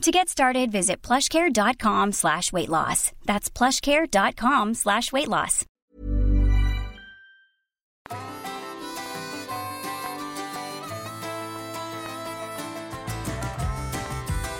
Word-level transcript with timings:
To 0.00 0.10
get 0.10 0.28
started, 0.28 0.72
visit 0.72 1.02
plushcare.com 1.02 2.12
slash 2.12 2.52
weight 2.52 2.68
loss. 2.68 3.12
That's 3.26 3.50
plushcare.com 3.50 4.74
slash 4.74 5.12
weight 5.12 5.28
loss. 5.28 5.66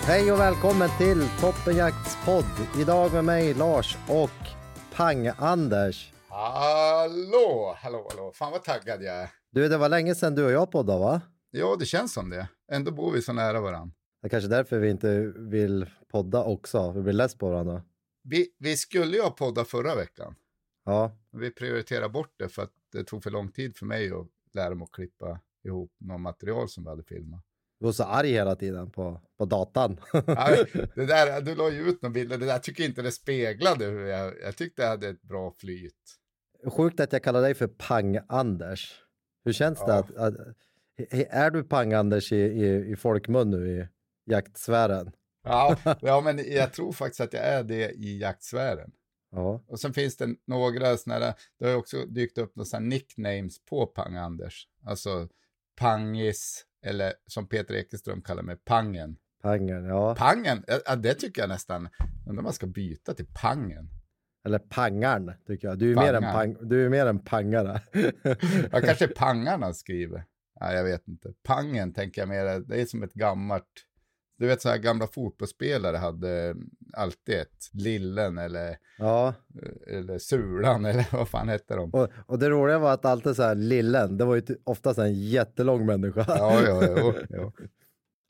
Hej 0.07 0.31
och 0.31 0.39
välkommen 0.39 0.89
till 0.97 1.27
Toppenjakts 1.39 2.17
podd. 2.25 2.45
Idag 2.79 3.13
med 3.13 3.25
mig 3.25 3.53
Lars 3.53 3.97
och 4.07 4.29
Pang-Anders. 4.95 6.13
Hallå, 6.29 7.75
hallå, 7.77 8.07
hallå. 8.09 8.31
Fan 8.35 8.51
vad 8.51 8.63
taggad 8.63 9.03
jag 9.03 9.15
är. 9.15 9.29
Du, 9.51 9.67
det 9.67 9.77
var 9.77 9.89
länge 9.89 10.15
sedan 10.15 10.35
du 10.35 10.45
och 10.45 10.51
jag 10.51 10.71
poddade 10.71 10.99
va? 10.99 11.21
Ja, 11.51 11.75
det 11.79 11.85
känns 11.85 12.13
som 12.13 12.29
det. 12.29 12.47
Ändå 12.71 12.91
bor 12.91 13.11
vi 13.11 13.21
så 13.21 13.33
nära 13.33 13.61
varandra. 13.61 13.95
Det 14.21 14.27
är 14.27 14.29
kanske 14.29 14.49
därför 14.49 14.79
vi 14.79 14.89
inte 14.89 15.33
vill 15.35 15.85
podda 16.11 16.43
också. 16.43 16.91
Vi 16.91 17.01
blir 17.01 17.13
less 17.13 17.35
på 17.35 17.49
varandra. 17.49 17.83
Vi, 18.23 18.47
vi 18.57 18.77
skulle 18.77 19.17
ju 19.17 19.21
ha 19.23 19.31
poddat 19.31 19.67
förra 19.67 19.95
veckan. 19.95 20.35
Ja, 20.85 21.17
Vi 21.31 21.51
prioriterar 21.51 22.09
bort 22.09 22.33
det 22.37 22.49
för 22.49 22.61
att 22.61 22.71
det 22.91 23.03
tog 23.03 23.23
för 23.23 23.31
lång 23.31 23.51
tid 23.51 23.77
för 23.77 23.85
mig 23.85 24.11
att 24.11 24.27
lära 24.53 24.75
mig 24.75 24.83
att 24.83 24.91
klippa 24.91 25.39
ihop 25.63 25.91
något 25.99 26.21
material 26.21 26.69
som 26.69 26.83
vi 26.83 26.89
hade 26.89 27.03
filmat. 27.03 27.43
du 27.79 27.85
var 27.85 27.91
så 27.91 28.03
arg 28.03 28.31
hela 28.31 28.55
tiden 28.55 28.91
på, 28.91 29.21
på 29.37 29.45
datan. 29.45 29.97
Nej, 30.27 30.65
det 30.95 31.05
där, 31.05 31.41
du 31.41 31.55
la 31.55 31.69
ju 31.69 31.89
ut 31.89 32.01
några 32.01 32.13
bilder, 32.13 32.37
det 32.37 32.45
där 32.45 32.59
tycker 32.59 32.83
jag 32.83 32.89
inte 32.89 33.01
det 33.01 33.11
speglade 33.11 33.85
hur 33.85 34.05
jag, 34.05 34.33
jag 34.43 34.55
tyckte 34.55 34.81
jag 34.81 34.89
hade 34.89 35.07
ett 35.07 35.21
bra 35.21 35.53
flyt. 35.57 36.17
Sjukt 36.67 36.99
att 36.99 37.13
jag 37.13 37.23
kallar 37.23 37.41
dig 37.41 37.53
för 37.53 37.67
Pang-Anders. 37.67 38.91
Hur 39.45 39.53
känns 39.53 39.79
det? 39.79 39.85
Ja. 39.87 39.97
Att, 39.97 40.15
att, 40.15 40.35
är 41.29 41.51
du 41.51 41.63
Pang-Anders 41.63 42.33
i, 42.33 42.37
i, 42.37 42.91
i 42.91 42.95
folkmun 42.95 43.49
nu 43.49 43.69
i 43.69 43.87
jaktsfären? 44.25 45.11
Ja, 45.43 45.75
ja, 46.01 46.21
men 46.21 46.53
jag 46.53 46.73
tror 46.73 46.91
faktiskt 46.91 47.21
att 47.21 47.33
jag 47.33 47.43
är 47.43 47.63
det 47.63 47.91
i 47.91 48.19
jaktsfären. 48.19 48.91
Ja, 49.31 49.63
Och 49.67 49.79
sen 49.79 49.93
finns 49.93 50.17
det 50.17 50.35
några 50.47 50.97
sådana 50.97 51.25
där, 51.25 51.33
det 51.59 51.67
har 51.67 51.75
också 51.75 52.05
dykt 52.05 52.37
upp 52.37 52.55
några 52.55 52.79
nicknames 52.79 53.65
på 53.65 53.85
Pang-Anders. 53.85 54.67
Alltså 54.85 55.27
Pangis, 55.79 56.65
eller 56.85 57.13
som 57.27 57.47
Peter 57.47 57.73
Ekeström 57.73 58.21
kallar 58.21 58.43
mig, 58.43 58.57
Pangen. 58.65 59.17
Pangen, 59.41 59.85
ja. 59.85 60.15
Pangen, 60.15 60.63
ja, 60.85 60.95
det 60.95 61.13
tycker 61.13 61.41
jag 61.41 61.49
nästan, 61.49 61.89
undrar 62.27 62.39
om 62.39 62.43
man 62.43 62.53
ska 62.53 62.67
byta 62.67 63.13
till 63.13 63.27
Pangen. 63.41 63.89
Eller 64.45 64.59
Pangarn, 64.59 65.33
tycker 65.47 65.67
jag. 65.67 65.79
Du 65.79 65.91
är, 65.91 65.95
mer 65.95 66.13
en, 66.13 66.23
pang, 66.23 66.57
du 66.61 66.85
är 66.85 66.89
mer 66.89 67.05
en 67.05 67.19
pangare. 67.19 67.81
Ja, 68.71 68.81
kanske 68.81 69.07
Pangarna 69.15 69.73
skriver. 69.73 70.25
Ja, 70.59 70.73
jag 70.73 70.83
vet 70.83 71.07
inte. 71.07 71.33
Pangen 71.43 71.93
tänker 71.93 72.21
jag 72.21 72.29
mer, 72.29 72.59
det 72.59 72.81
är 72.81 72.85
som 72.85 73.03
ett 73.03 73.13
gammalt, 73.13 73.65
du 74.41 74.47
vet 74.47 74.61
så 74.61 74.69
här 74.69 74.77
gamla 74.77 75.07
fotbollsspelare 75.07 75.97
hade 75.97 76.55
alltid 76.93 77.35
ett 77.35 77.69
Lillen 77.73 78.37
eller, 78.37 78.77
ja, 78.97 79.33
eller 79.87 80.17
Sulan 80.17 80.85
eller 80.91 81.05
vad 81.11 81.27
fan 81.27 81.49
hette 81.49 81.75
de? 81.75 81.89
och, 81.93 82.07
och 82.25 82.39
det 82.39 82.49
roliga 82.49 82.79
var 82.79 82.93
att 82.93 83.05
alltid 83.05 83.35
så 83.35 83.43
här, 83.43 83.55
lillen, 83.55 84.17
det 84.17 84.25
var 84.25 84.35
ju 84.35 84.41
oftast 84.63 84.99
en 84.99 85.13
jättelång 85.13 85.85
människa. 85.85 86.25
Ja, 86.27 86.61
ja, 86.65 86.83
ja. 86.83 87.13
ja. 87.29 87.51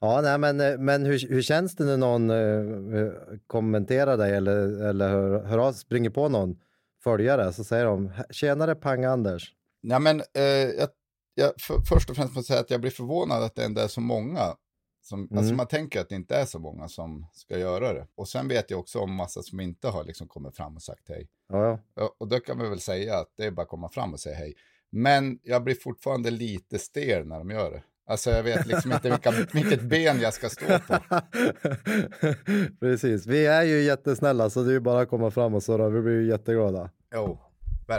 Ja, 0.03 0.21
nej, 0.21 0.37
men, 0.37 0.59
eh, 0.59 0.77
men 0.77 1.05
hur, 1.05 1.29
hur 1.29 1.41
känns 1.41 1.75
det 1.75 1.85
när 1.85 1.97
någon 1.97 2.29
eh, 2.29 3.01
eh, 3.01 3.11
kommenterar 3.47 4.17
dig 4.17 4.35
eller, 4.35 4.85
eller 4.85 5.09
hör, 5.09 5.43
hör 5.43 5.57
av, 5.57 5.73
springer 5.73 6.09
på 6.09 6.29
någon 6.29 6.59
följare 7.03 7.53
så 7.53 7.63
säger 7.63 7.85
de 7.85 8.11
“Tjenare 8.29 8.75
Pang-Anders”. 8.75 9.43
Nej, 9.83 9.99
men 9.99 10.19
eh, 10.19 10.43
jag, 10.43 10.89
jag, 11.35 11.51
för, 11.61 11.81
först 11.81 12.09
och 12.09 12.15
främst 12.15 12.35
måste 12.35 12.53
jag 12.53 12.57
säga 12.57 12.59
att 12.59 12.71
jag 12.71 12.81
blir 12.81 12.91
förvånad 12.91 13.43
att 13.43 13.55
det 13.55 13.65
ändå 13.65 13.81
är 13.81 13.87
så 13.87 14.01
många. 14.01 14.55
Som, 15.03 15.21
Alltså 15.21 15.39
Mm. 15.43 15.57
man 15.57 15.67
tänker 15.67 16.01
att 16.01 16.09
det 16.09 16.15
inte 16.15 16.35
är 16.35 16.45
så 16.45 16.59
många 16.59 16.87
som 16.87 17.25
ska 17.33 17.57
göra 17.59 17.93
det. 17.93 18.07
Och 18.15 18.27
sen 18.27 18.47
vet 18.47 18.71
jag 18.71 18.79
också 18.79 18.99
om 18.99 19.13
massa 19.15 19.41
som 19.43 19.59
inte 19.59 19.87
har 19.87 20.03
liksom 20.03 20.27
kommit 20.27 20.55
fram 20.55 20.75
och 20.75 20.81
sagt 20.81 21.09
hej. 21.09 21.27
Ja, 21.49 21.79
ja. 21.95 22.15
Och 22.17 22.27
då 22.27 22.39
kan 22.39 22.59
vi 22.59 22.69
väl 22.69 22.79
säga 22.79 23.17
att 23.19 23.33
det 23.37 23.45
är 23.45 23.51
bara 23.51 23.61
att 23.61 23.67
komma 23.69 23.89
fram 23.89 24.13
och 24.13 24.19
säga 24.19 24.35
hej. 24.35 24.53
Men 24.91 25.39
jag 25.43 25.63
blir 25.63 25.75
fortfarande 25.75 26.31
lite 26.31 26.79
stel 26.79 27.27
när 27.27 27.37
de 27.37 27.49
gör 27.49 27.71
det. 27.71 27.83
Alltså 28.05 28.29
jag 28.29 28.43
vet 28.43 28.67
liksom 28.67 28.91
inte 28.91 29.09
vilka, 29.09 29.31
vilket 29.53 29.81
ben 29.81 30.19
jag 30.21 30.33
ska 30.33 30.49
stå 30.49 30.65
på. 30.87 30.97
Precis, 32.79 33.25
vi 33.27 33.45
är 33.45 33.63
ju 33.63 33.81
jättesnälla 33.81 34.49
så 34.49 34.63
det 34.63 34.69
är 34.69 34.73
ju 34.73 34.79
bara 34.79 35.01
att 35.01 35.09
komma 35.09 35.31
fram 35.31 35.53
och 35.53 35.63
surra, 35.63 35.89
vi 35.89 36.01
blir 36.01 36.13
ju 36.13 36.27
jätteglada. 36.29 36.89
Jo, 37.13 37.39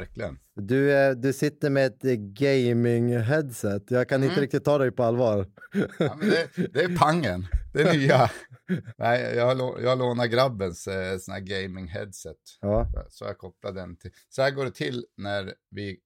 verkligen. 0.00 0.38
Du, 0.54 0.92
eh, 0.92 1.10
du 1.14 1.32
sitter 1.32 1.70
med 1.70 1.86
ett 1.86 2.04
eh, 2.04 2.10
gaming-headset, 2.16 3.84
jag 3.88 4.08
kan 4.08 4.22
inte 4.22 4.32
Mm. 4.32 4.40
riktigt 4.40 4.64
ta 4.64 4.78
dig 4.78 4.90
på 4.92 5.02
allvar. 5.02 5.46
Ja, 5.98 6.18
det, 6.20 6.72
det 6.72 6.80
är 6.82 6.96
pangen, 6.96 7.46
det 7.72 7.82
är 7.82 7.92
nya. 7.98 8.30
Nej, 8.98 9.36
jag 9.36 9.58
jag 9.82 9.88
har 9.88 9.96
lånat 9.96 10.30
grabbens 10.30 10.86
eh, 10.88 11.18
sån 11.18 11.34
här 11.34 11.40
gaming 11.40 11.88
headset. 11.88 12.36
Ja, 12.60 12.86
Så 13.08 13.24
jag 13.24 13.38
kopplar 13.38 13.72
den 13.72 13.96
till. 13.96 14.10
Så 14.28 14.42
här 14.42 14.50
går 14.50 14.64
det 14.64 14.70
till 14.74 15.06
när 15.16 15.54
vi 15.70 15.98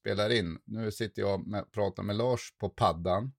spelar 0.00 0.30
in. 0.30 0.58
Nu 0.64 0.90
sitter 0.90 1.22
jag 1.22 1.40
och 1.40 1.72
pratar 1.72 2.02
med 2.02 2.16
Lars 2.16 2.54
på 2.60 2.68
paddan 2.68 3.32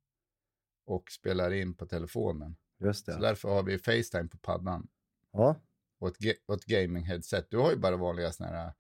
och 0.88 1.04
spelar 1.12 1.52
in 1.54 1.74
på 1.78 1.86
telefonen. 1.86 2.56
just 2.84 3.06
Så 3.06 3.12
det. 3.12 3.20
därför 3.20 3.50
har 3.50 3.64
vi 3.64 3.78
Facetime 3.78 4.28
på 4.28 4.38
paddan 4.38 4.88
Ja. 5.34 5.56
och 6.00 6.08
ett, 6.08 6.38
och 6.46 6.54
ett 6.56 6.66
gaming 6.66 7.04
headset. 7.04 7.48
Du 7.50 7.58
har 7.58 7.72
ju 7.72 7.78
bara 7.78 7.98
vanliga 7.98 8.32
såna 8.32 8.50
här 8.50 8.74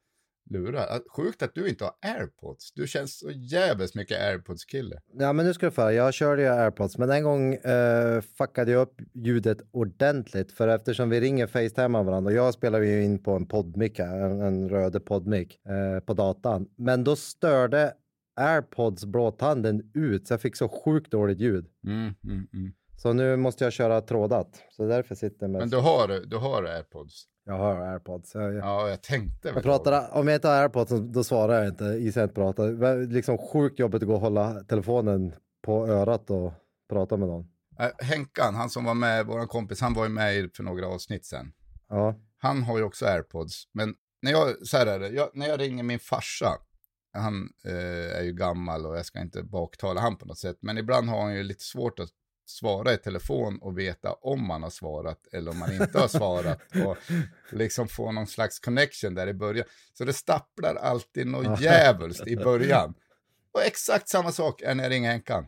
lurar. 0.50 0.85
Sjukt 1.16 1.44
att 1.44 1.56
du 1.56 1.69
inte 1.69 1.83
har 1.83 1.94
airpods. 2.01 2.73
Du 2.73 2.88
känns 2.88 3.19
så 3.19 3.31
jävligt 3.31 3.95
mycket 3.95 4.22
airpods-kille. 4.22 5.00
Ja, 5.13 5.33
men 5.33 5.45
nu 5.45 5.53
ska 5.53 5.66
du 5.66 5.72
få 5.72 5.81
höra. 5.81 5.94
Jag 5.94 6.13
körde 6.13 6.41
ju 6.41 6.47
airpods, 6.47 6.97
men 6.97 7.09
en 7.09 7.23
gång 7.23 7.53
eh, 7.53 8.22
fuckade 8.22 8.72
jag 8.72 8.81
upp 8.81 9.01
ljudet 9.13 9.57
ordentligt. 9.72 10.51
För 10.51 10.67
eftersom 10.67 11.09
vi 11.09 11.22
ringer 11.22 11.47
Facetime 11.47 11.97
av 11.97 12.05
varandra, 12.05 12.31
och 12.31 12.38
jag 12.38 12.53
spelar 12.53 12.81
ju 12.81 13.03
in 13.03 13.23
på 13.23 13.31
en 13.31 13.45
poddmick, 13.45 14.00
här, 14.00 14.19
en, 14.19 14.41
en 14.41 14.69
röd 14.69 15.05
poddmick 15.05 15.59
eh, 15.66 16.00
på 16.00 16.13
datan. 16.13 16.67
Men 16.78 17.03
då 17.03 17.16
störde 17.16 17.94
airpods 18.35 19.05
blåtanden 19.05 19.91
ut, 19.94 20.28
så 20.28 20.34
jag 20.34 20.41
fick 20.41 20.55
så 20.55 20.69
sjukt 20.69 21.11
dåligt 21.11 21.39
ljud. 21.39 21.66
Mm, 21.88 22.13
mm, 22.23 22.47
mm. 22.53 22.73
Så 22.97 23.13
nu 23.13 23.35
måste 23.35 23.63
jag 23.63 23.73
köra 23.73 24.01
trådat. 24.01 24.63
Så 24.72 24.88
därför 24.88 25.16
sitter 25.16 25.38
jag 25.44 25.50
med... 25.50 25.59
Men 25.59 25.69
du 25.69 25.78
har, 25.78 26.07
du 26.28 26.38
har 26.38 26.63
airpods? 26.63 27.23
Jag 27.45 27.53
har 27.57 27.75
airpods. 27.81 28.35
Jag, 28.35 28.53
jag, 28.53 28.66
Ja, 28.66 28.89
jag 28.89 29.01
tänkte 29.03 29.47
väl. 29.47 29.56
jag 29.56 29.63
pratar, 29.63 30.17
om 30.17 30.28
jag 30.28 30.38
inte 30.38 30.47
har 30.47 30.56
airpods 30.61 30.91
då 31.13 31.23
svarar 31.23 31.53
jag 31.53 31.67
inte 31.67 31.85
i 31.85 32.11
sent 32.11 32.35
prata. 32.35 32.64
Liksom 32.93 33.37
sjukt 33.37 33.79
jobbigt 33.79 34.02
att 34.02 34.08
gå 34.08 34.14
och 34.14 34.20
hålla 34.22 34.64
telefonen 34.64 35.34
på 35.64 35.87
örat 35.87 36.29
och 36.29 36.53
prata 36.90 37.17
med 37.17 37.28
någon. 37.28 37.46
Äh, 37.79 38.05
Henkan, 38.05 38.55
han 38.55 38.70
som 38.70 38.85
var 38.85 38.93
med, 38.93 39.25
vår 39.25 39.46
kompis, 39.47 39.81
han 39.81 39.93
var 39.93 40.03
ju 40.03 40.09
med 40.09 40.49
för 40.55 40.64
några 40.64 40.87
avsnitt 40.87 41.25
sen. 41.25 41.52
Ja. 41.90 42.16
Han 42.37 42.64
har 42.64 42.78
ju 42.78 42.84
också 42.84 43.05
airpods. 43.05 43.64
Men 43.73 43.96
när 44.22 44.31
jag, 44.31 44.67
så 44.67 44.78
här 44.78 44.85
är 44.85 44.99
det, 44.99 45.09
jag, 45.09 45.29
när 45.34 45.47
jag 45.47 45.59
ringer 45.61 45.84
min 45.84 45.99
farsa, 45.99 46.58
han 47.14 47.49
eh, 47.66 48.17
är 48.17 48.22
ju 48.23 48.34
gammal 48.34 48.85
och 48.85 48.97
jag 48.97 49.05
ska 49.05 49.20
inte 49.20 49.43
baktala 49.43 50.02
han 50.02 50.17
på 50.17 50.25
något 50.25 50.37
sätt, 50.37 50.58
men 50.61 50.78
ibland 50.78 51.09
har 51.09 51.22
han 51.22 51.35
ju 51.35 51.43
lite 51.43 51.64
svårt 51.64 51.99
att 51.99 52.09
svara 52.50 52.94
i 52.94 52.97
telefon 52.97 53.59
och 53.62 53.78
veta 53.78 54.14
om 54.14 54.47
man 54.47 54.64
har 54.64 54.70
svarat 54.70 55.28
eller 55.32 55.52
om 55.52 55.59
man 55.59 55.74
inte 55.74 56.00
har 56.00 56.08
svarat 56.08 56.59
och 56.86 56.97
liksom 57.52 57.88
få 57.88 58.12
någon 58.12 58.28
slags 58.28 58.59
connection 58.59 59.16
där 59.16 59.28
i 59.28 59.34
början. 59.34 59.68
Så 59.94 60.06
det 60.06 60.14
stapplar 60.14 60.76
alltid 60.76 61.28
något 61.28 61.62
djävulskt 61.62 62.28
i 62.28 62.36
början. 62.38 62.94
Och 63.53 63.64
exakt 63.64 64.09
samma 64.09 64.32
sak 64.32 64.62
är 64.62 64.76
när 64.76 64.84
jag 64.84 64.92
ringer 64.92 65.12
Henkan. 65.12 65.47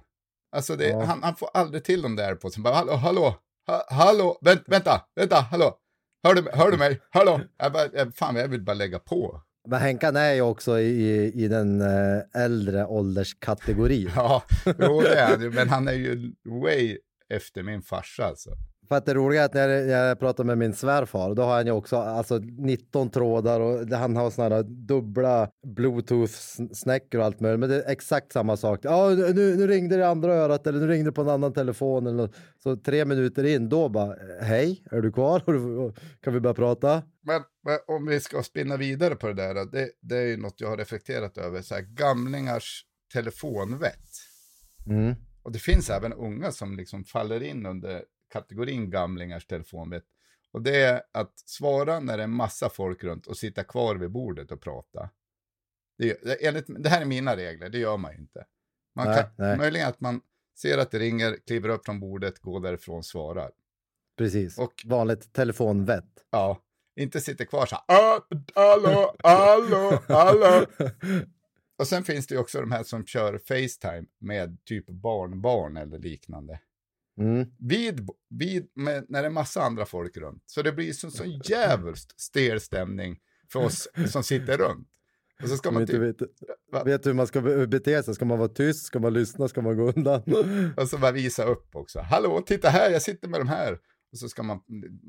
Alltså 0.51 0.75
det, 0.75 0.87
Ja. 0.87 1.03
han, 1.03 1.23
han 1.23 1.35
får 1.35 1.49
aldrig 1.53 1.83
till 1.83 2.01
dem 2.01 2.15
där 2.15 2.35
på 2.35 2.49
bara 2.57 2.73
hallå, 2.73 2.93
hallå, 2.95 3.35
ha, 3.67 3.85
hallå, 3.89 4.39
vänt, 4.41 4.63
vänta, 4.67 5.05
vänta, 5.15 5.35
hallå, 5.35 5.77
hör 6.23 6.33
du, 6.33 6.49
hör 6.53 6.71
du 6.71 6.77
mig, 6.77 7.01
hallå, 7.09 7.41
jag 7.57 7.71
bara, 7.73 8.11
fan 8.11 8.35
jag 8.35 8.47
vill 8.47 8.61
bara 8.61 8.73
lägga 8.73 8.99
på. 8.99 9.41
Men 9.69 9.79
Henkan 9.79 10.15
är 10.15 10.33
ju 10.33 10.41
också 10.41 10.79
i, 10.79 11.31
i 11.35 11.47
den 11.47 11.81
eh, 11.81 12.43
äldre 12.43 12.85
ålderskategorin. 12.85 14.11
Ja, 14.15 14.43
jo 14.65 15.01
det 15.01 15.15
är 15.15 15.27
han 15.27 15.49
men 15.55 15.69
han 15.69 15.87
är 15.87 15.93
ju 15.93 16.33
way 16.61 16.97
efter 17.29 17.63
min 17.63 17.81
farsa 17.81 18.25
alltså. 18.25 18.49
För 18.87 18.95
att 18.95 19.05
det 19.05 19.13
roliga 19.13 19.41
är 19.41 19.45
att 19.45 19.53
när 19.53 19.69
jag, 19.69 20.09
jag 20.09 20.19
pratar 20.19 20.43
med 20.43 20.57
min 20.57 20.73
svärfar, 20.73 21.35
då 21.35 21.43
har 21.43 21.55
han 21.55 21.65
ju 21.65 21.71
också 21.71 21.97
alltså 21.97 22.37
19 22.37 23.09
trådar 23.09 23.59
och 23.59 23.87
han 23.87 24.15
har 24.15 24.29
såna 24.29 24.55
här 24.55 24.63
dubbla 24.63 25.49
bluetooth-snäckor 25.67 27.19
och 27.19 27.25
allt 27.25 27.39
möjligt. 27.39 27.59
Men 27.59 27.69
det 27.69 27.75
är 27.75 27.91
exakt 27.91 28.31
samma 28.31 28.57
sak. 28.57 28.79
Ja, 28.83 29.09
nu, 29.09 29.55
nu 29.55 29.67
ringde 29.67 29.95
det 29.95 30.01
i 30.01 30.05
andra 30.05 30.33
örat 30.33 30.67
eller 30.67 30.79
nu 30.79 30.87
ringde 30.87 31.09
det 31.09 31.13
på 31.13 31.21
en 31.21 31.29
annan 31.29 31.53
telefon. 31.53 32.07
Eller 32.07 32.17
något. 32.17 32.35
Så 32.63 32.75
tre 32.75 33.05
minuter 33.05 33.43
in, 33.43 33.69
då 33.69 33.89
bara, 33.89 34.15
hej, 34.41 34.83
är 34.91 35.01
du 35.01 35.11
kvar? 35.11 35.39
Kan 36.21 36.33
vi 36.33 36.39
börja 36.39 36.53
prata? 36.53 37.03
Men, 37.21 37.41
men 37.63 37.77
om 37.87 38.05
vi 38.05 38.19
ska 38.19 38.43
spinna 38.43 38.77
vidare 38.77 39.15
på 39.15 39.27
det 39.27 39.33
där, 39.33 39.53
det, 39.53 39.89
det 40.01 40.17
är 40.17 40.25
ju 40.25 40.37
något 40.37 40.61
jag 40.61 40.69
har 40.69 40.77
reflekterat 40.77 41.37
över, 41.37 41.61
så 41.61 41.75
här, 41.75 41.81
gamlingars 41.81 42.85
telefonvett. 43.13 44.09
Mm. 44.87 45.15
Och 45.43 45.51
det 45.51 45.59
finns 45.59 45.89
även 45.89 46.13
unga 46.13 46.51
som 46.51 46.77
liksom 46.77 47.03
faller 47.03 47.43
in 47.43 47.65
under 47.65 48.03
kategorin 48.29 48.89
gamlingars 48.89 49.45
telefonvett. 49.47 50.03
Och 50.51 50.61
det 50.61 50.81
är 50.81 51.01
att 51.11 51.39
svara 51.45 51.99
när 51.99 52.17
det 52.17 52.23
är 52.23 52.27
massa 52.27 52.69
folk 52.69 53.03
runt 53.03 53.27
och 53.27 53.37
sitta 53.37 53.63
kvar 53.63 53.95
vid 53.95 54.11
bordet 54.11 54.51
och 54.51 54.61
prata. 54.61 55.09
Det, 55.97 56.45
enligt, 56.45 56.65
det 56.67 56.89
här 56.89 57.01
är 57.01 57.05
mina 57.05 57.35
regler, 57.35 57.69
det 57.69 57.77
gör 57.77 57.97
man 57.97 58.11
ju 58.13 58.17
inte. 58.17 58.45
Man 58.95 59.07
Nej, 59.07 59.15
kan, 59.17 59.29
nej. 59.37 59.57
Möjligen 59.57 59.87
att 59.87 60.01
man 60.01 60.21
ser 60.57 60.77
att 60.77 60.91
det 60.91 60.99
ringer, 60.99 61.37
kliver 61.47 61.69
upp 61.69 61.85
från 61.85 61.99
bordet, 61.99 62.39
går 62.39 62.59
därifrån, 62.59 63.03
svarar. 63.03 63.51
Precis, 64.17 64.57
Och- 64.57 64.83
vanligt 64.85 65.33
telefonvett. 65.33 66.25
Ja, 66.29 66.61
inte 66.95 67.21
sitter 67.21 67.45
kvar 67.45 67.65
så 67.65 67.75
här, 67.75 67.83
"Ah, 67.97 68.21
hallå, 68.55 69.15
hallå, 69.23 69.99
hallå. 70.07 70.65
Och 71.79 71.87
sen 71.87 72.03
finns 72.03 72.27
det 72.27 72.35
ju 72.35 72.41
också 72.41 72.59
de 72.61 72.71
här 72.71 72.83
som 72.83 73.05
kör 73.05 73.37
Facetime 73.37 74.05
med 74.19 74.57
typ 74.65 74.85
barnbarn 74.89 75.77
eller 75.77 75.99
liknande. 75.99 76.59
Mm. 77.17 77.47
Vid, 77.59 78.07
vid 78.29 78.67
med, 78.75 79.05
när 79.09 79.21
det 79.21 79.27
är 79.27 79.31
massa 79.31 79.61
andra 79.61 79.85
folk 79.85 80.17
runt. 80.17 80.43
Så 80.45 80.61
det 80.61 80.71
blir 80.71 80.93
så, 80.93 81.11
så 81.11 81.23
jävligt 81.45 82.13
stel 82.17 82.59
stämning 82.61 83.17
för 83.51 83.59
oss 83.59 83.87
som 84.07 84.23
sitter 84.23 84.57
runt. 84.57 84.87
Och 85.43 85.49
så 85.49 85.57
ska 85.57 85.71
man 85.71 85.87
typ, 85.87 86.01
vet, 86.01 86.21
vet 86.85 87.05
hur 87.05 87.13
man 87.13 87.27
ska 87.27 87.41
be- 87.41 87.67
bete 87.67 88.03
sig. 88.03 88.15
Ska 88.15 88.25
man 88.25 88.37
vara 88.39 88.49
tyst? 88.49 88.85
Ska 88.85 88.99
man 88.99 89.13
lyssna? 89.13 89.47
Ska 89.47 89.61
man 89.61 89.77
gå 89.77 89.91
undan? 89.91 90.21
och 90.77 90.89
så 90.89 90.97
bara 90.97 91.11
visa 91.11 91.43
upp 91.43 91.75
också. 91.75 91.99
Hallå, 91.99 92.41
titta 92.45 92.69
här, 92.69 92.91
jag 92.91 93.01
sitter 93.01 93.27
med 93.27 93.39
de 93.39 93.47
här. 93.47 93.79
Och 94.11 94.17
så 94.17 94.29
ska 94.29 94.43
man, 94.43 94.59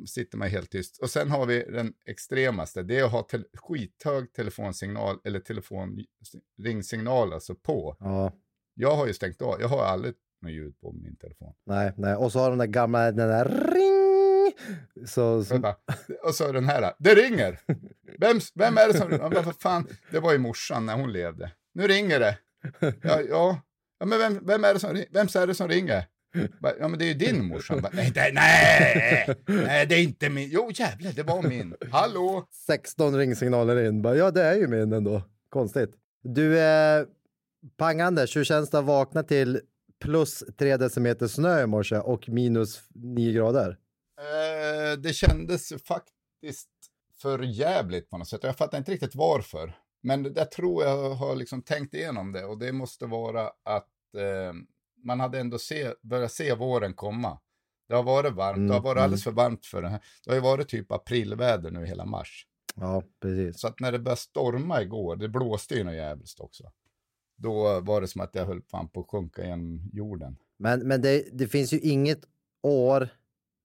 sitter 0.06 0.38
man 0.38 0.48
helt 0.48 0.70
tyst. 0.70 0.98
Och 1.02 1.10
sen 1.10 1.30
har 1.30 1.46
vi 1.46 1.62
den 1.62 1.92
extremaste, 2.06 2.82
det 2.82 2.98
är 2.98 3.04
att 3.04 3.12
ha 3.12 3.22
tel, 3.22 3.44
skithög 3.54 4.32
telefonsignal 4.32 5.16
eller 5.24 5.40
telefonringsignal 5.40 7.32
alltså 7.32 7.54
på. 7.54 7.96
ja, 8.00 8.32
Jag 8.74 8.96
har 8.96 9.06
ju 9.06 9.14
stängt 9.14 9.42
av, 9.42 9.60
jag 9.60 9.68
har 9.68 9.84
aldrig 9.84 10.14
något 10.42 10.52
ljud 10.52 10.80
på 10.80 10.92
min 10.92 11.16
telefon. 11.16 11.54
nej, 11.66 11.92
nej. 11.96 12.14
Och 12.14 12.32
så 12.32 12.38
har 12.38 12.50
de 12.50 12.58
där 12.58 12.66
gamla, 12.66 13.12
den 13.12 13.28
där 13.28 13.44
ring. 13.74 14.52
Så, 15.06 15.44
så 15.44 15.54
Vänta. 15.54 15.74
Och 16.22 16.34
så 16.34 16.52
den 16.52 16.64
här, 16.64 16.92
det 16.98 17.14
ringer! 17.14 17.60
Vem, 18.18 18.40
vem 18.54 18.78
är 18.78 18.88
det 18.88 18.98
som, 18.98 19.10
ja, 19.10 19.42
vad 19.44 19.60
fan, 19.60 19.86
det 20.10 20.20
var 20.20 20.32
ju 20.32 20.38
morsan 20.38 20.86
när 20.86 20.94
hon 20.96 21.12
levde. 21.12 21.52
Nu 21.74 21.86
ringer 21.86 22.20
det. 22.20 22.38
Ja, 23.02 23.20
ja. 23.28 23.60
ja 23.98 24.06
men 24.06 24.18
vem, 24.18 24.46
vem 24.46 24.64
är 24.64 24.74
det 24.74 24.80
som, 24.80 24.90
ri- 24.96 25.08
vem 25.12 25.26
är 25.42 25.46
det 25.46 25.54
som 25.54 25.68
ringer? 25.68 26.04
Ja 26.78 26.88
men 26.88 26.98
det 26.98 27.04
är 27.04 27.08
ju 27.08 27.14
din 27.14 27.44
morsa. 27.44 27.74
Nej, 27.92 28.10
det, 28.14 28.30
nej, 28.34 29.36
nej, 29.46 29.86
det 29.86 29.94
är 29.94 30.02
inte 30.02 30.28
min. 30.30 30.48
Jo 30.52 30.70
jävlar, 30.74 31.12
det 31.12 31.22
var 31.22 31.42
min. 31.42 31.74
Hallå? 31.90 32.46
16 32.66 33.16
ringsignaler 33.16 33.84
in. 33.88 34.02
Ja, 34.04 34.30
det 34.30 34.42
är 34.42 34.54
ju 34.54 34.66
min 34.66 34.92
ändå. 34.92 35.22
Konstigt. 35.48 35.90
Du, 36.22 36.58
eh, 36.60 37.04
Pang 37.76 38.00
Anders, 38.00 38.36
hur 38.36 38.44
känns 38.44 38.70
det 38.70 38.78
att 38.78 38.84
vakna 38.84 39.22
till 39.22 39.60
plus 40.00 40.44
3 40.58 40.76
decimeter 40.76 41.26
snö 41.26 41.62
i 41.62 41.66
morse 41.66 41.96
och 41.98 42.28
minus 42.28 42.82
9 42.94 43.32
grader? 43.32 43.78
Eh, 44.20 44.98
det 44.98 45.12
kändes 45.12 45.68
faktiskt 45.68 46.68
för 47.22 47.38
jävligt 47.38 48.10
på 48.10 48.18
något 48.18 48.28
sätt. 48.28 48.42
Jag 48.42 48.56
fattar 48.56 48.78
inte 48.78 48.92
riktigt 48.92 49.14
varför. 49.14 49.76
Men 50.02 50.32
jag 50.36 50.50
tror 50.50 50.84
jag 50.84 51.10
har 51.10 51.36
liksom 51.36 51.62
tänkt 51.62 51.94
igenom 51.94 52.32
det 52.32 52.44
och 52.44 52.58
det 52.58 52.72
måste 52.72 53.06
vara 53.06 53.46
att 53.62 53.88
eh, 54.16 54.52
man 55.04 55.20
hade 55.20 55.40
ändå 55.40 55.58
se, 55.58 55.92
börjat 56.02 56.32
se 56.32 56.54
våren 56.54 56.94
komma. 56.94 57.40
Det 57.88 57.94
har 57.94 58.02
varit 58.02 58.32
varmt, 58.34 58.56
det 58.68 58.74
har 58.74 58.80
Mm, 58.80 58.82
varit 58.82 59.02
alldeles 59.02 59.24
för 59.24 59.30
varmt 59.30 59.66
för 59.66 59.82
det 59.82 59.88
här. 59.88 60.00
Det 60.24 60.30
har 60.30 60.34
ju 60.34 60.40
varit 60.42 60.68
typ 60.68 60.92
aprilväder 60.92 61.70
nu 61.70 61.86
hela 61.86 62.04
mars. 62.04 62.46
Ja, 62.74 63.02
precis. 63.22 63.60
Så 63.60 63.68
att 63.68 63.80
när 63.80 63.92
det 63.92 63.98
började 63.98 64.20
storma 64.20 64.82
igår, 64.82 65.16
det 65.16 65.28
blåste 65.28 65.74
ju 65.74 65.84
något 65.84 65.94
jävligt 65.94 66.40
också. 66.40 66.64
Då 67.38 67.80
var 67.80 68.00
det 68.00 68.08
som 68.08 68.20
att 68.20 68.34
jag 68.34 68.46
höll 68.46 68.62
fan 68.62 68.88
på 68.88 69.00
att 69.00 69.06
sjunka 69.10 69.44
genom 69.44 69.90
jorden. 69.92 70.36
Men, 70.58 70.88
men 70.88 71.02
det, 71.02 71.28
det 71.32 71.48
finns 71.48 71.72
ju 71.72 71.78
inget 71.78 72.20
år, 72.62 73.08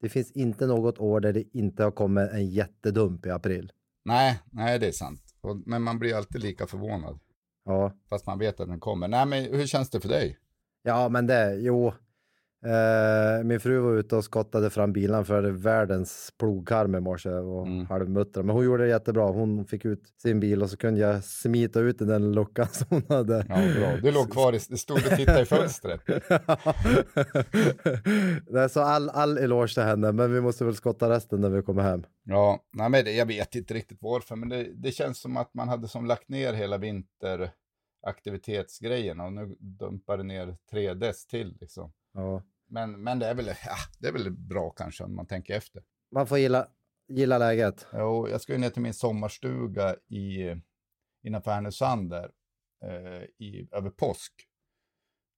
det 0.02 0.10
finns 0.10 0.31
inte 0.31 0.68
något 0.68 1.00
år 1.00 1.20
där 1.20 1.34
det 1.34 1.58
inte 1.58 1.84
har 1.84 1.92
kommit 1.92 2.31
en 2.31 2.50
jättedump 2.50 3.25
i 3.25 3.30
april. 3.30 3.72
Nej, 4.06 4.40
nej 4.52 4.80
det 4.80 4.88
är 4.88 4.92
sant. 4.92 5.22
Och, 5.42 5.58
men 5.66 5.81
man 5.81 6.00
blir 6.00 6.16
alltid 6.16 6.42
lika 6.42 6.68
förvånad. 6.68 7.20
Ja, 7.66 7.94
Fast 8.10 8.25
man 8.25 8.40
vet 8.40 8.60
att 8.60 8.68
den 8.68 8.80
kommer. 8.80 9.08
Nej, 9.08 9.25
men 9.25 9.44
hur 9.44 9.68
känns 9.68 9.90
det 9.90 10.00
för 10.02 10.10
dig? 10.10 10.38
ja 10.84 11.10
men 11.10 11.28
det, 11.28 11.56
jo. 11.56 11.94
Eh, 12.65 13.44
min 13.44 13.60
fru 13.60 13.80
var 13.80 13.94
ute 13.94 14.15
och 14.15 14.24
skottade 14.24 14.69
fram 14.69 14.94
bilen 14.94 15.25
för 15.25 15.44
världens 15.44 16.33
plogkarm 16.39 16.95
i 16.95 17.00
morse 17.00 17.30
och 17.30 17.68
Mm. 17.68 17.86
halvmuttra. 17.86 18.44
Men 18.44 18.56
hon 18.56 18.65
gjorde 18.65 18.83
det 18.83 18.89
jättebra. 18.89 19.31
Hon 19.31 19.65
fick 19.65 19.86
ut 19.86 20.04
sin 20.21 20.39
bil 20.39 20.63
och 20.63 20.69
så 20.69 20.77
kunde 20.77 21.00
jag 21.00 21.24
smita 21.24 21.80
ut 21.80 22.01
i 22.01 22.06
den 22.06 22.31
luckan 22.31 22.68
som 22.71 22.88
hon 22.89 23.04
hade. 23.10 23.45
Ja, 23.50 23.56
bra. 23.80 23.95
Du 24.01 24.12
låg 24.12 24.31
kvar 24.31 24.54
i, 24.54 24.60
stod 24.60 24.98
och 24.98 25.04
tittade 25.18 25.42
i 25.42 25.45
fönstret. 25.45 26.01
Nej, 28.48 28.69
så 28.69 28.81
all, 28.81 29.10
all 29.10 29.38
eloge 29.38 29.74
till 29.74 29.83
henne, 29.83 30.12
men 30.12 30.33
vi 30.33 30.42
måste 30.42 30.65
väl 30.65 30.75
skotta 30.75 31.10
resten 31.10 31.42
när 31.42 31.50
vi 31.50 31.62
kommer 31.62 31.83
hem. 31.83 32.04
Ja, 32.24 32.60
nej, 32.74 32.89
men 32.89 33.06
det, 33.06 33.12
jag 33.12 33.25
vet 33.25 33.56
inte 33.56 33.74
riktigt 33.74 33.98
varför, 34.01 34.36
men 34.36 34.50
det, 34.50 34.68
det 34.75 34.92
känns 34.92 35.21
som 35.21 35.38
att 35.38 35.54
man 35.54 35.68
hade 35.69 35.88
som 35.88 36.06
lagt 36.06 36.30
ner 36.30 36.54
hela 36.54 36.77
vinteraktivitetsgrejen 36.77 39.19
och 39.19 39.33
nu 39.33 39.56
dumpar 39.60 40.18
det 40.18 40.24
ner 40.24 40.57
tre 40.71 40.94
dess 40.94 41.27
till 41.27 41.57
liksom. 41.62 41.92
Ja. 42.13 42.42
Men, 42.74 43.04
men 43.04 43.20
det, 43.20 43.25
är 43.28 43.36
väl, 43.36 43.46
ja, 43.46 43.75
det 44.00 44.08
är 44.08 44.12
väl 44.12 44.31
bra 44.31 44.70
kanske 44.70 45.04
om 45.04 45.16
man 45.16 45.25
tänker 45.28 45.56
efter. 45.56 45.84
Man 46.12 46.28
får 46.28 46.38
gilla, 46.38 46.68
gilla 47.08 47.38
läget. 47.38 47.88
Jo, 47.94 48.30
jag 48.30 48.42
ska 48.42 48.54
ju 48.54 48.60
ner 48.60 48.70
till 48.70 48.81
min 48.81 48.94
sommarstuga 48.94 49.96
i, 50.10 50.56
innanför 51.24 51.52
Härnösand 51.52 52.10
där, 52.10 52.31
eh, 52.86 53.24
i, 53.24 53.68
över 53.72 53.89
påsk. 53.89 54.34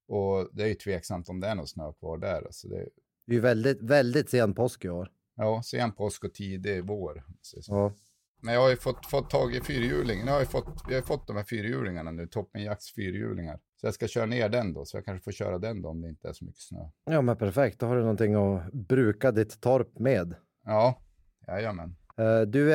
Och 0.08 0.50
det 0.54 0.64
är 0.64 0.68
ju 0.68 0.74
tveksamt 0.76 1.30
om 1.30 1.40
det 1.40 1.48
är 1.48 1.56
någon 1.56 1.68
snö 1.68 1.94
kvar 1.94 2.18
där. 2.18 2.46
Alltså 2.46 2.68
det, 2.68 2.90
Det 3.26 3.32
är 3.32 3.36
ju 3.36 3.40
väldigt, 3.40 3.82
väldigt 3.82 4.30
sen 4.30 4.54
påsk 4.54 4.86
i 4.86 4.90
år. 4.90 5.12
ja, 5.36 5.62
sen 5.64 5.92
påsk 5.92 6.24
och 6.24 6.34
tidig 6.34 6.88
vår. 6.88 7.24
Ja. 7.68 7.94
Men 8.42 8.54
jag 8.54 8.62
har 8.62 8.70
ju 8.70 8.78
fått, 8.78 9.06
fått 9.06 9.30
tag 9.30 9.56
i 9.56 9.62
fyrhjulingen. 9.62 10.28
Jag 10.28 10.34
har 10.34 10.40
ju 10.40 10.46
fått, 10.46 10.84
vi 10.88 10.94
har 10.94 11.02
ju 11.02 11.06
fått 11.08 11.28
de 11.28 11.36
här 11.36 11.44
fyrhjulingarna 11.44 12.12
nu, 12.12 12.28
Toppenjakts 12.28 12.94
fyrhjulingar. 12.94 13.60
Så 13.86 13.88
jag 13.88 13.94
ska 13.94 14.08
köra 14.08 14.26
ner 14.26 14.50
den 14.50 14.74
då, 14.74 14.86
så 14.86 14.98
jag 14.98 15.06
kanske 15.06 15.24
får 15.24 15.32
köra 15.32 15.60
den 15.60 15.82
då 15.82 15.90
om 15.90 16.02
det 16.02 16.10
inte 16.10 16.30
är 16.30 16.34
så 16.34 16.46
mycket 16.46 16.62
snö. 16.62 16.80
ja, 17.06 17.22
men 17.22 17.38
perfekt. 17.38 17.80
Då 17.80 17.86
har 17.86 17.96
du 17.96 18.02
någonting 18.02 18.34
att 18.36 18.74
bruka 18.74 19.32
ditt 19.32 19.62
torp 19.62 20.00
med. 20.00 20.36
Ja, 20.66 21.00
jajamän. 21.48 21.96
Eh, 22.18 22.42
Du, 22.42 22.70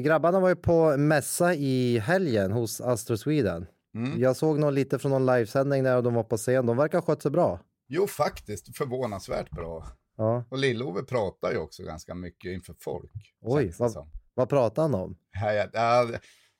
grabbarna 0.00 0.40
var 0.40 0.48
ju 0.48 0.56
på 0.56 0.96
mässa 0.96 1.54
i 1.54 1.98
helgen 1.98 2.52
hos 2.52 2.80
Astro 2.80 3.16
Sweden. 3.16 3.66
Mm. 3.94 4.20
Jag 4.20 4.36
såg 4.36 4.58
nog 4.58 4.72
lite 4.72 4.98
från 4.98 5.10
någon 5.12 5.26
livesändning 5.26 5.82
där 5.84 5.96
och 5.96 6.02
de 6.02 6.14
var 6.14 6.24
på 6.24 6.36
scen. 6.36 6.66
De 6.66 6.76
verkar 6.76 6.98
ha 6.98 7.02
skött 7.02 7.22
sig 7.22 7.30
bra. 7.30 7.60
Jo, 7.88 8.06
faktiskt 8.06 8.76
förvånansvärt 8.76 9.50
bra. 9.50 9.86
Ja. 10.16 10.44
Och 10.50 10.58
Lill-Ove 10.58 11.02
pratar 11.02 11.52
ju 11.52 11.58
också 11.58 11.82
ganska 11.82 12.14
mycket 12.14 12.50
inför 12.50 12.74
folk. 12.80 13.12
Oj, 13.40 13.72
vad-. 13.78 14.08
Vad 14.34 14.48
pratar 14.48 14.82
han 14.82 14.94
om? 14.94 15.16
Ja, 15.32 15.52
ja, 15.72 16.06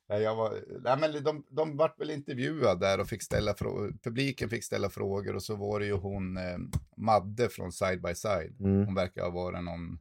ja, 0.09 0.15
ja, 0.15 0.19
jag 0.19 0.35
var, 0.35 0.63
nej, 0.83 0.97
men 0.99 1.23
de, 1.23 1.45
de 1.49 1.77
vart 1.77 1.99
väl 1.99 2.09
intervjuade 2.09 2.85
där 2.85 2.99
och 2.99 3.07
fick 3.07 3.23
ställa 3.23 3.53
frågor. 3.53 3.93
Publiken 4.03 4.49
fick 4.49 4.63
ställa 4.63 4.89
frågor 4.89 5.35
och 5.35 5.43
så 5.43 5.55
var 5.55 5.79
det 5.79 5.85
ju 5.85 5.93
hon 5.93 6.37
eh, 6.37 6.57
Madde 6.97 7.49
från 7.49 7.71
Side 7.71 8.01
by 8.01 8.15
Side. 8.15 8.55
Mm. 8.59 8.85
Hon 8.85 8.95
verkar 8.95 9.21
ha 9.21 9.29
varit 9.29 9.63
någon 9.63 9.99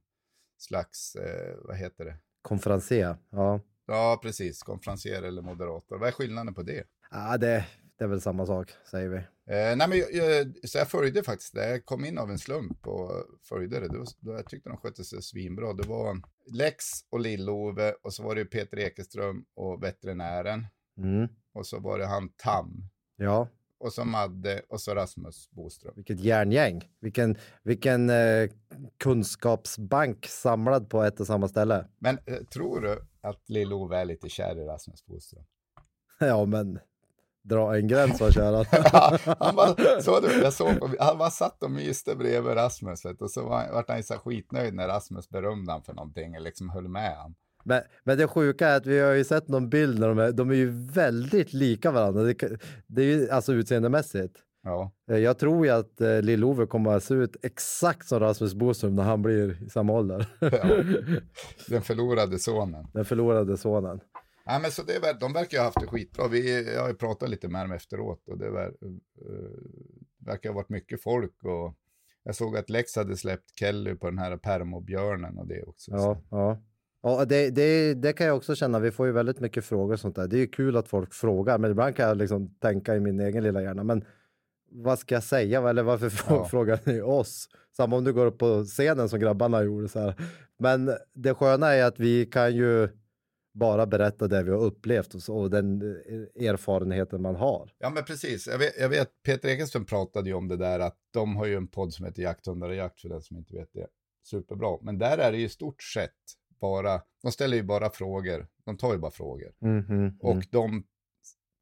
slags, 0.59 1.17
eh, 1.17 1.57
vad 1.65 1.77
heter 1.77 2.05
det? 2.05 2.17
Konferencier. 2.43 3.17
Ja, 3.31 3.61
Ja, 3.91 4.19
precis. 4.23 4.63
Konferencier 4.63 5.23
eller 5.23 5.43
moderator. 5.43 5.99
Vad 5.99 6.09
är 6.09 6.13
skillnaden 6.13 6.55
på 6.55 6.63
det? 6.63 6.85
ah, 7.11 7.37
det, 7.37 7.67
det 7.99 8.05
är 8.05 8.09
väl 8.09 8.21
samma 8.21 8.47
sak, 8.47 8.73
säger 8.91 9.09
vi. 9.09 9.21
Eh, 9.51 9.77
nej, 9.77 9.89
men 9.89 9.99
jag, 9.99 10.13
jag, 10.13 10.55
så 10.69 10.79
jag 10.79 10.89
följde 10.91 11.23
faktiskt 11.23 11.55
det. 11.55 11.71
Jag 11.71 11.85
kom 11.85 12.05
in 12.05 12.19
av 12.19 12.31
en 12.31 12.39
slump 12.39 12.87
och 12.87 13.11
följde 13.49 13.81
det. 13.81 13.89
Då, 13.89 14.05
då, 14.21 14.33
jag 14.33 14.47
tyckte 14.49 14.69
de 14.69 14.79
skötte 14.79 15.05
sig 15.05 15.23
svinbra. 15.23 15.73
Det 15.73 15.89
var 15.89 16.21
Lex 16.53 16.85
och 17.11 17.21
Lill-Ove 17.21 17.93
och 18.03 18.15
så 18.15 18.23
var 18.23 18.35
det 18.35 18.45
Peter 18.45 18.79
Ekeström 18.79 19.45
och 19.55 19.83
veterinären. 19.83 20.67
Mm. 20.99 21.29
Och 21.55 21.67
så 21.67 21.81
var 21.81 21.99
det 21.99 22.07
han 22.07 22.29
Tam. 22.37 22.85
Ja, 23.17 23.49
Och 23.79 23.93
så 23.93 24.05
Madde 24.05 24.63
och 24.69 24.81
så 24.81 24.95
Rasmus 24.95 25.51
Boström. 25.51 25.93
vilket 25.97 26.21
järngäng. 26.21 26.91
Vilken, 27.01 27.37
vilken 27.63 28.11
eh, 28.11 28.51
kunskapsbank 28.99 30.27
samlad 30.27 30.91
på 30.91 31.03
ett 31.03 31.21
och 31.21 31.27
samma 31.27 31.49
ställe. 31.49 31.89
Men 31.99 32.19
eh, 32.27 32.37
tror 32.53 32.81
du 32.81 33.01
att 33.21 33.49
Lill-Ove 33.49 33.97
är 33.97 34.05
lite 34.05 34.29
kär 34.29 34.59
i 34.59 34.65
Rasmus 34.65 35.05
Boström? 35.07 35.45
Ja, 36.21 36.45
men 36.45 36.79
dra 37.49 37.77
en 37.77 37.89
gräns 37.89 38.21
var 38.21 38.31
kära. 38.31 38.65
han 39.39 39.57
bara, 39.57 40.01
så 40.01 40.21
du, 40.21 40.43
jag 40.43 40.53
såg 40.53 40.81
på, 40.81 40.91
han 41.01 41.19
bara 41.19 41.31
satt 41.31 41.63
och 41.63 41.71
myste 41.71 42.17
bredvid 42.17 42.57
Rasmus 42.57 43.05
vet, 43.05 43.23
och 43.23 43.31
så 43.31 43.49
var, 43.49 43.73
vart 43.73 43.89
han 43.91 44.03
så 44.03 44.15
skitnöjd 44.15 44.75
när 44.75 44.89
Rasmus 44.89 45.29
berömde 45.29 45.73
han 45.73 45.83
för 45.83 45.93
någonting 45.95 46.37
och 46.37 46.43
liksom 46.43 46.71
höll 46.71 46.89
med 46.89 47.17
han. 47.17 47.35
Men, 47.65 47.83
men 48.05 48.19
det 48.19 48.27
sjuka 48.29 48.69
är 48.69 48.77
att 48.77 48.87
vi 48.87 48.99
har 49.01 49.13
ju 49.13 49.25
sett 49.25 49.49
någon 49.49 49.69
bild 49.69 49.99
när 50.01 50.09
de 50.09 50.19
är, 50.19 50.33
de 50.33 50.51
är 50.51 50.55
ju 50.55 50.71
väldigt 50.93 51.53
lika 51.53 51.91
varandra. 51.91 52.23
Det, 52.23 52.59
det 52.87 53.03
är 53.03 53.07
ju 53.07 53.31
alltså 53.31 53.53
utseendemässigt. 53.53 54.35
Ja. 54.63 54.93
Eh, 55.11 55.19
Jag 55.19 55.39
tror 55.39 55.67
ju 55.67 55.73
att 55.73 56.01
eh, 56.01 56.23
Lill-Ove 56.23 56.67
kommer 56.67 56.93
att 56.97 57.05
se 57.05 57.15
ut 57.15 57.37
exakt 57.43 58.09
som 58.09 58.21
Rasmus 58.21 58.55
Boström 58.55 58.95
när 58.95 59.03
han 59.03 59.23
blir 59.23 59.63
i 59.67 59.71
samma 59.71 59.93
ålder. 59.93 60.27
ja. 60.41 60.49
Den 61.69 61.83
förlorade 61.83 62.39
sonen. 62.39 62.87
Den 62.93 63.05
förlorade 63.05 63.57
sonen. 63.57 64.01
Nej, 64.49 64.61
men 64.63 64.71
så 64.71 64.83
det 64.83 64.95
är, 64.95 65.21
de 65.21 65.33
verkar 65.33 65.59
ha 65.59 65.65
haft 65.65 65.81
det 65.81 65.87
skitbra. 65.87 66.29
Vi, 66.29 66.73
jag 66.75 66.81
har 66.83 66.89
ju 66.89 66.95
pratat 66.95 67.31
lite 67.31 67.49
med 67.49 67.65
dem 67.65 67.73
efteråt 67.73 68.29
och 68.29 68.39
det 68.39 68.51
ver, 68.51 68.69
uh, 68.69 68.95
verkar 70.27 70.49
ha 70.51 70.57
varit 70.57 70.69
mycket 70.69 71.03
folk. 71.03 71.45
Och 71.45 71.75
jag 72.23 72.35
såg 72.35 72.57
att 72.57 72.71
Lex 72.71 72.97
hade 72.97 73.17
släppt 73.17 73.59
Kelly 73.59 73.95
på 73.95 74.07
den 74.11 74.19
här 74.19 74.37
permobjörnen 74.37 75.39
och 75.39 75.47
det 75.47 75.63
också. 75.63 75.91
Ja, 75.91 75.99
Så. 75.99 76.23
ja. 76.31 76.59
Ja, 77.03 77.25
det, 77.25 77.51
det, 77.51 77.95
det 77.95 78.13
kan 78.13 78.27
jag 78.27 78.37
också 78.37 78.55
känna. 78.55 78.79
Vi 78.79 78.91
får 78.91 79.07
ju 79.07 79.13
väldigt 79.13 79.41
mycket 79.41 79.65
frågor 79.65 79.93
och 79.93 80.01
sånt 80.01 80.17
där. 80.17 80.27
Det 80.29 80.37
är 80.37 80.41
ju 80.41 80.47
kul 80.47 80.77
att 80.77 80.89
folk 80.89 81.15
frågar, 81.15 81.59
men 81.59 81.71
ibland 81.71 81.97
kan 81.97 82.09
jag 82.09 82.17
liksom 82.17 82.55
tänka 82.61 82.97
i 82.97 83.01
min 83.01 83.21
egen 83.21 83.43
lilla 83.45 83.63
hjärna. 83.63 83.85
Men 83.85 84.05
vad 84.71 84.99
ska 84.99 85.15
jag 85.15 85.23
säga? 85.25 85.69
Eller 85.69 85.83
varför 85.83 86.13
Ja. 86.29 86.45
frågar 86.45 86.81
ni 86.85 87.01
oss? 87.01 87.49
Samma 87.77 87.97
om 87.97 88.05
du 88.05 88.13
går 88.13 88.27
upp 88.27 88.39
på 88.39 88.65
scenen 88.65 89.09
som 89.09 89.21
grabbarna 89.21 89.63
gjorde. 89.63 89.89
Så 89.89 90.01
här. 90.01 90.15
Men 90.59 90.91
det 91.15 91.35
sköna 91.35 91.75
är 91.75 91.85
att 91.85 92.01
vi 92.01 92.27
kan 92.27 92.57
ju 92.57 92.89
bara 93.59 93.87
berätta 93.87 94.29
det 94.29 94.43
vi 94.43 94.51
har 94.51 94.59
upplevt 94.59 95.15
och, 95.15 95.39
och 95.41 95.51
den 95.51 95.83
eh, 95.83 96.49
erfarenheten 96.49 97.23
man 97.23 97.37
har. 97.37 97.73
Ja, 97.79 97.91
men 97.91 98.05
precis. 98.05 98.47
Jag 98.47 98.59
vet, 98.59 98.81
jag 98.81 98.89
vet, 98.89 99.23
Peter 99.23 99.49
Ekenström 99.49 99.85
pratade 99.85 100.29
ju 100.29 100.35
om 100.35 100.49
det 100.49 100.57
där 100.57 100.81
att 100.81 100.97
de 101.11 101.37
har 101.37 101.47
ju 101.47 101.55
en 101.57 101.69
podd 101.69 101.95
som 101.95 102.05
heter 102.05 102.23
Jakthundar 102.23 102.69
och 102.69 102.75
jakt 102.75 103.01
för 103.01 103.09
den 103.09 103.23
som 103.23 103.37
inte 103.37 103.55
vet 103.55 103.73
det. 103.73 103.87
Superbra. 104.25 104.79
Men 104.83 104.99
där 104.99 105.19
är 105.19 105.33
det 105.33 105.39
ju 105.39 105.45
i 105.45 105.49
stort 105.49 105.83
sett 105.83 106.11
bara, 106.61 107.03
de 107.23 107.33
ställer 107.33 107.57
ju 107.57 107.63
bara 107.63 107.91
frågor. 107.91 108.47
De 108.65 108.77
tar 108.77 108.93
ju 108.93 108.99
bara 108.99 109.11
frågor. 109.11 109.55
Mhm, 109.59 110.19
Och 110.21 110.33
mm. 110.33 110.45
de 110.51 110.85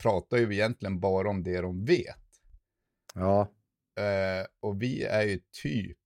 pratar 0.03 0.37
ju 0.37 0.55
egentligen 0.55 1.01
bara 1.01 1.31
om 1.31 1.43
det 1.43 1.61
de 1.61 1.85
vet. 1.85 2.17
Ja, 3.15 3.49
Eh, 3.99 4.47
och 4.61 4.83
vi 4.83 5.05
är 5.05 5.23
ju 5.23 5.41
typ 5.63 5.99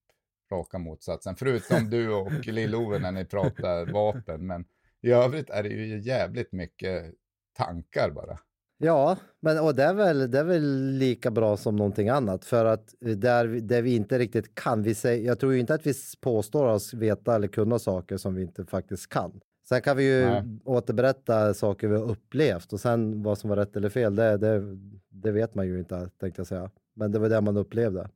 raka 0.51 0.77
motsatsen, 0.77 1.35
förutom 1.35 1.89
du 1.89 2.13
och 2.13 2.47
Lill-Ove 2.47 2.99
när 2.99 3.11
ni 3.11 3.25
pratar 3.25 3.85
vapen. 3.91 4.47
Men 4.47 4.65
i 5.01 5.11
övrigt 5.11 5.49
är 5.49 5.63
det 5.63 5.69
ju 5.69 5.99
jävligt 5.99 6.51
mycket 6.51 7.13
tankar 7.57 8.11
bara. 8.11 8.39
Ja, 8.83 9.17
men 9.39 9.59
och 9.59 9.75
det 9.75 9.83
är, 9.83 9.93
väl, 9.93 10.31
det 10.31 10.39
är 10.39 10.43
väl 10.43 10.91
lika 10.91 11.31
bra 11.31 11.57
som 11.57 11.75
någonting 11.75 12.09
annat 12.09 12.45
för 12.45 12.65
att 12.65 12.93
där, 12.99 13.47
där 13.47 13.81
vi 13.81 13.95
inte 13.95 14.19
riktigt 14.19 14.55
kan, 14.55 14.83
vi 14.83 14.95
säger, 14.95 15.27
jag 15.27 15.39
tror 15.39 15.53
ju 15.53 15.59
inte 15.59 15.73
att 15.73 15.85
vi 15.85 15.93
påstår 16.21 16.67
oss 16.67 16.93
veta 16.93 17.35
eller 17.35 17.47
kunna 17.47 17.79
saker 17.79 18.17
som 18.17 18.35
vi 18.35 18.41
inte 18.41 18.65
faktiskt 18.65 19.09
kan. 19.09 19.41
Sen 19.69 19.81
kan 19.81 19.97
vi 19.97 20.03
ju 20.03 20.25
Nej. 20.25 20.43
återberätta 20.65 21.53
saker 21.53 21.87
vi 21.87 21.95
har 21.95 22.11
upplevt 22.11 22.73
och 22.73 22.79
sen 22.79 23.23
vad 23.23 23.37
som 23.37 23.49
var 23.49 23.57
rätt 23.57 23.75
eller 23.75 23.89
fel, 23.89 24.15
det, 24.15 24.37
det, 24.37 24.77
det 25.09 25.31
vet 25.31 25.55
man 25.55 25.67
ju 25.67 25.79
inte 25.79 26.09
tänkte 26.19 26.39
jag 26.39 26.47
säga. 26.47 26.71
Men 26.95 27.11
det 27.11 27.19
var 27.19 27.29
det 27.29 27.41
man 27.41 27.57
upplevde. 27.57 28.09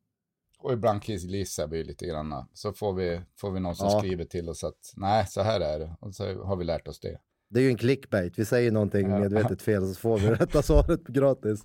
Och 0.66 0.74
ibland 0.74 1.04
killgissar 1.04 1.68
vi 1.68 1.84
lite 1.84 2.06
grann. 2.06 2.34
Så 2.54 2.74
får 2.74 2.94
vi, 2.94 3.22
får 3.40 3.52
vi 3.52 3.60
någon 3.60 3.76
som 3.76 3.88
Ja. 3.92 4.00
skriver 4.00 4.26
till 4.26 4.50
oss 4.50 4.64
att 4.64 4.94
nej, 4.96 5.26
så 5.28 5.42
här 5.42 5.60
är 5.60 5.80
det. 5.80 5.96
Och 6.00 6.16
så 6.16 6.44
har 6.44 6.56
vi 6.56 6.66
lärt 6.66 6.88
oss 6.88 7.00
det. 7.00 7.18
Det 7.50 7.60
är 7.60 7.64
ju 7.64 7.70
en 7.70 7.78
clickbait. 7.78 8.40
Vi 8.40 8.46
säger 8.46 8.72
någonting 8.72 9.10
medvetet 9.10 9.62
fel 9.62 9.88
så 9.88 10.00
får 10.00 10.18
vi 10.18 10.28
rätta 10.30 10.62
svaret 10.62 11.04
gratis. 11.08 11.60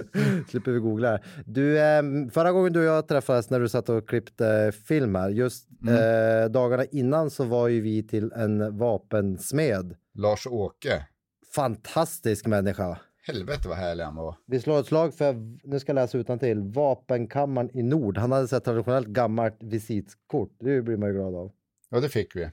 Slipper 0.48 0.70
vi 0.70 0.78
googla 0.78 1.10
det. 1.10 1.22
Du, 1.46 1.78
eh, 1.80 2.02
förra 2.32 2.52
gången 2.52 2.72
du 2.72 2.80
och 2.80 2.84
jag 2.86 3.08
träffades 3.08 3.50
när 3.50 3.60
du 3.60 3.68
satt 3.68 3.88
och 3.88 4.08
klippte 4.08 4.72
film 4.84 5.14
här, 5.14 5.30
just 5.30 5.68
eh, 5.88 6.50
dagarna 6.50 6.84
innan 6.84 7.30
så 7.30 7.44
var 7.44 7.68
ju 7.68 7.80
vi 7.80 8.02
till 8.02 8.32
en 8.32 8.78
vapensmed. 8.78 9.96
Lars-Åke, 10.14 11.06
Fantastisk 11.54 12.46
människa. 12.46 12.98
Helvete 13.26 13.68
vad 13.68 13.76
härlig 13.76 14.04
han 14.04 14.16
var. 14.16 14.34
Vi 14.46 14.60
slår 14.60 14.80
ett 14.80 14.86
slag 14.86 15.14
för, 15.14 15.34
nu 15.68 15.78
ska 15.80 15.90
jag 15.90 15.94
läsa 15.94 16.18
utan 16.18 16.38
till 16.38 16.60
Vapenkammaren 16.62 17.70
i 17.76 17.82
Nord. 17.82 18.18
Han 18.18 18.32
hade 18.32 18.48
sett 18.48 18.64
traditionellt 18.64 19.06
gammalt 19.08 19.56
visitkort. 19.62 20.50
Det 20.60 20.82
blir 20.82 20.96
man 20.96 21.08
ju 21.08 21.14
glad 21.14 21.34
av. 21.34 21.52
Ja, 21.90 22.00
det 22.00 22.08
fick 22.08 22.36
vi. 22.36 22.50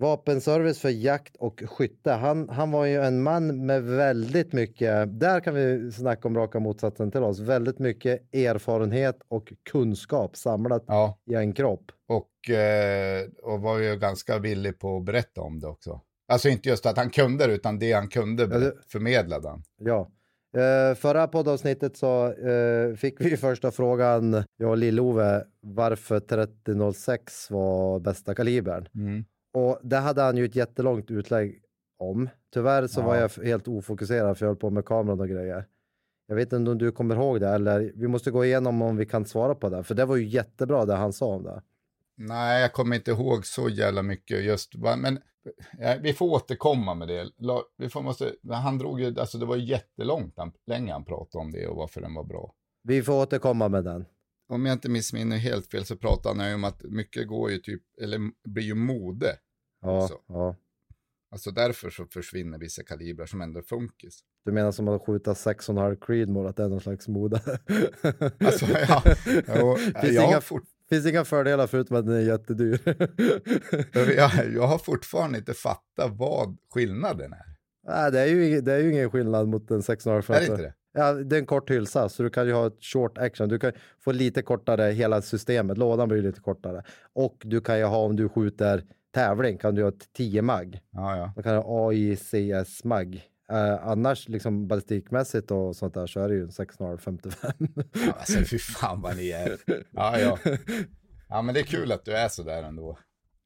Vapenservice 0.00 0.78
för 0.80 0.88
jakt 0.88 1.36
och 1.36 1.62
skytte. 1.66 2.12
Han, 2.12 2.48
han 2.48 2.70
var 2.70 2.84
ju 2.84 2.96
en 3.02 3.22
man 3.22 3.66
med 3.66 3.82
väldigt 3.82 4.52
mycket, 4.52 5.20
där 5.20 5.40
kan 5.40 5.54
vi 5.54 5.92
snacka 5.92 6.28
om 6.28 6.36
raka 6.36 6.60
motsatsen 6.60 7.10
till 7.10 7.22
oss, 7.22 7.40
väldigt 7.40 7.78
mycket 7.78 8.34
erfarenhet 8.34 9.16
och 9.28 9.52
kunskap 9.70 10.36
samlat 10.36 10.84
Ja, 10.86 11.18
i 11.30 11.34
en 11.34 11.52
kropp. 11.52 11.92
och, 12.08 12.50
eh, 12.54 13.26
och 13.42 13.60
var 13.60 13.78
ju 13.78 13.96
ganska 13.96 14.38
villig 14.38 14.78
på 14.78 14.96
att 14.96 15.04
berätta 15.04 15.40
om 15.40 15.60
det 15.60 15.66
också. 15.66 16.00
Alltså 16.28 16.48
inte 16.48 16.68
just 16.68 16.86
att 16.86 16.96
han 16.96 17.10
kunde 17.10 17.46
det, 17.46 17.54
utan 17.54 17.78
det 17.78 17.92
han 17.92 18.08
kunde 18.08 18.72
förmedlade 18.88 19.48
han. 19.48 19.62
Ja. 19.78 20.10
Eh, 20.56 20.94
förra 20.94 21.28
poddavsnittet 21.28 21.96
så 21.96 22.32
eh, 22.32 22.94
fick 22.94 23.20
vi 23.20 23.36
första 23.36 23.70
frågan, 23.70 24.44
jag 24.56 24.70
och 24.70 24.76
Lill-Ove, 24.78 25.44
varför 25.60 26.20
3006 26.20 27.50
var 27.50 28.00
bästa 28.00 28.34
kalibern. 28.34 28.88
Mm. 28.94 29.24
Och 29.54 29.78
det 29.82 29.96
hade 29.96 30.22
han 30.22 30.36
ju 30.36 30.44
ett 30.44 30.56
jättelångt 30.56 31.10
utlägg 31.10 31.62
om. 31.98 32.28
Tyvärr 32.54 32.86
så 32.86 33.00
Ja. 33.00 33.06
var 33.06 33.16
jag 33.16 33.30
helt 33.44 33.68
ofokuserad 33.68 34.38
för 34.38 34.46
jag 34.46 34.50
höll 34.50 34.56
på 34.56 34.70
med 34.70 34.84
kameran 34.84 35.20
och 35.20 35.28
grejer. 35.28 35.64
Jag 36.26 36.36
vet 36.36 36.52
inte 36.52 36.70
om 36.70 36.78
du 36.78 36.92
kommer 36.92 37.14
ihåg 37.14 37.40
det 37.40 37.48
eller 37.48 37.92
vi 37.94 38.08
måste 38.08 38.30
gå 38.30 38.44
igenom 38.44 38.82
om 38.82 38.96
vi 38.96 39.06
kan 39.06 39.24
svara 39.24 39.54
på 39.54 39.68
det. 39.68 39.82
För 39.82 39.94
det 39.94 40.04
var 40.04 40.16
ju 40.16 40.24
jättebra 40.26 40.84
det 40.84 40.94
han 40.94 41.12
sa 41.12 41.26
om 41.26 41.42
det. 41.42 41.62
Nej, 42.16 42.62
jag 42.62 42.72
kommer 42.72 42.96
inte 42.96 43.10
ihåg 43.10 43.46
så 43.46 43.68
jävla 43.68 44.02
mycket 44.02 44.44
just, 44.44 44.74
men 44.76 45.18
vi 46.00 46.12
får 46.12 46.26
återkomma 46.26 46.94
med 46.94 47.08
det. 47.08 47.30
Vi 47.76 47.88
får, 47.88 48.02
måste, 48.02 48.34
han 48.50 48.78
drog 48.78 49.00
ju, 49.00 49.20
alltså 49.20 49.38
det 49.38 49.46
var 49.46 49.56
jättelångt, 49.56 50.34
han, 50.36 50.52
länge 50.66 50.92
han 50.92 51.04
pratade 51.04 51.42
om 51.42 51.50
det 51.52 51.66
och 51.66 51.76
varför 51.76 52.00
den 52.00 52.14
var 52.14 52.24
bra. 52.24 52.54
Vi 52.82 53.02
får 53.02 53.12
återkomma 53.22 53.68
med 53.68 53.84
den. 53.84 54.04
Om 54.48 54.66
jag 54.66 54.72
inte 54.72 54.88
missminner 54.90 55.36
helt 55.36 55.70
fel 55.70 55.84
så 55.84 55.96
pratade 55.96 56.40
han 56.40 56.48
ju 56.48 56.54
om 56.54 56.64
att 56.64 56.82
mycket 56.82 57.28
går 57.28 57.50
ju 57.50 57.58
typ, 57.58 57.82
eller 58.02 58.20
blir 58.48 58.64
ju 58.64 58.74
mode. 58.74 59.36
Ja, 59.80 60.08
Så. 60.08 60.20
ja. 60.26 60.56
Alltså 61.30 61.50
därför 61.50 61.90
så 61.90 62.06
försvinner 62.06 62.58
vissa 62.58 62.82
kalibrar 62.82 63.26
som 63.26 63.40
ändå 63.40 63.62
funkis. 63.62 64.20
Du 64.44 64.52
menar 64.52 64.72
som 64.72 64.88
att 64.88 65.02
skjuta 65.06 65.32
6,5 65.32 66.06
Creedmoor, 66.06 66.46
att 66.46 66.56
det 66.56 66.64
är 66.64 66.68
någon 66.68 66.80
slags 66.80 67.08
mode? 67.08 67.40
Alltså, 68.40 68.66
ja. 68.88 69.02
Jo, 69.56 69.76
finns, 69.76 70.14
jag, 70.14 70.24
inga, 70.24 70.40
fort, 70.40 70.64
finns 70.88 71.06
inga 71.06 71.24
fördelar 71.24 71.66
förutom 71.66 71.96
att 71.96 72.06
den 72.06 72.14
är 72.14 72.20
jättedyr. 72.20 72.80
jag, 74.16 74.30
jag 74.54 74.66
har 74.66 74.78
fortfarande 74.78 75.38
inte 75.38 75.54
fattat 75.54 76.12
vad 76.12 76.56
skillnaden 76.74 77.32
är. 77.32 77.44
Nej, 77.88 78.12
det, 78.12 78.20
är 78.20 78.26
ju, 78.26 78.60
det 78.60 78.72
är 78.72 78.78
ju 78.78 78.92
ingen 78.92 79.10
skillnad 79.10 79.48
mot 79.48 79.70
en 79.70 79.80
6,5 79.80 80.20
för 80.22 80.34
Är 80.34 80.36
att- 80.36 80.46
det 80.46 80.52
inte 80.52 80.62
det? 80.62 80.74
Ja, 80.92 81.12
det 81.12 81.36
är 81.36 81.40
en 81.40 81.46
kort 81.46 81.70
hylsa, 81.70 82.08
så 82.08 82.22
du 82.22 82.30
kan 82.30 82.46
ju 82.46 82.52
ha 82.52 82.66
ett 82.66 82.84
short 82.84 83.18
action. 83.18 83.48
Du 83.48 83.58
kan 83.58 83.72
få 84.04 84.12
lite 84.12 84.42
kortare 84.42 84.82
hela 84.90 85.22
systemet, 85.22 85.78
lådan 85.78 86.08
blir 86.08 86.22
lite 86.22 86.40
kortare. 86.40 86.82
Och 87.12 87.42
du 87.44 87.60
kan 87.60 87.78
ju 87.78 87.84
ha, 87.84 87.96
om 87.98 88.16
du 88.16 88.28
skjuter 88.28 88.84
tävling, 89.14 89.58
kan 89.58 89.74
du 89.74 89.82
ha 89.82 89.88
ett 89.88 90.12
10 90.16 90.42
mag. 90.42 90.78
Ja, 90.90 91.16
ja. 91.16 91.32
Då 91.36 91.42
kan 91.42 91.52
du 91.54 91.58
ha 91.58 91.88
AICS 91.90 92.84
mag. 92.84 93.22
Eh, 93.52 93.88
annars 93.88 94.28
liksom 94.28 94.66
ballistikmässigt 94.68 95.50
och 95.50 95.76
sånt 95.76 95.94
där 95.94 96.06
så 96.06 96.20
är 96.20 96.28
det 96.28 96.34
ju 96.34 96.42
en 96.42 96.48
6,55. 96.50 97.84
ja 98.06 98.12
alltså 98.18 98.38
fy 98.50 98.58
fan 98.58 99.00
vad 99.02 99.16
ni 99.16 99.30
är. 99.30 99.56
Ja, 99.90 100.18
ja. 100.18 100.38
Ja, 101.28 101.42
men 101.42 101.54
det 101.54 101.60
är 101.60 101.64
kul 101.64 101.92
att 101.92 102.04
du 102.04 102.12
är 102.12 102.28
så 102.28 102.42
där 102.42 102.62
ändå. 102.62 102.98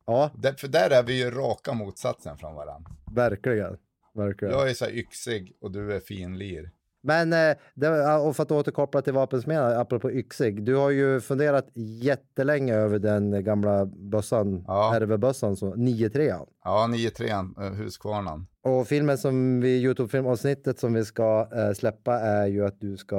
ja, 0.07 0.31
Där, 0.35 0.53
för 0.53 0.69
där 0.69 0.91
är 0.91 1.03
vi 1.03 1.25
ju 1.25 1.31
raka 1.31 1.73
motsatsen 1.73 2.39
från 2.39 2.55
varandra. 2.55 2.91
verkligen. 3.15 3.77
verkligen. 4.15 4.55
Jag 4.55 4.71
är 4.71 4.75
så 4.75 4.85
här 4.85 4.93
yxig 4.93 5.57
och 5.61 5.71
du 5.73 5.93
är 5.93 6.01
finlir. 6.01 6.71
Men 7.05 7.33
eh, 7.33 7.57
det, 7.75 8.15
och 8.17 8.37
för 8.37 8.43
att 8.43 8.51
återkoppla 8.51 9.03
till 9.03 9.13
vapensmeden, 9.13 9.81
apropå 9.81 10.11
yxig. 10.13 10.65
Du 10.65 10.75
har 10.75 10.91
ju 10.91 11.21
funderat 11.21 11.69
jättelänge 11.75 12.75
över 12.75 12.99
den 12.99 13.45
gamla 13.45 13.87
bössan, 13.87 14.65
Ja. 14.67 14.93
RV-bössan, 15.01 15.57
så 15.57 15.75
9-3. 15.75 16.47
Ja, 16.65 16.87
9-3, 16.91 17.65
uh, 17.67 17.75
Huskvarnan. 17.75 18.47
Och 18.65 18.89
filmen 18.89 19.19
som 19.19 19.61
vi, 19.61 19.83
Youtube-filmavsnittet 19.83 20.79
som 20.79 20.93
vi 20.93 21.05
ska 21.05 21.49
eh, 21.55 21.73
släppa 21.73 22.15
är 22.21 22.47
ju 22.47 22.67
att 22.67 22.81
du 22.81 22.97
ska 22.97 23.19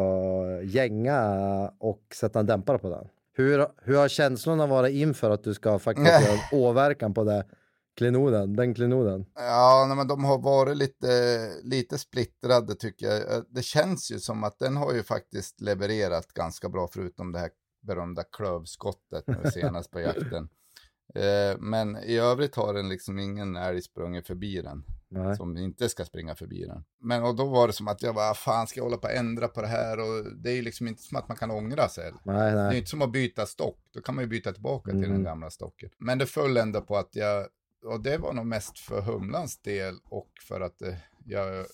gänga 0.64 1.20
och 1.80 2.02
sätta 2.16 2.40
en 2.40 2.46
dämpare 2.46 2.80
på 2.80 2.90
den. 2.90 3.08
Hur, 3.36 3.68
hur 3.82 3.98
har 3.98 4.08
känslorna 4.08 4.68
varit 4.68 4.94
inför 4.94 5.30
att 5.30 5.44
du 5.44 5.54
ska 5.54 5.80
faktiskt 5.80 6.08
göra 6.22 6.34
en 6.34 6.60
åverkan 6.60 7.14
på 7.14 7.24
det 7.24 7.46
klenoden, 7.98 8.56
den 8.56 8.74
klenoden? 8.74 9.26
Ja, 9.36 9.86
nej, 9.88 9.98
men 9.98 10.08
de 10.08 10.24
har 10.24 10.38
varit 10.40 10.78
lite, 10.78 11.08
lite 11.64 11.98
splittrade 11.98 12.76
tycker 12.76 13.06
jag. 13.06 13.18
Eh, 13.36 13.44
Det 13.50 13.64
känns 13.64 14.12
ju 14.12 14.20
som 14.20 14.44
att 14.44 14.60
den 14.60 14.78
har 14.78 14.94
ju 14.94 15.04
faktiskt 15.04 15.62
levererat 15.62 16.28
ganska 16.34 16.70
bra, 16.70 16.88
förutom 16.94 17.32
det 17.32 17.40
här 17.40 17.50
berömda 17.82 18.24
klövskottet 18.24 19.24
nu 19.28 19.38
senast 19.54 19.92
på 19.92 20.00
jakten. 20.00 20.50
Eh, 21.16 21.58
men 21.60 21.98
i 21.98 22.18
övrigt 22.18 22.56
har 22.56 22.74
den 22.74 22.90
liksom 22.90 23.20
ingen 23.20 23.56
älg 23.56 23.82
sprungit 23.82 24.28
förbi 24.28 24.62
den. 24.62 24.84
Nej. 25.10 25.36
Som 25.38 25.58
inte 25.58 25.90
ska 25.90 26.06
springa 26.06 26.36
förbi 26.36 26.66
den. 26.66 26.84
Men 27.02 27.24
och 27.24 27.36
då 27.36 27.46
var 27.46 27.68
det 27.68 27.74
som 27.74 27.88
att 27.88 28.04
jag 28.04 28.16
bara, 28.16 28.34
fan 28.34 28.68
ska 28.68 28.80
jag 28.80 28.84
hålla 28.86 28.98
på 28.98 29.08
att 29.08 29.14
ändra 29.14 29.48
på 29.48 29.62
det 29.62 29.68
här? 29.68 30.00
Och 30.00 30.38
det 30.44 30.52
är 30.52 30.56
ju 30.56 30.62
liksom 30.62 30.88
inte 30.88 31.02
som 31.04 31.18
att 31.18 31.28
man 31.28 31.38
kan 31.38 31.52
ångra 31.52 31.90
sig. 31.90 32.12
Nej, 32.24 32.36
Det 32.54 32.60
är 32.60 32.68
nej. 32.68 32.78
inte 32.78 32.90
som 32.90 33.02
att 33.02 33.12
byta 33.12 33.46
stock, 33.46 33.80
då 33.94 34.02
kan 34.02 34.16
man 34.16 34.24
ju 34.24 34.28
byta 34.30 34.52
tillbaka 34.52 34.92
till 34.92 35.02
den 35.02 35.10
Mm. 35.10 35.24
gamla 35.24 35.50
stocken. 35.50 35.90
Men 35.98 36.18
det 36.18 36.26
föll 36.26 36.58
ändå 36.58 36.82
på 36.82 36.98
att 36.98 37.16
jag, 37.16 37.48
och 37.86 38.02
det 38.04 38.18
var 38.18 38.34
nog 38.34 38.46
mest 38.46 38.80
för 38.80 39.02
humlans 39.02 39.58
del 39.62 39.96
och 40.10 40.30
för 40.48 40.62
att 40.62 40.82
eh, 40.82 40.94
jag 41.26 41.60
eh, 41.60 41.66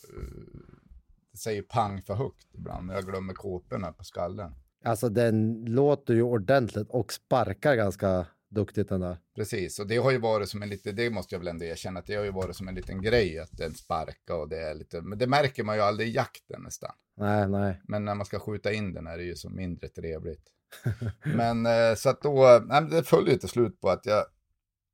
säger 1.37 1.61
pang 1.61 2.01
för 2.01 2.13
högt 2.13 2.47
ibland, 2.53 2.87
när 2.87 2.93
jag 2.93 3.05
glömmer 3.05 3.33
kåporna 3.33 3.91
på 3.91 4.03
skallen. 4.03 4.55
Alltså 4.85 5.09
den 5.09 5.65
låter 5.65 6.13
ju 6.13 6.21
ordentligt 6.21 6.89
och 6.89 7.13
sparkar 7.13 7.75
ganska 7.75 8.25
duktigt 8.49 8.89
den 8.89 9.01
där. 9.01 9.17
Precis, 9.35 9.79
och 9.79 9.87
det 9.87 9.97
har 9.97 10.11
ju 10.11 10.17
varit 10.17 10.49
som 10.49 10.61
en 10.61 10.69
lite, 10.69 10.91
det 10.91 11.09
måste 11.09 11.35
jag 11.35 11.39
väl 11.39 11.47
ändå 11.47 11.65
erkänna, 11.65 11.99
att 11.99 12.05
det 12.05 12.15
har 12.15 12.23
ju 12.23 12.31
varit 12.31 12.55
som 12.55 12.67
en 12.67 12.75
liten 12.75 13.01
grej 13.01 13.39
att 13.39 13.57
den 13.57 13.73
sparkar 13.73 14.35
och 14.35 14.49
det 14.49 14.59
är 14.59 14.75
lite, 14.75 15.01
men 15.01 15.17
det 15.17 15.27
märker 15.27 15.63
man 15.63 15.75
ju 15.75 15.81
aldrig 15.81 16.09
i 16.09 16.11
jakten 16.11 16.61
nästan. 16.61 16.91
Nej, 17.17 17.49
nej. 17.49 17.81
Men 17.83 18.05
när 18.05 18.15
man 18.15 18.25
ska 18.25 18.39
skjuta 18.39 18.73
in 18.73 18.93
den 18.93 19.07
är 19.07 19.17
det 19.17 19.23
ju 19.23 19.35
så 19.35 19.49
mindre 19.49 19.87
trevligt. 19.87 20.43
men 21.35 21.65
eh, 21.65 21.95
så 21.95 22.09
att 22.09 22.21
då, 22.21 22.61
nej, 22.65 22.87
det 22.91 23.03
föll 23.03 23.27
ju 23.27 23.37
till 23.37 23.49
slut 23.49 23.81
på 23.81 23.89
att 23.89 24.05
jag 24.05 24.25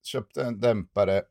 köpte 0.04 0.44
en 0.44 0.60
dämpare 0.60 1.24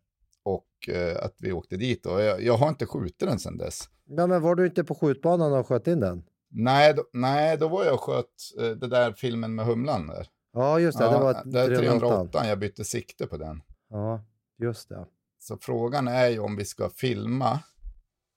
och 0.42 0.88
eh, 0.88 1.24
att 1.24 1.34
vi 1.38 1.52
åkte 1.52 1.76
dit 1.76 2.06
och 2.06 2.22
jag, 2.22 2.42
jag 2.42 2.56
har 2.56 2.68
inte 2.68 2.86
skjutit 2.86 3.18
den 3.18 3.38
sedan 3.38 3.56
dess. 3.56 3.88
Ja, 4.06 4.26
men 4.26 4.42
var 4.42 4.54
du 4.54 4.66
inte 4.66 4.84
på 4.84 4.94
skjutbanan 4.94 5.52
och 5.52 5.68
sköt 5.68 5.86
in 5.86 6.00
den? 6.00 6.24
Nej, 6.48 6.94
då, 6.94 7.04
nej, 7.12 7.56
då 7.58 7.68
var 7.68 7.84
jag 7.84 7.94
och 7.94 8.00
sköt 8.00 8.26
eh, 8.60 8.70
det 8.70 8.88
där 8.88 9.12
filmen 9.12 9.54
med 9.54 9.66
humlan 9.66 10.06
där. 10.06 10.28
Ja, 10.54 10.80
just 10.80 10.98
det. 10.98 11.04
ja, 11.04 11.10
det 11.10 11.18
var 11.18 11.42
det 11.44 11.60
är 11.60 11.66
308. 11.66 11.88
308, 11.88 12.48
jag 12.48 12.58
bytte 12.58 12.84
sikte 12.84 13.26
på 13.26 13.36
den. 13.36 13.62
Ja, 13.90 14.24
just 14.58 14.88
det. 14.88 15.06
Så 15.38 15.58
frågan 15.60 16.08
är 16.08 16.28
ju 16.28 16.38
om 16.38 16.56
vi 16.56 16.64
ska 16.64 16.88
filma 16.88 17.60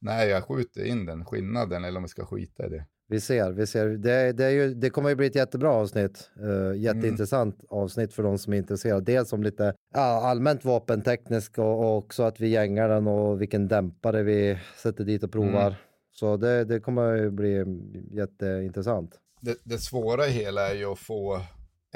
när 0.01 0.25
jag 0.25 0.43
skjuter 0.43 0.83
in 0.83 1.05
den, 1.05 1.25
skillnaden, 1.25 1.83
eller 1.83 1.97
om 1.97 2.03
vi 2.03 2.09
ska 2.09 2.25
skita 2.25 2.65
i 2.65 2.69
det. 2.69 2.85
Vi 3.09 3.21
ser, 3.21 3.51
vi 3.51 3.67
ser. 3.67 3.87
Det, 3.87 4.31
det, 4.31 4.45
är 4.45 4.49
ju, 4.49 4.73
det 4.73 4.89
kommer 4.89 5.09
ju 5.09 5.15
bli 5.15 5.27
ett 5.27 5.35
jättebra 5.35 5.69
avsnitt. 5.69 6.29
Uh, 6.41 6.77
jätteintressant 6.77 7.63
avsnitt 7.69 8.13
för 8.13 8.23
de 8.23 8.37
som 8.37 8.53
är 8.53 8.57
intresserade. 8.57 9.01
Dels 9.01 9.33
om 9.33 9.43
lite 9.43 9.73
ja, 9.93 10.29
allmänt 10.29 10.65
vapentekniskt 10.65 11.59
och, 11.59 11.79
och 11.79 11.97
också 11.97 12.23
att 12.23 12.39
vi 12.39 12.47
gängar 12.47 12.89
den 12.89 13.07
och 13.07 13.41
vilken 13.41 13.67
dämpare 13.67 14.23
vi 14.23 14.59
sätter 14.77 15.03
dit 15.03 15.23
och 15.23 15.31
provar. 15.31 15.67
Mm. 15.67 15.73
Så 16.11 16.37
det, 16.37 16.65
det 16.65 16.79
kommer 16.79 17.15
ju 17.15 17.31
bli 17.31 17.65
jätteintressant. 18.11 19.19
Det, 19.41 19.57
det 19.63 19.77
svåra 19.77 20.27
i 20.27 20.29
hela 20.29 20.69
är 20.69 20.75
ju 20.75 20.85
att 20.85 20.99
få 20.99 21.41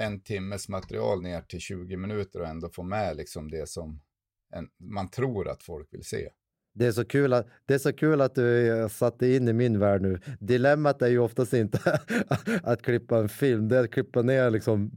en 0.01 0.21
timmes 0.21 0.69
material 0.69 1.21
ner 1.21 1.41
till 1.41 1.59
20 1.59 1.97
minuter 1.97 2.39
och 2.39 2.47
ändå 2.47 2.69
få 2.69 2.83
med 2.83 3.17
liksom 3.17 3.51
det 3.51 3.69
som 3.69 4.01
en, 4.53 4.67
man 4.79 5.09
tror 5.09 5.49
att 5.49 5.63
folk 5.63 5.87
vill 5.91 6.03
se. 6.03 6.29
Det 6.73 6.85
är, 6.85 6.91
så 6.91 7.05
kul 7.05 7.33
att, 7.33 7.47
det 7.65 7.73
är 7.73 7.77
så 7.77 7.93
kul 7.93 8.21
att 8.21 8.35
du 8.35 8.77
eh, 8.79 8.87
satte 8.87 9.27
in 9.27 9.47
i 9.47 9.53
min 9.53 9.79
värld 9.79 10.01
nu. 10.01 10.19
Dilemmat 10.39 11.01
är 11.01 11.07
ju 11.07 11.19
oftast 11.19 11.53
inte 11.53 11.79
att 12.63 12.81
klippa 12.81 13.17
en 13.17 13.29
film, 13.29 13.67
det 13.67 13.77
är 13.77 13.83
att 13.83 13.91
klippa 13.91 14.21
ner 14.21 14.49
liksom 14.49 14.91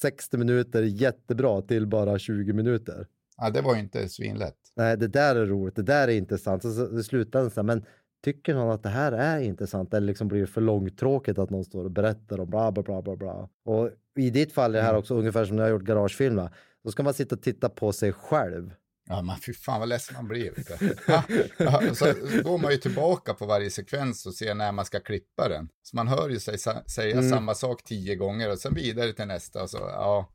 60 0.00 0.36
minuter 0.36 0.82
jättebra 0.82 1.62
till 1.62 1.86
bara 1.86 2.18
20 2.18 2.52
minuter. 2.52 3.06
Ja, 3.36 3.50
det 3.50 3.60
var 3.60 3.74
ju 3.74 3.80
inte 3.80 4.08
svinlätt. 4.08 4.56
Nej, 4.76 4.96
det 4.96 5.08
där 5.08 5.36
är 5.36 5.46
roligt, 5.46 5.76
det 5.76 5.82
där 5.82 6.08
är 6.08 6.12
intressant. 6.12 6.62
Så, 6.62 6.72
så, 6.72 6.86
det 6.86 7.04
slutar 7.04 7.48
så 7.48 7.62
men 7.62 7.84
tycker 8.24 8.54
någon 8.54 8.70
att 8.70 8.82
det 8.82 8.88
här 8.88 9.12
är 9.12 9.40
intressant 9.40 9.94
eller 9.94 10.06
liksom 10.06 10.28
blir 10.28 10.40
det 10.40 10.46
för 10.46 10.60
långtråkigt 10.60 11.38
att 11.38 11.50
någon 11.50 11.64
står 11.64 11.84
och 11.84 11.90
berättar 11.90 12.40
om 12.40 12.50
bla 12.50 12.72
bla 12.72 12.82
bla 12.82 13.02
bla 13.02 13.16
bla. 13.16 13.48
Och 13.64 13.90
i 14.18 14.30
ditt 14.30 14.52
fall 14.52 14.74
är 14.74 14.78
det 14.78 14.84
här 14.84 14.96
också 14.96 15.14
ungefär 15.14 15.44
som 15.44 15.56
när 15.56 15.62
jag 15.62 15.70
har 15.70 15.78
gjort 15.78 15.88
garagefilmer. 15.88 16.50
Då 16.84 16.90
ska 16.90 17.02
man 17.02 17.14
sitta 17.14 17.34
och 17.34 17.42
titta 17.42 17.68
på 17.68 17.92
sig 17.92 18.12
själv. 18.12 18.74
Ja, 19.08 19.22
men 19.22 19.36
fy 19.36 19.52
fan 19.52 19.80
vad 19.80 19.88
ledsen 19.88 20.14
man 20.16 20.28
blir. 20.28 20.52
Ja, 21.08 21.22
ja, 21.58 21.94
så 21.94 22.04
går 22.44 22.58
man 22.58 22.70
ju 22.72 22.76
tillbaka 22.78 23.34
på 23.34 23.46
varje 23.46 23.70
sekvens 23.70 24.26
och 24.26 24.34
ser 24.34 24.54
när 24.54 24.72
man 24.72 24.84
ska 24.84 25.00
klippa 25.00 25.48
den. 25.48 25.68
Så 25.82 25.96
man 25.96 26.08
hör 26.08 26.28
ju 26.28 26.40
sig 26.40 26.58
sa- 26.58 26.84
säga 26.86 27.12
Mm. 27.18 27.30
samma 27.30 27.54
sak 27.54 27.84
tio 27.84 28.16
gånger 28.16 28.50
och 28.52 28.58
sen 28.58 28.74
vidare 28.74 29.12
till 29.12 29.26
nästa. 29.26 29.62
Och 29.62 29.70
så, 29.70 29.78
ja, 29.78 30.28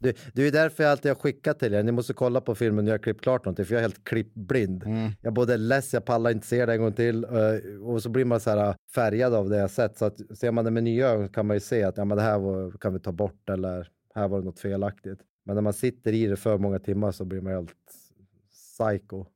Det, 0.00 0.16
det 0.34 0.42
är 0.42 0.52
därför 0.52 0.82
jag 0.82 0.90
alltid 0.90 1.10
har 1.10 1.16
skickat 1.16 1.58
till 1.58 1.74
er. 1.74 1.82
Ni 1.82 1.92
måste 1.92 2.12
kolla 2.12 2.40
på 2.40 2.54
filmen 2.54 2.84
när 2.84 2.92
jag 2.92 2.98
har 2.98 3.02
klippt 3.02 3.20
klart 3.20 3.44
någonting, 3.44 3.64
för 3.64 3.74
jag 3.74 3.78
är 3.78 3.82
helt 3.82 4.04
klippblind. 4.04 4.82
Mm. 4.82 5.10
Jag 5.22 5.34
både 5.34 5.56
less, 5.56 5.94
jag 5.94 6.04
pallar 6.04 6.30
inte 6.30 6.46
se 6.46 6.66
det 6.66 6.72
en 6.72 6.80
gång 6.80 6.92
till 6.92 7.24
eh, 7.24 7.82
och 7.82 8.02
så 8.02 8.08
blir 8.08 8.24
man 8.24 8.40
så 8.40 8.50
här 8.50 8.74
färgad 8.94 9.34
av 9.34 9.48
det 9.48 9.56
jag 9.56 9.70
sett. 9.70 9.98
Så 9.98 10.04
att 10.04 10.38
ser 10.38 10.52
man 10.52 10.64
det 10.64 10.70
med 10.70 10.84
nya 10.84 11.08
ögon 11.08 11.28
kan 11.28 11.46
man 11.46 11.56
ju 11.56 11.60
se 11.60 11.82
att 11.82 11.96
ja, 11.96 12.04
men 12.04 12.16
det 12.16 12.22
här 12.22 12.38
var, 12.38 12.70
kan 12.70 12.92
vi 12.92 13.00
ta 13.00 13.12
bort 13.12 13.50
eller 13.50 13.88
här 14.14 14.28
var 14.28 14.38
det 14.38 14.44
något 14.44 14.60
felaktigt. 14.60 15.20
Men 15.44 15.54
när 15.54 15.62
man 15.62 15.72
sitter 15.72 16.12
i 16.12 16.26
det 16.26 16.36
för 16.36 16.58
många 16.58 16.78
timmar 16.78 17.12
så 17.12 17.24
blir 17.24 17.40
man 17.40 17.52
helt 17.52 17.74
psycho. 18.50 19.26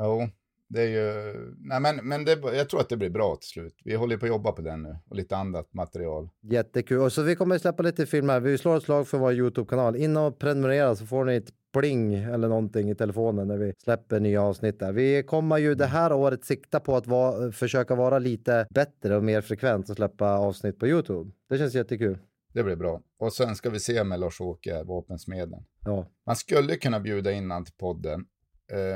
jo, 0.00 0.28
det 0.70 0.82
är 0.82 0.86
ju, 0.86 1.34
nej 1.58 1.80
men, 1.80 1.96
men 1.96 2.24
det, 2.24 2.38
jag 2.56 2.68
tror 2.68 2.80
att 2.80 2.88
det 2.88 2.96
blir 2.96 3.10
bra 3.10 3.36
till 3.36 3.48
slut. 3.48 3.74
Vi 3.84 3.94
håller 3.94 4.16
på 4.16 4.26
att 4.26 4.30
jobba 4.30 4.52
på 4.52 4.62
den 4.62 4.82
nu 4.82 4.96
och 5.08 5.16
lite 5.16 5.36
annat 5.36 5.74
material. 5.74 6.28
Jättekul. 6.42 7.00
Och 7.00 7.12
så 7.12 7.22
vi 7.22 7.36
kommer 7.36 7.58
släppa 7.58 7.82
lite 7.82 8.06
filmer. 8.06 8.40
Vi 8.40 8.58
slår 8.58 8.76
ett 8.76 8.82
slag 8.82 9.08
för 9.08 9.18
vår 9.18 9.32
Youtube-kanal. 9.32 9.96
In 9.96 10.16
och 10.16 10.38
prenumerera 10.38 10.96
så 10.96 11.06
får 11.06 11.24
ni 11.24 11.36
ett 11.36 11.52
pling 11.72 12.14
eller 12.14 12.48
någonting 12.48 12.90
i 12.90 12.94
telefonen 12.94 13.48
när 13.48 13.56
vi 13.56 13.72
släpper 13.78 14.20
nya 14.20 14.42
avsnitt 14.42 14.78
där. 14.78 14.92
Vi 14.92 15.22
kommer 15.22 15.58
ju 15.58 15.74
det 15.74 15.86
här 15.86 16.12
året 16.12 16.44
sikta 16.44 16.80
på 16.80 16.96
att 16.96 17.06
vara, 17.06 17.52
försöka 17.52 17.94
vara 17.94 18.18
lite 18.18 18.66
bättre 18.74 19.16
och 19.16 19.24
mer 19.24 19.40
frekvent 19.40 19.90
och 19.90 19.96
släppa 19.96 20.38
avsnitt 20.38 20.78
på 20.78 20.86
Youtube. 20.86 21.30
Det 21.48 21.58
känns 21.58 21.74
jättekul. 21.74 22.18
Det 22.52 22.62
blir 22.62 22.76
bra. 22.76 23.00
Och 23.18 23.32
sen 23.32 23.56
ska 23.56 23.70
vi 23.70 23.80
se 23.80 24.04
med 24.04 24.20
Lars-Åke, 24.20 24.82
vapensmeden. 24.82 25.64
Ja, 25.84 26.06
Man 26.26 26.36
skulle 26.36 26.76
kunna 26.76 27.00
bjuda 27.00 27.32
in 27.32 27.50
han 27.50 27.64
till 27.64 27.74
podden 27.74 28.24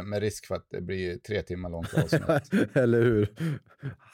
med 0.05 0.21
risk 0.21 0.47
för 0.47 0.55
att 0.55 0.67
det 0.71 0.81
blir 0.81 1.17
tre 1.17 1.43
timmar 1.43 1.71
långt 1.71 1.95
avsnitt. 1.95 2.23
eller 2.77 3.03
hur? 3.03 3.29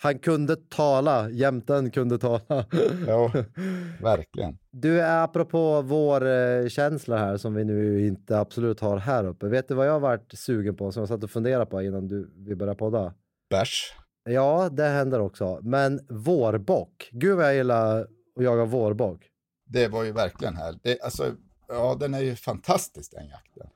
Han 0.03 0.19
kunde 0.19 0.57
tala, 0.57 1.31
jämten 1.31 1.91
kunde 1.91 2.19
tala. 2.19 2.67
ja, 3.07 3.33
verkligen. 4.03 4.59
Du, 4.71 5.03
apropå 5.03 5.83
vår 5.83 6.27
eh, 6.27 6.69
känsla 6.69 7.19
här 7.19 7.37
som 7.37 7.55
vi 7.55 7.65
nu 7.65 8.07
inte 8.07 8.39
absolut 8.39 8.81
har 8.81 8.97
här 8.97 9.25
uppe. 9.25 9.47
Vet 9.47 9.69
du 9.69 9.75
vad 9.75 9.87
jag 9.87 9.93
har 9.93 10.01
varit 10.01 10.39
sugen 10.39 10.77
på 10.77 10.93
som 10.93 11.01
jag 11.01 11.09
satt 11.09 11.25
och 11.25 11.31
funderade 11.31 11.67
på 11.67 11.83
innan 11.83 12.09
du, 12.09 12.31
vi 12.37 12.57
började 12.57 12.79
podda? 12.79 13.15
Bärs. 13.51 13.95
Ja, 14.25 14.69
det 14.73 14.89
händer 14.89 15.21
också. 15.21 15.61
Men 15.63 16.01
vårbock. 16.09 17.11
Gud 17.13 17.37
vad 17.37 17.47
jag 17.47 17.55
gillar 17.55 18.01
att 18.01 18.45
jaga 18.45 18.65
vårbock. 18.65 19.27
Det 19.67 19.89
var 19.89 20.05
ju 20.05 20.13
verkligen 20.13 20.57
här. 20.57 20.79
Det, 20.83 21.01
alltså, 21.01 21.35
ja, 21.69 21.97
den 22.01 22.15
är 22.15 22.21
ju 22.21 22.37
fantastisk 22.37 23.13
den 23.13 23.29
jakten. 23.29 23.67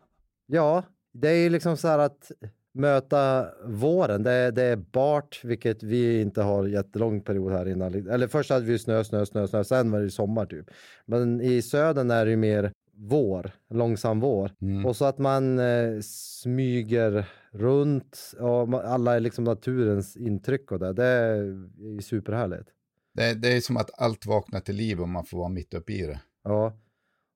Ja, 0.46 0.82
det 1.14 1.28
är 1.30 1.50
liksom 1.50 1.76
så 1.76 1.88
här 1.88 1.98
att 1.98 2.32
möta 2.72 3.46
våren. 3.64 4.22
Det 4.22 4.30
är, 4.30 4.52
det 4.52 4.62
är 4.62 4.76
bart, 4.76 5.40
vilket 5.44 5.82
vi 5.82 6.20
inte 6.20 6.42
har 6.42 6.66
jättelång 6.66 7.20
period 7.20 7.52
här 7.52 7.68
innan. 7.68 8.08
Eller 8.08 8.28
först 8.28 8.50
hade 8.50 8.66
vi 8.66 8.78
snö, 8.78 9.04
snö, 9.04 9.26
snö, 9.26 9.48
snö. 9.48 9.64
Sen 9.64 9.90
var 9.90 10.00
det 10.00 10.10
sommar 10.10 10.46
typ. 10.46 10.66
Men 11.06 11.40
i 11.40 11.62
södern 11.62 12.10
är 12.10 12.24
det 12.24 12.30
ju 12.30 12.36
mer 12.36 12.72
vår, 12.96 13.50
långsam 13.70 14.20
vår. 14.20 14.50
Mm. 14.60 14.86
Och 14.86 14.96
så 14.96 15.04
att 15.04 15.18
man 15.18 15.58
eh, 15.58 16.00
smyger 16.02 17.28
runt 17.50 18.34
och 18.38 18.88
alla 18.88 19.16
är 19.16 19.20
liksom 19.20 19.44
naturens 19.44 20.16
intryck 20.16 20.72
och 20.72 20.78
det. 20.78 20.92
Det 20.92 21.04
är 21.04 22.00
superhärligt. 22.02 22.68
Det, 23.14 23.34
det 23.34 23.48
är 23.48 23.60
som 23.60 23.76
att 23.76 23.90
allt 24.00 24.26
vaknar 24.26 24.60
till 24.60 24.76
liv 24.76 25.00
och 25.00 25.08
man 25.08 25.24
får 25.24 25.38
vara 25.38 25.48
mitt 25.48 25.74
uppe 25.74 25.92
i 25.92 26.06
det. 26.06 26.20
Ja. 26.44 26.72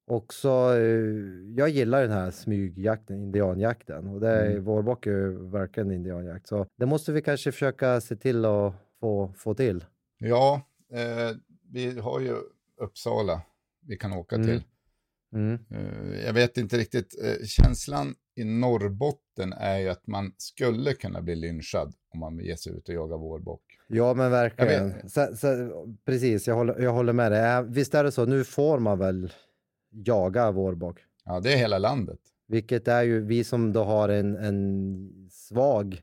Och 0.08 0.34
så, 0.34 0.72
eh, 0.72 0.80
jag 1.56 1.68
gillar 1.68 2.02
den 2.02 2.10
här 2.10 2.30
smygjakten, 2.30 3.16
indianjakten. 3.22 4.08
Och 4.08 4.20
det 4.20 4.28
är, 4.28 4.50
Mm. 4.50 4.64
vårbock 4.64 5.06
är 5.06 5.10
ju 5.10 5.50
verkligen 5.50 5.90
indianjakt. 5.92 6.46
Så 6.48 6.66
det 6.78 6.86
måste 6.86 7.12
vi 7.12 7.22
kanske 7.22 7.52
försöka 7.52 8.00
se 8.00 8.16
till 8.16 8.44
att 8.44 8.74
få, 9.00 9.32
få 9.36 9.54
till. 9.54 9.84
Ja, 10.18 10.62
eh, 10.92 11.36
vi 11.72 11.98
har 12.00 12.20
ju 12.20 12.34
Uppsala 12.80 13.42
vi 13.86 13.96
kan 13.96 14.12
åka 14.12 14.36
Mm. 14.36 14.46
till. 14.46 14.62
Mm. 15.32 15.58
Eh, 15.70 16.26
jag 16.26 16.32
vet 16.32 16.56
inte 16.56 16.76
riktigt, 16.78 17.14
eh, 17.24 17.46
känslan 17.46 18.14
i 18.36 18.44
Norrbotten 18.44 19.52
är 19.52 19.78
ju 19.78 19.88
att 19.88 20.06
man 20.06 20.32
skulle 20.36 20.92
kunna 20.94 21.22
bli 21.22 21.36
lynchad 21.36 21.94
om 22.14 22.20
man 22.20 22.38
ger 22.38 22.56
sig 22.56 22.72
ut 22.76 22.88
och 22.88 22.94
jagar 22.94 23.16
vårbock. 23.18 23.62
Ja, 23.88 24.14
men 24.14 24.30
verkligen. 24.30 24.92
vet. 24.92 25.10
Så, 25.12 25.36
så, 25.36 25.70
precis, 26.04 26.46
jag 26.48 26.54
håller, 26.54 26.80
jag 26.80 26.92
håller 26.92 27.12
med 27.12 27.32
dig. 27.32 27.54
Äh, 27.56 27.62
Visst 27.62 27.94
är 27.94 28.04
det 28.04 28.12
så, 28.12 28.24
nu 28.26 28.44
får 28.44 28.78
man 28.78 28.98
väl 28.98 29.32
jaga 29.90 30.51
vårbock. 30.51 30.98
Ja, 31.24 31.40
det 31.40 31.53
är 31.53 31.57
hela 31.57 31.79
landet. 31.79 32.18
Vilket 32.46 32.88
är 32.88 33.03
ju, 33.03 33.20
vi 33.24 33.44
som 33.44 33.72
då 33.72 33.85
har 33.85 34.09
en, 34.09 34.37
en 34.37 35.29
svag 35.33 36.03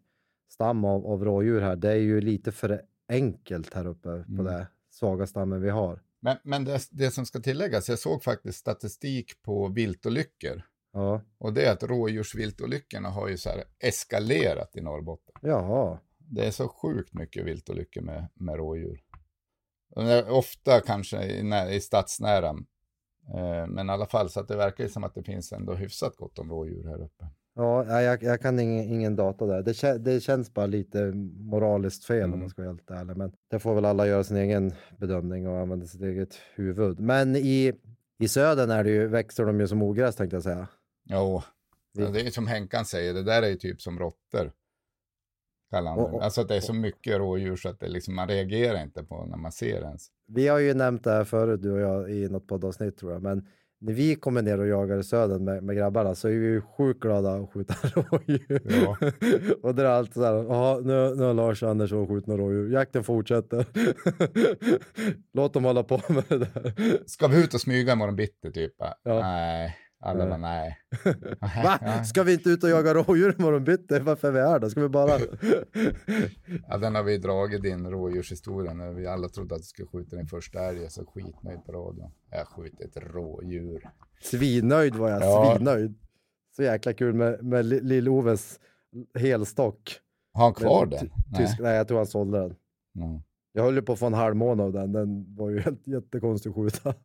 stam 0.50 0.86
av, 0.86 1.06
av 1.08 1.24
rådjur 1.26 1.62
här, 1.62 1.76
det 1.76 1.90
är 1.92 1.96
ju 1.96 2.22
lite 2.22 2.52
för 2.52 2.82
enkelt 3.10 3.74
här 3.74 3.88
uppe 3.88 4.10
på 4.24 4.32
Mm. 4.32 4.46
det 4.46 4.68
svaga 4.90 5.28
stammen 5.28 5.62
vi 5.62 5.70
har. 5.70 6.02
Men, 6.20 6.38
men 6.44 6.64
det, 6.66 6.88
det 6.92 7.12
som 7.12 7.26
ska 7.26 7.40
tilläggas, 7.40 7.90
jag 7.90 8.00
såg 8.00 8.24
faktiskt 8.24 8.58
statistik 8.60 9.42
på 9.42 9.68
viltolyckor. 9.68 10.62
Ja, 10.94 11.22
Och 11.38 11.54
det 11.54 11.66
är 11.66 11.72
att 11.74 11.84
rådjursviltolyckorna 11.84 13.10
har 13.10 13.28
ju 13.28 13.38
så 13.38 13.50
här 13.50 13.64
eskalerat 13.80 14.76
i 14.76 14.82
Norrbotten. 14.82 15.36
jaha. 15.42 16.00
Det 16.18 16.46
är 16.48 16.52
så 16.52 16.68
sjukt 16.68 17.14
mycket 17.14 17.46
viltolyckor 17.46 18.02
med, 18.02 18.28
med 18.34 18.56
rådjur. 18.56 19.02
Ofta 20.30 20.82
kanske 20.82 21.24
i, 21.24 21.76
i 21.76 21.80
stadsnära 21.80 22.56
men 23.68 23.90
i 23.90 23.92
alla 23.92 24.06
fall, 24.06 24.30
så 24.30 24.40
att 24.40 24.48
det 24.48 24.56
verkar 24.56 24.84
ju 24.84 24.90
som 24.90 25.04
att 25.04 25.16
det 25.16 25.24
finns 25.24 25.52
ändå 25.54 25.74
hyfsat 25.74 26.16
gott 26.16 26.40
om 26.40 26.50
rådjur 26.50 26.84
här 26.88 27.02
uppe. 27.04 27.26
Ja, 27.58 28.02
jag, 28.02 28.24
jag 28.24 28.42
kan 28.42 28.60
ingen, 28.60 28.84
ingen 28.86 29.16
data 29.16 29.46
där. 29.46 29.62
Det, 29.62 29.98
det 29.98 30.20
känns 30.22 30.54
bara 30.54 30.66
lite 30.66 31.12
moraliskt 31.40 32.06
fel 32.06 32.24
om 32.24 32.30
Mm. 32.30 32.40
man 32.40 32.50
ska 32.50 32.62
vara 32.62 32.72
helt 32.72 32.92
ärlig. 32.92 33.18
Men 33.18 33.32
det 33.52 33.60
får 33.60 33.76
väl 33.76 33.86
alla 33.86 34.08
göra 34.08 34.24
sin 34.24 34.38
egen 34.38 34.74
bedömning 34.98 35.48
och 35.48 35.60
använda 35.60 35.86
sitt 35.86 36.02
eget 36.02 36.36
huvud. 36.56 37.00
Men 37.00 37.36
i, 37.36 37.74
i 38.20 38.28
södern 38.28 38.70
är 38.72 38.84
det 38.84 38.90
ju, 38.90 39.08
växer 39.08 39.46
de 39.46 39.60
ju 39.60 39.68
som 39.68 39.82
ogräs 39.82 40.16
tänkte 40.16 40.36
jag 40.36 40.44
säga. 40.44 40.68
Jo, 41.10 41.42
ja, 41.94 42.10
det 42.10 42.22
är 42.22 42.32
som 42.32 42.48
Henkan 42.48 42.86
säger, 42.86 43.14
det 43.14 43.24
där 43.24 43.42
är 43.44 43.48
ju 43.48 43.56
typ 43.56 43.82
som 43.82 44.00
råttor. 44.00 44.52
Kallar 45.72 45.92
han 45.92 46.12
det. 46.12 46.24
Alltså 46.24 46.42
att 46.42 46.48
det 46.48 46.56
är 46.56 46.62
så 46.62 46.74
mycket 46.74 47.18
rådjur 47.18 47.56
så 47.56 47.70
att 47.70 47.80
det 47.80 47.88
liksom, 47.88 48.16
man 48.16 48.28
reagerar 48.28 48.84
inte 48.84 49.04
på 49.04 49.26
när 49.26 49.38
man 49.38 49.52
ser 49.52 49.82
ens. 49.82 50.08
Vi 50.28 50.48
har 50.48 50.60
ju 50.60 50.74
nämnt 50.74 51.04
det 51.04 51.12
här 51.12 51.24
förut, 51.24 51.62
du 51.62 51.72
och 51.72 51.80
jag, 51.80 52.12
i 52.12 52.30
något 52.30 52.48
poddavsnitt 52.48 52.98
tror 52.98 53.12
jag. 53.12 53.22
Men 53.22 53.48
när 53.82 53.94
vi 53.94 54.16
kommer 54.16 54.42
ner 54.42 54.60
och 54.60 54.68
jagar 54.68 54.98
i 54.98 55.04
södern 55.04 55.44
med, 55.44 55.64
med 55.64 55.76
grabbarna 55.76 56.16
så 56.16 56.28
är 56.28 56.32
vi 56.32 56.46
ju 56.46 56.62
sjukt 56.62 57.00
glada 57.00 57.36
att 57.36 57.54
skjuta 57.54 57.74
rådjur. 57.84 58.62
Ja. 58.86 58.98
och 59.64 59.76
det 59.76 59.82
är 59.84 59.86
alltid 59.86 60.14
så 60.14 60.24
här, 60.24 60.34
"Jaha, 60.34 60.80
nu, 60.80 61.16
nu 61.16 61.24
har 61.24 61.34
Lars 61.34 61.64
och 61.64 61.70
Anders 61.70 61.92
skjutit 61.92 62.28
några 62.28 62.42
rådjur. 62.42 62.74
Jakten 62.74 63.04
fortsätter. 63.04 63.66
Låt 65.34 65.54
dem 65.54 65.64
hålla 65.64 65.84
på 65.84 66.02
med 66.10 66.24
det 66.28 66.38
där. 66.38 66.74
Ska 67.06 67.28
vi 67.28 67.44
ut 67.44 67.54
och 67.54 67.62
smyga 67.62 67.94
imorgon 67.94 68.16
bitti 68.16 68.52
typ? 68.52 68.74
Ja. 69.04 69.20
Nej, 69.20 69.78
alla 70.06 70.20
Nej. 70.26 70.30
bara 70.30 70.38
nej. 70.38 70.78
Va? 71.64 72.04
Ska 72.04 72.24
vi 72.24 72.34
inte 72.34 72.50
ut 72.50 72.64
och 72.64 72.70
jaga 72.70 72.94
rådjur 72.94 73.36
imorgon 73.40 73.64
bitti? 73.64 74.00
Varför 74.00 74.28
är 74.28 74.32
vi 74.32 74.40
här 74.40 74.60
då? 74.60 74.70
Ska 74.70 74.82
vi 74.82 74.90
bara... 74.90 75.12
Ja, 76.68 76.78
den 76.78 76.96
har 76.96 77.04
vi 77.04 77.18
dragit 77.18 77.62
din 77.62 77.90
rådjurshistoria 77.92 78.74
när 78.74 78.92
vi 78.92 79.08
alla 79.08 79.30
trodde 79.30 79.56
att 79.56 79.62
vi 79.62 79.66
skulle 79.66 79.88
skjuta 79.88 80.16
din 80.16 80.28
första 80.28 80.60
älg. 80.60 80.82
Jag 80.82 80.92
så 80.92 81.06
skitnöjd 81.06 81.66
på 81.66 81.72
radion. 81.72 82.12
Jag 82.32 82.38
har 82.38 82.46
skjutit 82.46 82.98
ett 82.98 83.04
rådjur. 83.14 83.90
Svinnöjd 84.24 84.96
var 84.96 85.10
jag, 85.10 85.22
Ja. 85.22 85.56
svinnöjd. 85.56 85.96
Så 86.56 86.64
jäkla 86.64 86.94
kul 86.94 87.14
med, 87.14 87.44
med 87.44 87.66
Li- 87.66 87.82
Lill-Oves 87.82 88.60
helstock. 89.20 90.00
Har 90.34 90.44
han 90.44 90.54
kvar 90.54 90.86
den? 90.86 91.00
ty- 91.00 91.10
Tysk, 91.38 91.60
nej, 91.60 91.76
jag 91.76 91.88
tror 91.88 91.98
han 91.98 92.08
sålde 92.08 92.40
den. 92.40 92.56
Mm. 92.96 93.22
Jag 93.54 93.64
höll 93.64 93.76
ju 93.76 93.82
på 93.82 93.94
att 93.94 94.00
få 94.00 94.06
en 94.06 94.14
halv 94.14 94.36
månad 94.36 94.66
av 94.66 94.74
den. 94.74 94.92
Den 94.92 95.36
var 95.36 95.50
ju 95.50 95.60
helt 95.60 95.88
jättekonstig 95.88 96.50
att 96.50 96.56
skjuta. 96.56 96.94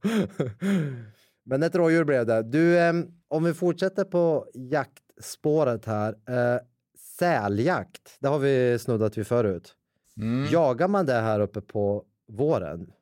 Men 1.44 1.62
ett 1.62 1.74
rådjur 1.74 2.05
blev 2.05 2.26
det. 2.26 2.42
Du, 2.42 2.79
em, 2.79 3.07
om 3.29 3.44
vi 3.44 3.55
fortsätter 3.55 4.05
på 4.05 4.46
jaktspåret 4.55 5.85
här. 5.85 6.09
Eh, 6.29 6.61
säljakt, 7.18 8.16
det 8.20 8.29
har 8.29 8.38
vi 8.38 8.79
snuddat 8.79 9.18
vid 9.18 9.26
förut. 9.26 9.74
Mm. 10.16 10.46
Jagar 10.53 10.88
man 10.88 11.07
det 11.07 11.12
här 11.12 11.40
uppe 11.40 11.61
på 11.61 12.05
våren? 12.29 12.92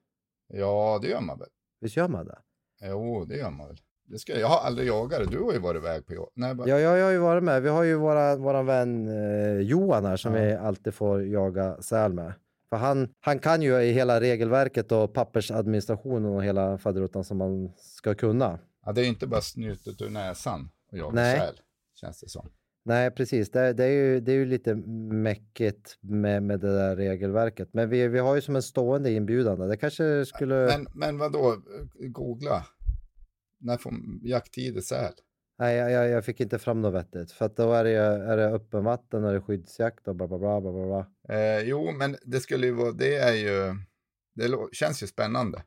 Ja, 0.48 0.98
det 1.02 1.08
gör 1.08 1.20
man 1.20 1.38
väl. 1.38 1.48
Visst 1.80 1.96
gör 1.96 2.08
man 2.08 2.26
det? 2.26 2.38
Jo, 2.82 3.24
det 3.24 3.36
gör 3.36 3.50
man 3.50 3.66
väl. 3.68 3.76
Det 4.10 4.18
ska, 4.18 4.38
jag 4.40 4.48
har 4.48 4.58
aldrig 4.66 4.88
jagat 4.88 5.18
det. 5.20 5.36
Du 5.36 5.42
har 5.42 5.52
ju 5.52 5.58
varit 5.58 5.80
iväg 5.82 6.06
på 6.06 6.14
jakt. 6.14 6.32
Nej, 6.34 6.54
bara, 6.54 6.68
Ja, 6.68 6.78
jag, 6.80 6.98
jag 6.98 7.04
har 7.04 7.10
ju 7.12 7.18
varit 7.18 7.42
med. 7.42 7.62
Vi 7.62 7.68
har 7.68 7.82
ju 7.82 7.94
våra, 7.94 8.36
våran 8.36 8.66
vän 8.66 9.08
eh, 9.08 9.58
Johan 9.60 10.04
här 10.04 10.16
som 10.16 10.34
Ja. 10.34 10.40
vi 10.44 10.52
alltid 10.52 10.94
får 10.94 11.22
jaga 11.26 11.82
säl 11.82 12.12
med. 12.12 12.32
För 12.70 12.76
han, 12.76 13.08
han 13.20 13.38
kan 13.38 13.62
ju 13.62 13.80
i 13.80 13.92
hela 13.92 14.20
regelverket 14.20 14.92
och 14.92 15.14
pappersadministrationen 15.14 16.32
och 16.32 16.44
hela 16.44 16.78
faderuttan 16.78 17.24
som 17.24 17.38
man 17.38 17.72
ska 17.76 18.14
kunna. 18.14 18.58
ja, 18.86 18.92
det 18.92 19.00
är 19.00 19.02
ju 19.02 19.08
inte 19.08 19.26
bara 19.26 19.40
snutet 19.40 20.02
ur 20.02 20.10
näsan 20.10 20.70
och 20.92 20.98
jaga 20.98 21.14
Nej. 21.14 21.38
säl. 21.38 21.60
Känns 21.94 22.20
det 22.20 22.28
som. 22.28 22.50
Nej, 22.84 23.10
precis. 23.10 23.50
Det, 23.50 23.72
det, 23.72 23.84
är, 23.84 23.90
ju, 23.90 24.20
det 24.20 24.32
är 24.32 24.36
ju 24.36 24.46
lite 24.46 24.74
mäckigt 25.14 25.98
med, 26.00 26.42
med 26.42 26.60
det 26.60 26.74
där 26.74 26.96
regelverket. 26.96 27.68
Men 27.72 27.88
vi, 27.88 28.08
vi 28.08 28.18
har 28.18 28.34
ju 28.34 28.40
som 28.40 28.56
en 28.56 28.62
stående 28.62 29.12
inbjudan. 29.12 29.68
Det 29.68 29.76
kanske 29.76 30.24
skulle... 30.26 30.54
Men, 30.54 30.86
men 30.94 31.18
vadå? 31.18 31.56
Googla. 31.94 32.66
När 33.60 33.76
får 33.76 33.92
jakttider 34.22 34.80
säl? 34.80 35.12
Nej, 35.58 35.76
jag, 35.76 36.08
jag, 36.08 36.24
fick 36.24 36.40
inte 36.40 36.58
fram 36.58 36.82
något 36.82 36.94
vettigt. 36.94 37.32
För 37.32 37.46
att 37.46 37.56
då 37.56 37.72
är 37.72 37.84
det, 37.84 37.90
är 37.90 38.36
det 38.36 38.46
öppen 38.46 38.84
vatten 38.84 39.24
och 39.24 39.30
det 39.30 39.36
är 39.36 39.40
skyddsjakt 39.40 40.08
och 40.08 40.14
bla 40.14 40.28
bla 40.28 40.38
bla. 40.38 40.60
bla, 40.60 40.72
bla. 40.72 41.06
Eh, 41.36 41.60
jo, 41.60 41.92
men 41.92 42.16
det 42.22 42.40
skulle 42.40 42.66
ju 42.66 42.72
vara, 42.72 42.92
det 42.92 43.16
är 43.16 43.34
ju, 43.34 43.74
det 44.34 44.58
känns 44.72 45.02
ju 45.02 45.06
spännande. 45.06 45.62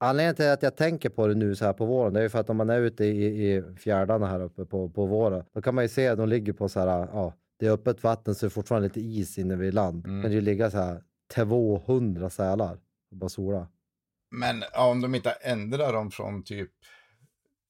Anledningen 0.00 0.34
till 0.34 0.48
att 0.48 0.62
jag 0.62 0.76
tänker 0.76 1.08
på 1.08 1.26
det 1.26 1.34
nu 1.34 1.54
så 1.54 1.64
här 1.64 1.72
på 1.72 1.86
våren, 1.86 2.12
det 2.12 2.20
är 2.20 2.22
ju 2.22 2.28
för 2.28 2.38
att 2.38 2.50
om 2.50 2.56
man 2.56 2.70
är 2.70 2.80
ute 2.80 3.04
i, 3.04 3.54
i 3.54 3.62
fjärdarna 3.76 4.26
här 4.26 4.40
uppe 4.40 4.64
på, 4.64 4.88
på 4.88 5.06
våren, 5.06 5.44
då 5.52 5.62
kan 5.62 5.74
man 5.74 5.84
ju 5.84 5.88
se 5.88 6.08
att 6.08 6.18
de 6.18 6.28
ligger 6.28 6.52
på 6.52 6.68
så 6.68 6.80
här, 6.80 6.86
ja, 6.86 7.34
det 7.58 7.66
är 7.66 7.70
öppet 7.70 8.02
vatten 8.02 8.34
så 8.34 8.46
det 8.46 8.48
är 8.48 8.50
fortfarande 8.50 8.88
lite 8.88 9.00
is 9.00 9.38
inne 9.38 9.56
vid 9.56 9.74
land. 9.74 10.06
Mm. 10.06 10.20
Men 10.20 10.30
det 10.30 10.40
ligga 10.40 10.70
så 10.70 10.78
här 10.78 11.02
200 11.34 12.30
sälar 12.30 12.78
och 13.10 13.16
bara 13.16 13.28
sola. 13.28 13.68
Men 14.30 14.64
ja, 14.72 14.90
om 14.90 15.00
de 15.00 15.14
inte 15.14 15.30
ändrar 15.30 15.92
dem 15.92 16.10
från 16.10 16.44
typ 16.44 16.70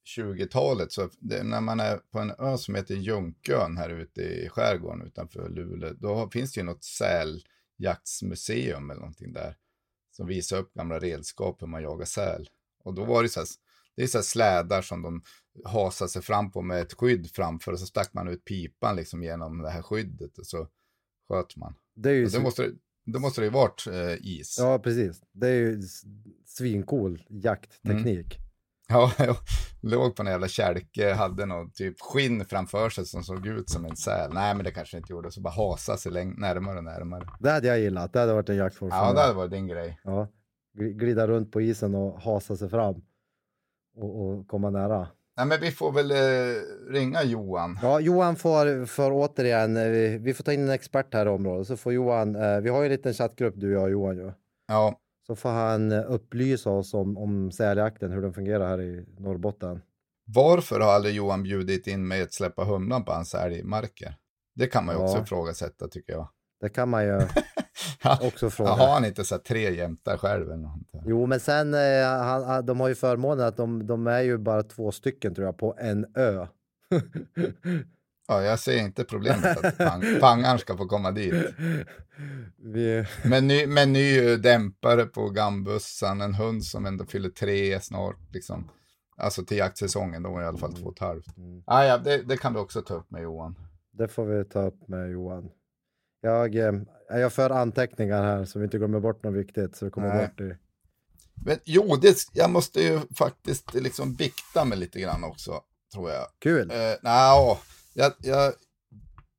20-talet, 0.06 0.92
så 0.92 1.10
det, 1.18 1.42
när 1.42 1.60
man 1.60 1.80
är 1.80 1.96
på 1.96 2.18
en 2.18 2.32
ö 2.38 2.58
som 2.58 2.74
heter 2.74 2.94
Junkön 2.94 3.76
här 3.76 3.88
ute 3.88 4.20
i 4.20 4.48
skärgården 4.48 5.06
utanför 5.06 5.48
Luleå, 5.48 5.92
då 5.92 6.30
finns 6.30 6.52
det 6.52 6.60
ju 6.60 6.64
något 6.64 6.84
säljaktsmuseum 6.84 8.90
eller 8.90 9.00
någonting 9.00 9.32
där. 9.32 9.56
Som 10.10 10.26
visar 10.26 10.58
upp 10.58 10.74
gamla 10.74 10.98
redskap 10.98 11.62
hur 11.62 11.66
man 11.66 11.82
jagar 11.82 12.04
säl. 12.04 12.48
Och 12.84 12.94
då 12.94 13.04
var 13.04 13.22
det 13.22 13.28
så 13.28 13.40
här, 13.40 13.48
det 13.96 14.02
är 14.02 14.06
så 14.06 14.18
här 14.18 14.22
slädar 14.22 14.82
som 14.82 15.02
de 15.02 15.22
hasar 15.64 16.06
sig 16.06 16.22
fram 16.22 16.50
på 16.50 16.62
med 16.62 16.80
ett 16.80 16.92
skydd 16.92 17.30
framför 17.30 17.72
och 17.72 17.80
så 17.80 17.86
stack 17.86 18.12
man 18.12 18.28
ut 18.28 18.44
pipan 18.44 18.96
liksom 18.96 19.22
genom 19.22 19.58
det 19.58 19.70
här 19.70 19.82
skyddet 19.82 20.38
och 20.38 20.46
så 20.46 20.68
sköt 21.28 21.56
man. 21.56 21.74
Det 21.94 22.10
är 22.10 22.14
ju... 22.14 22.26
Det 22.26 22.40
måste, 22.40 22.72
då 23.06 23.18
måste 23.18 23.40
det 23.40 23.44
ju 23.44 23.50
varit 23.50 23.86
eh, 23.86 24.14
is. 24.20 24.56
Ja, 24.58 24.78
precis. 24.78 25.22
Det 25.32 25.48
är 25.48 25.54
ju 25.54 25.82
svincool 26.46 27.22
jaktteknik. 27.28 28.38
Ja, 28.92 29.12
jag 29.18 29.36
låg 29.82 30.16
på 30.16 30.22
en 30.22 30.28
jävla 30.28 30.48
kälke, 30.48 31.12
hade 31.14 31.46
någon 31.46 31.70
typ 31.70 32.00
skinn 32.00 32.44
framför 32.44 32.90
sig 32.90 33.06
som 33.06 33.22
såg 33.22 33.46
ut 33.46 33.70
som 33.70 33.84
en 33.84 33.96
säl. 33.96 34.30
Nej, 34.34 34.54
men 34.54 34.64
det 34.64 34.70
kanske 34.70 34.96
inte 34.96 35.12
gjorde. 35.12 35.30
Så 35.30 35.40
bara 35.40 35.54
hasa 35.54 35.96
sig 35.96 36.24
närmare 36.24 36.78
och 36.78 36.84
närmare. 36.84 37.28
Det 37.40 37.50
hade 37.50 37.66
jag 37.68 37.78
gillat. 37.80 38.12
Det 38.12 38.20
hade 38.20 38.34
varit 38.34 38.48
en 38.48 38.56
jaktform 38.56 38.88
Ja, 38.92 39.12
det 39.12 39.20
hade 39.20 39.34
varit 39.34 39.50
din 39.50 39.66
grej. 39.66 40.00
Ja, 40.04 40.28
gl- 40.78 40.92
glida 40.92 41.26
runt 41.26 41.52
på 41.52 41.60
isen 41.60 41.94
och 41.94 42.20
hasa 42.22 42.56
sig 42.56 42.68
fram 42.68 42.94
och, 43.96 44.26
och 44.26 44.48
komma 44.48 44.70
nära. 44.70 45.08
Nej, 45.36 45.46
men 45.46 45.60
vi 45.60 45.70
får 45.70 45.92
väl 45.92 46.10
eh, 46.10 46.16
ringa 46.92 47.22
Johan. 47.22 47.78
Ja, 47.82 48.00
Johan 48.00 48.36
får, 48.36 48.86
får 48.86 49.10
återigen, 49.12 49.76
eh, 49.76 49.88
vi, 49.88 50.18
vi 50.18 50.34
får 50.34 50.44
ta 50.44 50.52
in 50.52 50.62
en 50.62 50.70
expert 50.70 51.14
här 51.14 51.26
i 51.26 51.28
området, 51.28 51.66
så 51.66 51.76
får 51.76 51.92
Johan, 51.92 52.36
eh, 52.36 52.60
vi 52.60 52.68
har 52.68 52.80
ju 52.80 52.86
en 52.86 52.92
liten 52.92 53.14
chattgrupp 53.14 53.54
du, 53.56 53.72
jag 53.72 53.82
och 53.82 53.90
Johan 53.90 54.16
ju. 54.16 54.32
Ja, 54.68 54.98
Så 55.26 55.36
får 55.36 55.48
han 55.48 55.92
eh, 55.92 56.04
upplysa 56.12 56.70
oss 56.70 56.94
om, 56.94 57.16
om 57.18 57.50
säljakten, 57.52 58.10
hur 58.12 58.22
den 58.22 58.32
fungerar 58.32 58.68
här 58.68 58.80
i 58.80 59.06
Norrbotten. 59.18 59.80
varför 60.34 60.80
har 60.80 60.92
aldrig 60.92 61.14
Johan 61.14 61.42
bjudit 61.42 61.86
in 61.86 62.08
mig 62.08 62.22
att 62.22 62.32
släppa 62.34 62.64
humlan 62.64 63.04
på 63.04 63.12
hans 63.12 63.34
älgmarker? 63.34 64.14
Det 64.54 64.66
kan 64.66 64.84
man 64.86 64.94
ju 64.96 65.02
också 65.02 65.16
Ja. 65.16 65.22
ifrågasätta 65.22 65.88
tycker 65.88 66.12
jag. 66.12 66.28
Det 66.60 66.68
kan 66.68 66.88
man 66.88 67.04
ju 67.04 67.20
också 68.22 68.50
fråga. 68.50 68.70
Har 68.70 68.92
han 68.94 69.04
inte 69.04 69.24
så 69.24 69.38
tre 69.38 69.74
jämtar 69.76 70.16
själv 70.16 70.46
eller 70.46 70.56
något? 70.62 71.02
Jo, 71.06 71.26
men 71.26 71.40
sen, 71.40 71.74
eh, 71.74 72.04
han- 72.04 72.66
de 72.66 72.80
har 72.80 72.88
ju 72.88 72.94
förmånen 72.94 73.46
att 73.46 73.56
de, 73.56 73.86
de 73.86 74.06
är 74.06 74.20
ju 74.20 74.38
bara 74.38 74.62
två 74.62 74.92
stycken 74.92 75.34
tror 75.34 75.46
jag, 75.46 75.58
på 75.58 75.74
en 75.78 76.06
ö. 76.16 76.46
Ja, 78.28 78.42
jag 78.42 78.58
ser 78.58 78.78
inte 78.78 79.04
problemet 79.04 79.64
att 79.64 79.78
pang, 79.78 80.02
pangaren 80.20 80.58
ska 80.58 80.76
få 80.76 80.86
komma 80.86 81.10
dit. 81.10 81.34
vi, 82.58 83.04
Med 83.24 83.44
ny, 83.44 83.66
med 83.66 83.88
ny 83.88 84.36
dämpare 84.36 85.04
på 85.04 85.30
gambussan, 85.30 86.20
en 86.20 86.34
hund 86.34 86.64
som 86.64 86.86
ändå 86.86 87.04
fyller 87.04 87.28
tre 87.28 87.80
snart. 87.80 88.16
Liksom. 88.32 88.70
Alltså 89.16 89.44
till 89.44 89.56
jaktsäsongen, 89.56 90.22
då 90.22 90.30
var 90.30 90.42
i 90.42 90.44
alla 90.46 90.58
fall 90.58 90.72
två 90.72 90.86
och 90.86 90.92
ett 90.92 90.98
halvt. 90.98 91.36
Mm. 91.36 91.62
Ah, 91.66 91.84
ja, 91.84 91.98
det, 91.98 92.22
det 92.22 92.36
kan 92.36 92.52
du 92.52 92.60
också 92.60 92.82
ta 92.82 92.94
upp 92.94 93.10
med 93.10 93.22
Johan. 93.22 93.58
det 93.92 94.08
får 94.08 94.24
vi 94.26 94.44
ta 94.44 94.62
upp 94.62 94.88
med 94.88 95.10
Johan. 95.10 95.48
Jag, 96.20 96.54
eh, 96.56 96.72
jag 97.08 97.32
för 97.32 97.50
anteckningar 97.50 98.22
här 98.22 98.44
så 98.44 98.58
vi 98.58 98.64
inte 98.64 98.78
glömmer 98.78 99.00
bort 99.00 99.22
något 99.22 99.34
viktigt. 99.34 99.76
Så 99.76 99.84
det 99.84 99.90
kommer 99.90 100.08
Nej. 100.14 100.26
bort 100.26 100.40
i... 100.40 100.56
Men 101.44 101.58
jo, 101.64 101.96
det, 101.96 102.16
jag 102.32 102.50
måste 102.50 102.80
ju 102.80 103.00
faktiskt 103.16 103.74
liksom 103.74 104.14
bikta 104.14 104.64
mig 104.64 104.78
lite 104.78 105.00
grann 105.00 105.24
också, 105.24 105.60
tror 105.94 106.10
jag. 106.10 106.26
Kul! 106.38 106.70
Eh, 106.70 106.76
jag, 107.96 108.12
jag, 108.18 108.52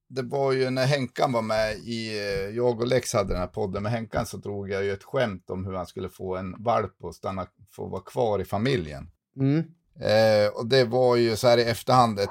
det 0.10 0.22
var 0.22 0.52
ju 0.52 0.70
när 0.70 0.86
Henkan 0.86 1.32
var 1.32 1.41
med 1.41 1.78
i, 1.78 2.17
eh, 2.17 2.56
jag 2.56 2.80
och 2.80 2.88
Lex 2.88 3.13
hade 3.13 3.30
den 3.30 3.38
här 3.38 3.48
podden 3.48 3.84
med 3.84 3.91
Henkan 3.91 4.26
så 4.26 4.38
drog 4.38 4.70
jag 4.70 4.84
ju 4.84 4.91
ett 4.91 5.04
skämt 5.04 5.50
om 5.50 5.65
hur 5.65 5.74
han 5.74 5.88
skulle 5.88 6.10
få 6.10 6.36
en 6.36 6.63
valp 6.63 6.93
och 7.00 7.15
stanna, 7.15 7.48
få 7.72 7.88
vara 7.88 8.02
kvar 8.02 8.39
i 8.39 8.46
familjen. 8.46 9.10
Mm. 9.36 9.60
Eh, 10.00 10.54
och 10.54 10.67
det 10.67 10.86
var 10.86 11.15
ju 11.15 11.36
så 11.36 11.48
här 11.48 11.58
i 11.58 11.63
efterhand 11.63 12.20
ett 12.20 12.30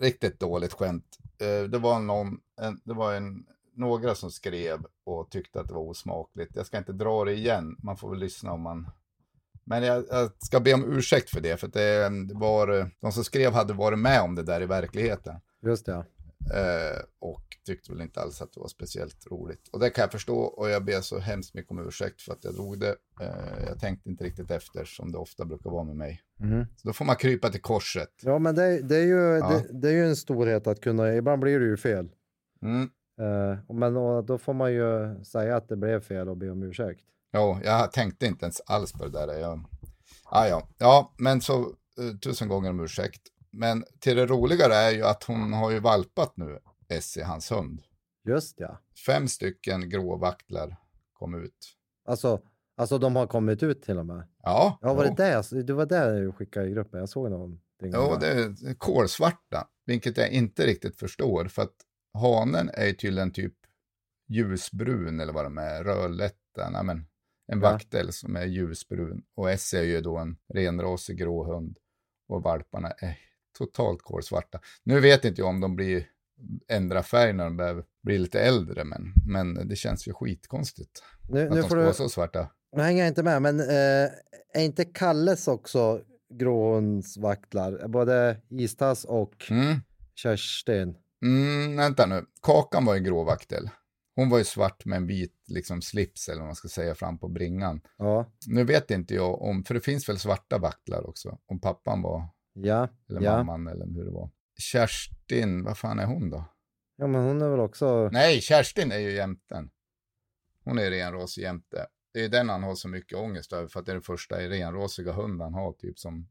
riktigt 0.00 0.40
dåligt 0.40 0.72
skämt. 0.72 1.18
Eh, 1.38 1.70
det 1.70 1.78
var 1.78 2.00
någon, 2.00 2.40
en, 2.60 2.80
det 2.84 2.94
var 2.94 3.14
en, 3.14 3.46
några 3.74 4.14
som 4.14 4.30
skrev 4.30 4.78
och 5.04 5.30
tyckte 5.30 5.60
att 5.60 5.68
det 5.68 5.74
var 5.74 5.82
osmakligt. 5.82 6.56
Jag 6.56 6.66
ska 6.66 6.78
inte 6.78 6.92
dra 6.92 7.24
det 7.24 7.32
igen, 7.32 7.76
man 7.78 7.96
får 7.96 8.10
väl 8.10 8.18
lyssna 8.18 8.52
om 8.52 8.62
man... 8.62 8.90
Men 9.64 9.82
jag, 9.82 10.04
jag 10.10 10.30
ska 10.38 10.60
be 10.60 10.74
om 10.74 10.92
ursäkt 10.92 11.30
för 11.30 11.40
det, 11.40 11.56
för 11.56 11.68
det, 11.68 12.08
det 12.28 12.34
var, 12.34 12.90
de 13.00 13.12
som 13.12 13.24
skrev 13.24 13.52
hade 13.52 13.72
varit 13.72 13.98
med 13.98 14.22
om 14.22 14.34
det 14.34 14.42
där 14.42 14.60
i 14.60 14.66
verkligheten. 14.66 15.40
Just 15.62 15.86
det. 15.86 16.04
Eh, 16.54 17.02
och 17.18 17.44
tyckte 17.66 17.92
väl 17.92 18.00
inte 18.00 18.20
alls 18.20 18.42
att 18.42 18.52
det 18.52 18.60
var 18.60 18.68
speciellt 18.68 19.26
roligt. 19.30 19.68
Och 19.68 19.80
det 19.80 19.90
kan 19.90 20.02
jag 20.02 20.12
förstå 20.12 20.38
och 20.38 20.68
jag 20.70 20.84
ber 20.84 21.00
så 21.00 21.18
hemskt 21.18 21.54
mycket 21.54 21.70
om 21.70 21.88
ursäkt 21.88 22.22
för 22.22 22.32
att 22.32 22.44
jag 22.44 22.54
drog 22.54 22.80
det. 22.80 22.96
Eh, 23.20 23.66
jag 23.66 23.80
tänkte 23.80 24.08
inte 24.08 24.24
riktigt 24.24 24.50
efter 24.50 24.84
som 24.84 25.12
det 25.12 25.18
ofta 25.18 25.44
brukar 25.44 25.70
vara 25.70 25.84
med 25.84 25.96
mig. 25.96 26.22
Mhm. 26.36 26.66
Så 26.76 26.88
då 26.88 26.92
får 26.92 27.04
man 27.04 27.16
krypa 27.16 27.48
till 27.50 27.60
korset. 27.60 28.10
Ja, 28.22 28.38
men 28.38 28.54
det, 28.54 28.82
det, 28.82 28.96
är 28.96 29.06
ju, 29.06 29.38
Ja. 29.38 29.48
det, 29.48 29.80
det 29.80 29.88
är 29.88 29.92
ju 29.92 30.04
en 30.06 30.16
storhet 30.16 30.66
att 30.66 30.80
kunna, 30.80 31.14
ibland 31.14 31.42
blir 31.42 31.60
det 31.60 31.66
ju 31.66 31.76
fel. 31.76 32.08
Mm. 32.62 32.90
Eh, 33.20 33.74
men 33.74 33.94
då 34.26 34.38
får 34.38 34.54
man 34.54 34.72
ju 34.72 35.24
säga 35.24 35.56
att 35.56 35.68
det 35.68 35.76
blev 35.76 36.00
fel 36.00 36.28
och 36.28 36.36
be 36.36 36.50
om 36.50 36.62
ursäkt. 36.62 37.00
Ja, 37.30 37.60
jag 37.64 37.92
tänkte 37.92 38.26
inte 38.26 38.44
ens 38.44 38.60
alls 38.60 38.92
på 38.92 39.04
det 39.04 39.10
där. 39.10 39.38
Jag... 39.38 39.64
Ah, 40.24 40.46
ja. 40.46 40.68
ja, 40.78 41.14
men 41.18 41.40
så 41.40 41.60
eh, 41.60 42.16
tusen 42.22 42.48
gånger 42.48 42.70
om 42.70 42.80
ursäkt. 42.80 43.22
Men 43.50 43.84
till 43.98 44.16
det 44.16 44.26
roligare 44.26 44.74
är 44.74 44.90
ju 44.90 45.02
att 45.04 45.24
hon 45.24 45.52
har 45.52 45.70
ju 45.70 45.80
valpat 45.80 46.36
nu, 46.36 46.58
Essie, 46.88 47.24
hans 47.24 47.50
hund. 47.52 47.82
Just 48.28 48.60
ja. 48.60 48.78
Fem 49.06 49.28
stycken 49.28 49.88
gråvaktlar 49.90 50.76
kom 51.12 51.34
ut. 51.44 51.74
Alltså, 52.04 52.40
alltså 52.76 52.98
de 52.98 53.16
har 53.16 53.26
kommit 53.26 53.62
ut 53.62 53.82
till 53.82 53.98
och 53.98 54.06
med. 54.06 54.28
Ja, 54.42 54.78
Ja, 54.80 54.94
var 54.94 55.04
jo. 55.06 55.14
det 55.16 55.28
jag- 55.28 55.66
Det 55.66 55.72
var 55.72 55.86
det 55.86 56.20
du 56.20 56.32
skickade 56.32 56.66
i 56.68 56.70
gruppen. 56.70 57.00
Jag 57.00 57.08
såg 57.08 57.32
om 57.32 57.60
Jo, 57.82 58.16
det 58.20 58.26
är 58.28 58.74
kolsvarta, 58.74 59.68
vilket 59.86 60.16
jag 60.16 60.30
inte 60.30 60.66
riktigt 60.66 60.98
förstår. 60.98 61.44
För 61.48 61.62
att 61.62 61.74
hanen 62.14 62.70
är 62.74 62.86
ju 62.86 62.92
tydligen 62.92 63.30
typ 63.32 63.54
ljusbrun 64.28 65.20
eller 65.20 65.32
vad 65.32 65.44
de 65.44 65.58
är, 65.58 65.84
rödlätta, 65.84 66.70
nej 66.70 66.84
men 66.84 67.06
en 67.52 67.60
Ja. 67.60 67.72
vaktel 67.72 68.12
som 68.12 68.36
är 68.36 68.44
ljusbrun. 68.46 69.22
Och 69.34 69.50
S 69.50 69.74
är 69.74 69.82
ju 69.82 70.00
då 70.00 70.16
en 70.18 70.36
renrasig 70.54 71.18
grå 71.18 71.44
hund. 71.44 71.78
Och 72.28 72.42
valparna 72.42 72.90
är 72.90 73.18
totalt 73.58 74.02
kolsvarta. 74.02 74.60
Nu 74.84 75.00
vet 75.00 75.24
inte 75.24 75.40
jag 75.40 75.48
om 75.48 75.60
de 75.60 75.76
blir 75.76 76.06
ändra 76.68 77.02
färg 77.02 77.32
när 77.32 77.44
de 77.44 77.56
börjar 77.56 77.84
bli 78.02 78.18
lite 78.18 78.40
äldre, 78.40 78.84
men, 78.84 79.12
men 79.28 79.68
det 79.68 79.76
känns 79.76 80.08
ju 80.08 80.12
skitkonstigt 80.12 81.02
Nu, 81.28 81.42
att 81.44 81.50
nu 81.50 81.56
de 81.56 81.62
får 81.62 81.68
ska 81.68 81.76
du, 81.76 81.82
vara 81.82 81.92
så 81.94 82.08
svarta. 82.08 82.50
nu 82.76 82.82
hänger 82.82 82.98
jag 83.02 83.08
inte 83.08 83.22
med, 83.22 83.42
men 83.42 83.60
eh, 83.60 84.08
är 84.54 84.60
inte 84.64 84.84
Kalles 84.84 85.48
också 85.48 86.00
gråhundsvaktlar? 86.34 87.88
Både 87.88 88.36
Istass 88.50 89.04
och 89.04 89.46
Mm. 89.50 89.76
Kerstin. 90.14 90.94
Mm, 91.24 91.76
vänta 91.76 92.06
nu. 92.06 92.24
Kakan 92.42 92.84
var 92.84 92.94
ju 92.94 93.00
gråvaktel. 93.00 93.70
Hon 94.16 94.30
var 94.30 94.38
ju 94.38 94.44
svart 94.44 94.84
med 94.84 94.96
en 94.96 95.06
vit 95.06 95.34
liksom, 95.48 95.82
slips 95.82 96.28
eller 96.28 96.38
vad 96.38 96.46
man 96.48 96.54
ska 96.56 96.68
säga 96.68 96.94
fram 96.94 97.18
på 97.18 97.28
bringan. 97.28 97.80
Ja, 97.98 98.26
Nu 98.46 98.64
vet 98.64 98.90
inte 98.90 99.14
jag 99.14 99.42
om, 99.42 99.64
för 99.64 99.74
det 99.74 99.80
finns 99.80 100.08
väl 100.08 100.18
svarta 100.18 100.58
vaktlar 100.58 101.08
också, 101.08 101.38
om 101.46 101.60
pappan 101.60 102.02
var, 102.02 102.22
ja, 102.64 102.88
eller 103.08 103.20
ja. 103.20 103.42
mamman 103.42 103.66
eller 103.66 103.86
hur 103.86 104.04
det 104.04 104.10
var. 104.10 104.30
Kerstin, 104.58 105.64
vad 105.64 105.78
fan 105.78 105.98
är 105.98 106.06
hon 106.06 106.30
då? 106.30 106.44
Ja, 106.96 107.06
men 107.06 107.24
hon 107.24 107.42
är 107.42 107.48
väl 107.48 107.60
också... 107.60 108.08
Nej, 108.12 108.40
Kerstin 108.40 108.92
är 108.92 108.98
ju 108.98 109.12
jämten. 109.12 109.70
Hon 110.64 110.78
är 110.78 110.90
renrasig 110.90 111.42
jämte. 111.42 111.86
Det 112.12 112.24
är 112.24 112.28
den 112.28 112.48
han 112.48 112.62
har 112.62 112.74
så 112.74 112.88
mycket 112.88 113.18
ångest 113.18 113.52
över, 113.52 113.68
för 113.68 113.80
att 113.80 113.86
det 113.86 113.92
är 113.92 113.94
den 113.94 114.02
första 114.02 114.36
renrasiga 114.36 115.12
hunden 115.12 115.40
han 115.40 115.54
har, 115.54 115.72
typ, 115.72 115.98
som 115.98 116.28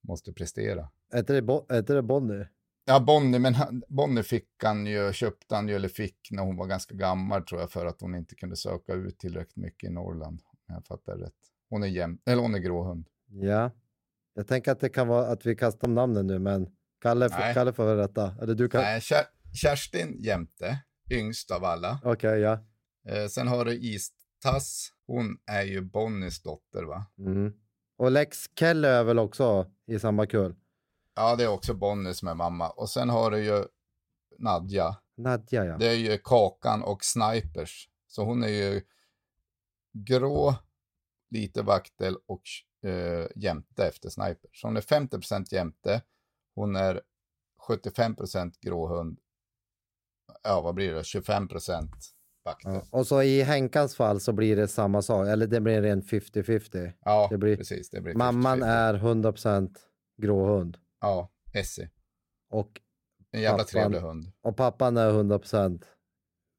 måste 0.00 0.32
prestera. 0.32 0.90
Inte 1.14 1.32
det, 1.32 1.42
Bo- 1.42 1.66
det 1.66 2.02
Bonnie? 2.02 2.46
Ja, 2.84 3.00
Bonnie, 3.00 3.38
men 3.38 3.54
han, 3.54 3.82
Bonnie 3.88 4.22
fick 4.22 4.48
han 4.62 4.86
ju, 4.86 5.12
köpte 5.12 5.54
han 5.54 5.68
ju, 5.68 5.74
eller 5.74 5.88
fick 5.88 6.28
när 6.30 6.42
hon 6.42 6.56
var 6.56 6.66
ganska 6.66 6.94
gammal 6.94 7.42
tror 7.42 7.60
jag, 7.60 7.70
för 7.70 7.86
att 7.86 8.00
hon 8.00 8.14
inte 8.14 8.34
kunde 8.34 8.56
söka 8.56 8.92
ut 8.92 9.18
tillräckligt 9.18 9.56
mycket 9.56 9.90
i 9.90 9.92
Norrland. 9.92 10.42
Om 10.68 10.74
jag 10.74 10.86
fattar 10.86 11.16
rätt. 11.16 11.34
Hon 11.68 11.82
är 11.82 11.86
jäm, 11.86 12.18
eller 12.26 12.42
hon 12.42 12.54
är 12.54 12.58
gråhund. 12.58 13.08
Ja. 13.26 13.70
Jag 14.34 14.46
tänker 14.46 14.72
att 14.72 14.80
det 14.80 14.88
kan 14.88 15.08
vara 15.08 15.26
att 15.26 15.46
vi 15.46 15.56
kastar 15.56 15.88
om 15.88 15.94
namnen 15.94 16.26
nu, 16.26 16.38
men 16.38 16.66
Kalle, 17.00 17.28
Nej. 17.28 17.54
Kalle 17.54 17.72
får 17.72 17.86
väl 17.86 17.96
rätta. 17.96 18.34
Eller 18.42 18.54
du 18.54 18.68
kan... 18.68 18.80
Nej, 18.80 19.00
Ker, 19.00 19.24
Kerstin 19.62 20.16
jämte, 20.18 20.78
yngst 21.10 21.50
av 21.50 21.64
alla. 21.64 22.00
Okej, 22.04 22.40
ja. 22.40 22.64
Eh, 23.08 23.26
sen 23.26 23.48
har 23.48 23.64
du 23.64 23.72
Istass, 23.72 24.92
hon 25.06 25.38
är 25.46 25.62
ju 25.62 25.80
Bonnies 25.80 26.42
dotter 26.42 26.82
va? 26.82 27.06
Mm. 27.18 27.52
Och 27.98 28.10
Lex 28.10 28.38
Kelle 28.58 28.88
är 28.88 29.04
väl 29.04 29.18
också 29.18 29.66
i 29.86 29.98
samma 29.98 30.26
kull? 30.26 30.54
Ja, 31.14 31.36
det 31.36 31.44
är 31.44 31.48
också 31.48 31.74
Bonnie 31.74 32.14
som 32.14 32.28
är 32.28 32.34
mamma. 32.34 32.70
Och 32.70 32.90
sen 32.90 33.08
har 33.08 33.30
du 33.30 33.44
ju 33.44 33.64
Nadja. 34.38 34.96
Nadja, 35.16 35.64
ja. 35.64 35.76
Det 35.78 35.86
är 35.86 35.94
ju 35.94 36.18
Kakan 36.18 36.82
och 36.82 37.04
Snipers. 37.04 37.88
Så 38.06 38.24
hon 38.24 38.42
är 38.42 38.48
ju 38.48 38.82
grå, 39.92 40.54
lite 41.30 41.62
vaktel 41.62 42.16
och 42.26 42.42
eh, 42.82 43.26
jämte 43.36 43.86
efter 43.86 44.08
Sniper. 44.08 44.50
Så 44.52 44.66
hon 44.66 44.76
är 44.76 44.80
50% 44.80 45.54
jämte. 45.54 46.02
Hon 46.54 46.76
är 46.76 47.00
75% 47.68 48.52
gråhund. 48.60 49.18
Ja, 50.42 50.60
vad 50.60 50.74
blir 50.74 50.94
det? 50.94 51.02
25% 51.02 51.88
vaktel. 52.44 52.72
ja. 52.72 52.82
Ja, 52.92 52.98
Och 52.98 53.06
så 53.06 53.22
i 53.22 53.42
Henkans 53.42 53.96
fall 53.96 54.20
så 54.20 54.32
blir 54.32 54.56
det 54.56 54.68
samma 54.68 55.02
sak, 55.02 55.28
eller 55.28 55.46
det 55.46 55.60
blir 55.60 55.82
rent 55.82 56.04
50-50. 56.10 56.92
det 57.30 57.38
blir- 57.38 57.56
precis. 57.56 57.90
Det 57.90 58.00
blir 58.00 58.14
Mamman 58.14 58.62
50-50. 58.62 58.64
är 58.66 58.94
100% 58.94 59.76
gråhund. 60.22 60.78
Ja, 61.00 61.30
Essie. 61.52 61.90
Och, 62.50 62.80
En 63.32 63.40
jävla 63.40 63.58
Pappan. 63.58 63.66
trevlig 63.70 63.98
hund. 64.00 64.32
och 64.42 64.56
pappan 64.56 64.96
är 64.96 65.10
100% 65.12 65.84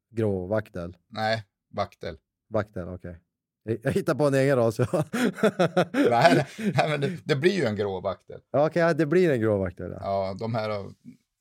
gråvaktel. 0.10 0.98
Nej, 1.08 1.44
vaktel. 1.70 2.18
Vaktel, 2.50 2.88
okej. 2.88 3.12
Jag- 3.12 3.20
Jag 3.64 3.92
hittar 3.92 4.16
på 4.16 4.24
en 4.28 4.34
egen 4.34 4.58
ras. 4.58 4.80
Nej, 5.94 6.46
nej, 6.58 6.90
men 6.90 7.02
det, 7.02 7.18
det 7.24 7.36
blir 7.36 7.52
ju 7.52 7.66
en 7.66 7.76
grå 7.76 8.02
vaktel. 8.02 8.40
Ja, 8.52 8.70
ja, 8.74 8.94
det 8.94 9.06
blir 9.06 9.32
en 9.32 9.42
gråvaktel. 9.42 9.92
Ja. 9.92 10.00
Ja, 10.04 10.36
de 10.40 10.56
här. 10.56 10.70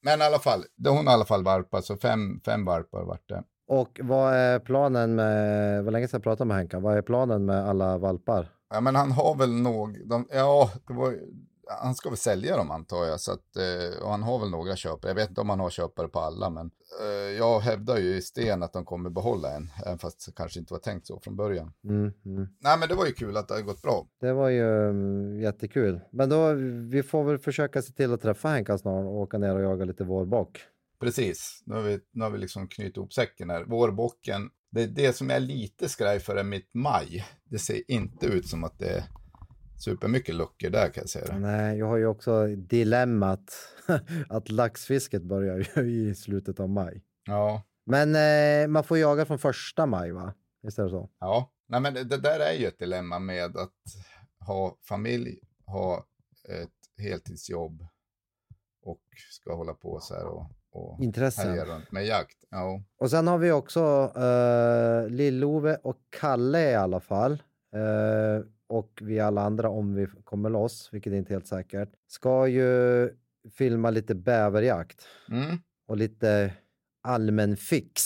Men 0.02 0.20
i 0.20 0.24
alla 0.24 0.38
fall, 0.38 0.64
hon 0.88 1.06
har 1.06 1.12
i 1.12 1.14
alla 1.14 1.24
fall 1.24 1.44
valpat, 1.44 1.84
så 1.84 1.96
fem, 1.96 2.40
fem 2.44 2.64
valpar 2.64 3.02
vart 3.02 3.28
det. 3.28 3.42
Och 3.68 4.00
vad 4.02 4.34
är 4.34 4.58
planen 4.58 5.14
med, 5.14 5.84
vad 5.84 5.92
länge 5.92 6.08
sedan 6.08 6.18
jag 6.18 6.22
pratade 6.22 6.48
med 6.48 6.56
Henkan, 6.56 6.82
vad 6.82 6.96
är 6.96 7.02
planen 7.02 7.44
med 7.44 7.68
alla 7.68 7.98
valpar? 7.98 8.48
Ja, 8.70 8.80
men 8.80 8.96
han 8.96 9.12
har 9.12 9.34
väl 9.34 9.52
nog, 9.52 10.08
de, 10.08 10.26
ja, 10.30 10.70
var, 10.86 11.14
han 11.82 11.94
ska 11.94 12.08
väl 12.08 12.18
sälja 12.18 12.56
dem 12.56 12.70
antar 12.70 13.04
jag, 13.04 13.20
så 13.20 13.32
att, 13.32 13.56
eh, 13.56 14.02
och 14.02 14.10
han 14.10 14.22
har 14.22 14.38
väl 14.38 14.50
några 14.50 14.76
köpare. 14.76 15.10
Jag 15.10 15.14
vet 15.14 15.28
inte 15.28 15.40
om 15.40 15.50
han 15.50 15.60
har 15.60 15.70
köpare 15.70 16.08
på 16.08 16.20
alla, 16.20 16.50
men 16.50 16.70
jag 17.38 17.60
hävdar 17.60 17.98
ju 17.98 18.16
i 18.16 18.22
sten 18.22 18.62
att 18.62 18.72
de 18.72 18.84
kommer 18.84 19.10
behålla 19.10 19.56
en, 19.56 19.70
även 19.86 19.98
fast 19.98 20.26
det 20.26 20.32
kanske 20.32 20.60
inte 20.60 20.74
var 20.74 20.80
tänkt 20.80 21.06
så 21.06 21.20
från 21.20 21.36
början. 21.36 21.72
Mm, 21.84 22.12
mm. 22.24 22.48
Nej, 22.60 22.78
men 22.78 22.88
det 22.88 22.94
var 22.94 23.06
ju 23.06 23.12
kul 23.12 23.36
att 23.36 23.48
det 23.48 23.54
har 23.54 23.62
gått 23.62 23.82
bra. 23.82 24.06
Det 24.20 24.32
var 24.32 24.48
ju 24.48 24.88
mm, 24.88 25.40
jättekul. 25.40 26.00
Men 26.10 26.28
då, 26.28 26.52
vi 26.90 27.02
får 27.02 27.24
väl 27.24 27.38
försöka 27.38 27.82
se 27.82 27.92
till 27.92 28.12
att 28.12 28.22
träffa 28.22 28.48
Henkan 28.48 28.78
snart 28.78 29.04
och 29.04 29.20
åka 29.20 29.38
ner 29.38 29.54
och 29.54 29.62
jaga 29.62 29.84
lite 29.84 30.04
vårbock. 30.04 30.60
Precis, 31.00 31.62
nu 31.66 31.74
har 31.74 31.82
vi, 31.82 32.00
nu 32.12 32.24
har 32.24 32.30
vi 32.30 32.38
liksom 32.38 32.68
knutit 32.68 32.96
ihop 32.96 33.12
säcken 33.12 33.50
här. 33.50 33.64
Vårbocken, 33.64 34.50
det, 34.70 34.86
det 34.86 35.16
som 35.16 35.30
jag 35.30 35.36
är 35.36 35.40
lite 35.40 35.88
skraj 35.88 36.20
för 36.20 36.36
är 36.36 36.44
mitt 36.44 36.74
maj. 36.74 37.26
Det 37.44 37.58
ser 37.58 37.90
inte 37.90 38.26
ut 38.26 38.48
som 38.48 38.64
att 38.64 38.78
det 38.78 38.88
är 38.88 39.04
supermycket 39.82 40.34
luckor 40.34 40.70
där 40.70 40.88
kan 40.88 41.02
jag 41.02 41.08
säga. 41.10 41.38
Nej, 41.38 41.78
jag 41.78 41.86
har 41.86 41.96
ju 41.96 42.06
också 42.06 42.46
dilemmat 42.46 43.52
att 44.28 44.50
laxfisket 44.50 45.22
börjar 45.22 45.78
i 45.84 46.14
slutet 46.14 46.60
av 46.60 46.68
maj. 46.68 47.02
Ja, 47.26 47.62
Men 47.86 48.14
eh, 48.14 48.68
man 48.68 48.84
får 48.84 48.98
jaga 48.98 49.24
från 49.26 49.38
första 49.38 49.86
maj, 49.86 50.12
va? 50.12 50.34
Visst 50.62 50.78
är 50.78 50.84
det 50.84 50.90
så? 50.90 51.10
ja. 51.20 51.52
Nej, 51.68 51.80
men 51.80 51.94
det, 51.94 52.04
det 52.04 52.16
där 52.16 52.40
är 52.40 52.52
ju 52.52 52.66
ett 52.66 52.78
dilemma 52.78 53.18
med 53.18 53.56
att 53.56 53.74
ha 54.46 54.76
familj, 54.88 55.38
ha 55.66 56.06
ett 56.48 57.02
heltidsjobb 57.04 57.86
och 58.82 59.00
ska 59.30 59.54
hålla 59.54 59.74
på 59.74 60.00
så 60.00 60.14
här 60.14 60.24
och, 60.26 60.46
och 60.72 60.94
härja 60.96 61.04
Intressen. 61.06 61.56
runt 61.56 61.92
med 61.92 62.06
jakt. 62.06 62.36
Ja, 62.50 62.82
Och 62.98 63.10
sen 63.10 63.26
har 63.26 63.38
vi 63.38 63.52
också 63.52 64.12
eh, 64.16 65.08
Lill-Ove 65.08 65.76
och 65.82 65.96
Kalle 66.20 66.70
i 66.70 66.74
alla 66.74 67.00
fall. 67.00 67.32
Eh, 67.74 68.44
och 68.70 68.98
vi 69.02 69.20
alla 69.20 69.42
andra 69.42 69.68
om 69.68 69.94
vi 69.94 70.06
kommer 70.24 70.50
loss, 70.50 70.88
vilket 70.92 71.12
är 71.12 71.16
inte 71.16 71.32
helt 71.32 71.46
säkert, 71.46 71.88
ska 72.06 72.48
ju 72.48 73.08
filma 73.52 73.90
lite 73.90 74.14
bäverjakt 74.14 75.06
mm. 75.30 75.56
och 75.86 75.96
lite 75.96 76.52
allmän 77.02 77.56
fix. 77.56 78.02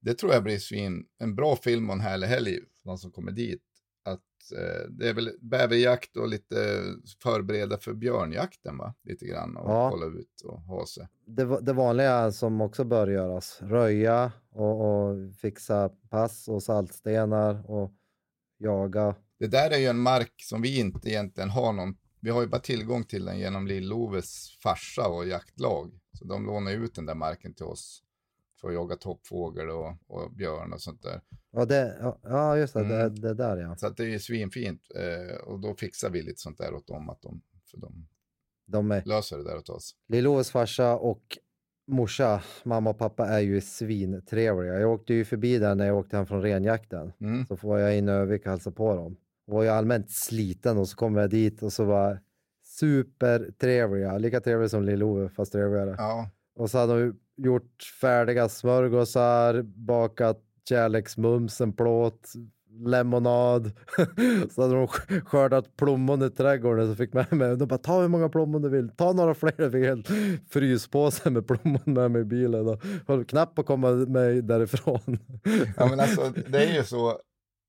Det 0.00 0.14
tror 0.14 0.32
jag 0.32 0.42
blir 0.42 0.58
svin, 0.58 1.06
en 1.18 1.34
bra 1.34 1.56
film 1.56 1.88
och 1.90 1.94
en 1.94 2.00
härlig 2.00 2.26
helg 2.26 2.54
för 2.82 2.88
de 2.88 2.98
som 2.98 3.10
kommer 3.10 3.32
dit. 3.32 3.62
Att 4.04 4.52
eh, 4.56 4.90
det 4.90 5.08
är 5.08 5.14
väl 5.14 5.30
bäverjakt 5.40 6.16
och 6.16 6.28
lite 6.28 6.82
förbereda 7.22 7.78
för 7.78 7.94
björnjakten 7.94 8.78
va? 8.78 8.94
Lite 9.04 9.26
grann 9.26 9.56
och 9.56 9.70
Ja. 9.70 9.90
kolla 9.90 10.06
ut 10.06 10.40
och 10.44 10.60
ha 10.60 10.86
sig. 10.86 11.08
Det, 11.26 11.60
det 11.60 11.72
vanliga 11.72 12.32
som 12.32 12.60
också 12.60 12.84
bör 12.84 13.08
göras, 13.08 13.58
röja 13.62 14.32
och, 14.50 14.80
och 14.80 15.34
fixa 15.34 15.88
pass 15.88 16.48
och 16.48 16.62
saltstenar 16.62 17.70
och 17.70 17.92
jaga. 18.58 19.14
Det 19.38 19.46
där 19.46 19.70
är 19.70 19.78
ju 19.78 19.86
en 19.86 19.98
mark 19.98 20.32
som 20.36 20.62
vi 20.62 20.78
inte 20.78 21.08
egentligen 21.08 21.50
har 21.50 21.72
någon, 21.72 21.96
vi 22.20 22.30
har 22.30 22.40
ju 22.42 22.46
bara 22.48 22.60
tillgång 22.60 23.04
till 23.04 23.24
den 23.24 23.38
genom 23.38 23.66
Lill-Oves 23.68 24.58
farsa 24.62 25.08
och 25.08 25.26
jaktlag. 25.26 25.92
Så 26.12 26.24
de 26.24 26.46
lånar 26.46 26.72
ut 26.72 26.94
den 26.94 27.06
där 27.06 27.14
marken 27.14 27.54
till 27.54 27.64
oss 27.64 28.02
för 28.60 28.68
att 28.68 28.74
jaga 28.74 28.96
toppfågel 28.96 29.70
och, 29.70 29.94
och 30.06 30.32
björn 30.32 30.72
och 30.72 30.80
sånt 30.80 31.02
där. 31.02 31.20
Ja, 31.50 31.64
det, 31.64 32.14
ja, 32.22 32.58
just 32.58 32.74
det, 32.74 32.84
det, 32.84 33.00
Mm. 33.02 33.20
det 33.20 33.34
där 33.34 33.56
ja. 33.56 33.76
Så 33.76 33.86
att 33.86 33.96
det 33.96 34.02
är 34.02 34.08
ju 34.08 34.18
svinfint 34.18 34.80
eh, 34.94 35.36
och 35.36 35.60
då 35.60 35.74
fixar 35.74 36.10
vi 36.10 36.22
lite 36.22 36.40
sånt 36.40 36.58
där 36.58 36.74
åt 36.74 36.86
dem, 36.86 37.10
att 37.10 37.22
de, 37.22 37.42
för 37.70 37.78
de 37.78 38.08
De 38.66 38.90
är 38.90 39.02
löser 39.04 39.38
det 39.38 39.44
där 39.44 39.56
åt 39.56 39.68
oss. 39.68 39.94
Lill-Oves 40.08 40.50
farsa 40.50 40.96
och 40.96 41.38
morsa, 41.86 42.42
mamma 42.64 42.90
och 42.90 42.98
pappa 42.98 43.26
är 43.26 43.40
ju 43.40 43.60
svintrevliga. 43.60 44.80
Jag 44.80 44.90
åkte 44.92 45.14
ju 45.14 45.24
förbi 45.24 45.58
där 45.58 45.74
när 45.74 45.86
jag 45.86 45.96
åkte 45.98 46.16
hem 46.16 46.26
från 46.26 46.42
renjakten. 46.42 47.12
Mm. 47.20 47.46
Så 47.46 47.56
får 47.56 47.78
jag 47.78 47.98
in 47.98 48.08
i 48.08 48.12
Övik 48.12 48.42
och 48.44 48.50
hälsa 48.50 48.70
på 48.70 48.94
dem. 48.94 49.16
Var 49.46 49.62
ju 49.62 49.68
allmänt 49.68 50.10
sliten 50.10 50.78
och 50.78 50.88
så 50.88 50.96
kom 50.96 51.16
jag 51.16 51.30
dit 51.30 51.62
och 51.62 51.72
så 51.72 51.84
var 51.84 52.20
supertrevliga. 52.64 54.18
Lika 54.18 54.40
trevliga 54.40 54.68
som 54.68 54.82
Lill-Ove 54.82 55.28
fast 55.28 55.52
trevligare. 55.52 55.94
Ja. 55.98 56.30
Och 56.56 56.70
så 56.70 56.78
hade 56.78 57.00
de 57.04 57.16
gjort 57.36 57.82
färdiga 58.00 58.48
smörgåsar, 58.48 59.62
bakat 59.62 60.42
kärleksmums, 60.68 61.60
en 61.60 61.72
plåt, 61.72 62.32
lemonad. 62.86 63.72
så 64.50 64.62
hade 64.62 64.74
de 64.74 64.86
sk- 64.86 65.20
skördat 65.24 65.76
plommon 65.76 66.22
i 66.22 66.30
trädgården 66.30 66.88
så 66.88 66.94
fick 66.94 67.12
med 67.12 67.32
mig. 67.32 67.56
De 67.56 67.68
bara 67.68 67.78
ta 67.78 68.00
hur 68.00 68.08
många 68.08 68.28
plommon 68.28 68.62
du 68.62 68.68
vill, 68.68 68.88
ta 68.88 69.12
några 69.12 69.34
fler. 69.34 69.52
Jag 69.56 69.72
fick 69.72 69.84
helt 69.84 70.08
fryspåse 70.50 71.30
med 71.30 71.46
plommon 71.46 71.80
med 71.84 72.10
mig 72.10 72.22
i 72.22 72.24
bilen 72.24 72.68
och 72.68 72.82
höll 73.08 73.24
knappt 73.24 73.54
på 73.54 73.60
att 73.60 73.66
komma 73.66 73.90
mig 73.90 74.42
därifrån. 74.42 75.18
ja, 75.76 75.86
men 75.86 76.00
alltså 76.00 76.32
det 76.48 76.64
är 76.64 76.74
ju 76.74 76.84
så 76.84 77.10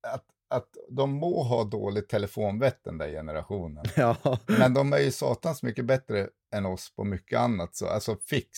att, 0.07 0.23
att 0.49 0.67
de 0.89 1.11
må 1.11 1.43
ha 1.43 1.63
dåligt 1.63 2.09
telefonvett 2.09 2.83
den 2.83 2.97
där 2.97 3.09
generationen. 3.09 3.85
ja. 3.95 4.15
Men 4.47 4.73
de 4.73 4.93
är 4.93 4.99
ju 4.99 5.11
satans 5.11 5.63
mycket 5.63 5.85
bättre 5.85 6.27
än 6.55 6.65
oss 6.65 6.95
på 6.95 7.03
mycket 7.03 7.39
annat. 7.39 7.75
Så, 7.75 7.87
alltså 7.87 8.15
fix. 8.29 8.49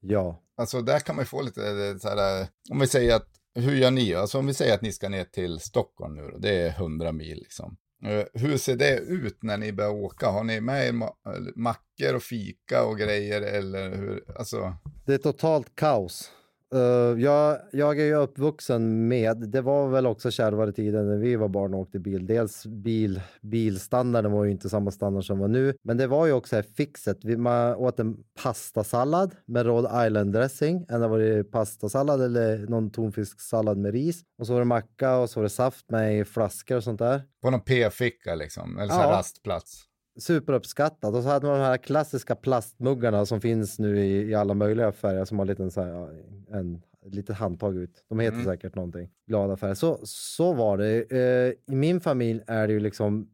ja. 0.00 0.42
Alltså 0.58 0.80
där 0.82 0.98
kan 1.00 1.16
man 1.16 1.22
ju 1.22 1.26
få 1.26 1.42
lite 1.42 1.60
eh, 1.70 1.96
så 1.98 2.08
här, 2.08 2.40
eh, 2.40 2.46
om 2.70 2.78
vi 2.80 2.86
säger 2.86 3.16
att, 3.16 3.28
hur 3.54 3.76
gör 3.76 3.90
ni? 3.90 4.14
Alltså 4.14 4.38
om 4.38 4.46
vi 4.46 4.54
säger 4.54 4.74
att 4.74 4.82
ni 4.82 4.92
ska 4.92 5.08
ner 5.08 5.24
till 5.24 5.60
Stockholm 5.60 6.14
nu 6.16 6.30
då, 6.32 6.38
det 6.38 6.56
är 6.62 6.68
100 6.70 7.12
mil 7.12 7.36
liksom. 7.38 7.76
Eh, 8.04 8.24
Hur 8.34 8.56
ser 8.56 8.76
det 8.76 8.98
ut 8.98 9.42
när 9.42 9.56
ni 9.58 9.72
börjar 9.72 9.90
åka? 9.90 10.28
Har 10.28 10.44
ni 10.44 10.60
med 10.60 10.88
er 10.88 10.92
ma- 10.92 11.52
mackor 11.56 12.14
och 12.14 12.22
fika 12.22 12.84
och 12.84 12.98
grejer 12.98 13.42
eller 13.42 13.96
hur? 13.96 14.24
Alltså, 14.38 14.76
Det 15.06 15.14
är 15.14 15.18
totalt 15.18 15.74
kaos. 15.74 16.30
Eh, 16.74 17.22
jag, 17.22 17.58
jag 17.72 18.00
är 18.00 18.04
ju 18.04 18.14
uppvuxen 18.14 19.08
med, 19.08 19.36
det 19.36 19.60
var 19.60 19.88
väl 19.88 20.06
också 20.06 20.30
kärvare 20.30 20.72
tider 20.72 21.02
när 21.02 21.16
vi 21.16 21.36
var 21.36 21.48
barn 21.48 21.74
och 21.74 21.80
åkte 21.80 21.98
bil. 21.98 22.26
Dels 22.26 22.66
bil, 22.66 23.20
bilstandarden 23.42 24.32
var 24.32 24.44
ju 24.44 24.50
inte 24.50 24.68
samma 24.68 24.90
standard 24.90 25.24
som 25.24 25.38
var 25.38 25.48
nu, 25.48 25.74
men 25.82 25.96
det 25.96 26.06
var 26.06 26.26
ju 26.26 26.32
också 26.32 26.56
här 26.56 26.62
fixet. 26.62 27.24
Vi, 27.24 27.36
man 27.36 27.74
åt 27.74 28.00
en 28.00 28.16
pastasallad 28.42 29.34
med 29.46 29.66
Rhode 29.66 30.06
Island 30.06 30.32
dressing, 30.32 30.84
det 30.88 31.08
var 31.08 31.18
det 31.18 31.44
pastasallad 31.44 32.22
eller 32.22 32.58
någon 32.58 32.90
tonfisksallad 32.90 33.78
med 33.78 33.92
ris. 33.92 34.20
Och 34.38 34.46
så 34.46 34.52
var 34.52 34.60
det 34.60 34.64
macka 34.66 35.16
och 35.16 35.30
så 35.30 35.40
var 35.40 35.42
det 35.44 35.50
saft 35.50 35.90
med 35.90 36.20
i 36.20 36.24
flaskor 36.24 36.76
och 36.76 36.84
sånt 36.84 36.98
där. 36.98 37.22
på 37.42 37.50
någon 37.50 37.60
p-ficka 37.60 38.34
liksom, 38.34 38.78
eller 38.78 38.92
så 38.92 39.00
Ja. 39.00 39.10
rastplats. 39.10 39.82
Superuppskattat. 40.18 41.14
Och 41.14 41.22
så 41.22 41.28
hade 41.28 41.46
man 41.46 41.58
de 41.58 41.64
här 41.64 41.76
klassiska 41.76 42.34
plastmuggarna 42.36 43.26
som 43.26 43.40
finns 43.40 43.78
nu 43.78 43.98
i, 43.98 44.30
i 44.30 44.34
alla 44.34 44.54
möjliga 44.54 44.92
färger 44.92 45.24
som 45.24 45.38
har 45.38 45.44
en 45.44 45.48
liten 45.48 45.70
så 45.70 45.82
här, 45.82 46.22
en, 46.50 46.82
litet 47.06 47.36
handtag 47.36 47.76
ut. 47.76 48.04
De 48.08 48.20
heter 48.20 48.34
Mm. 48.34 48.44
säkert 48.46 48.74
någonting. 48.74 49.08
Glada 49.26 49.56
färger. 49.56 49.74
Så, 49.74 50.00
så 50.04 50.52
var 50.52 50.78
det. 50.78 51.12
Eh, 51.12 51.72
I 51.72 51.76
min 51.76 52.00
familj 52.00 52.42
är 52.46 52.66
det 52.66 52.72
ju 52.72 52.80
liksom 52.80 53.30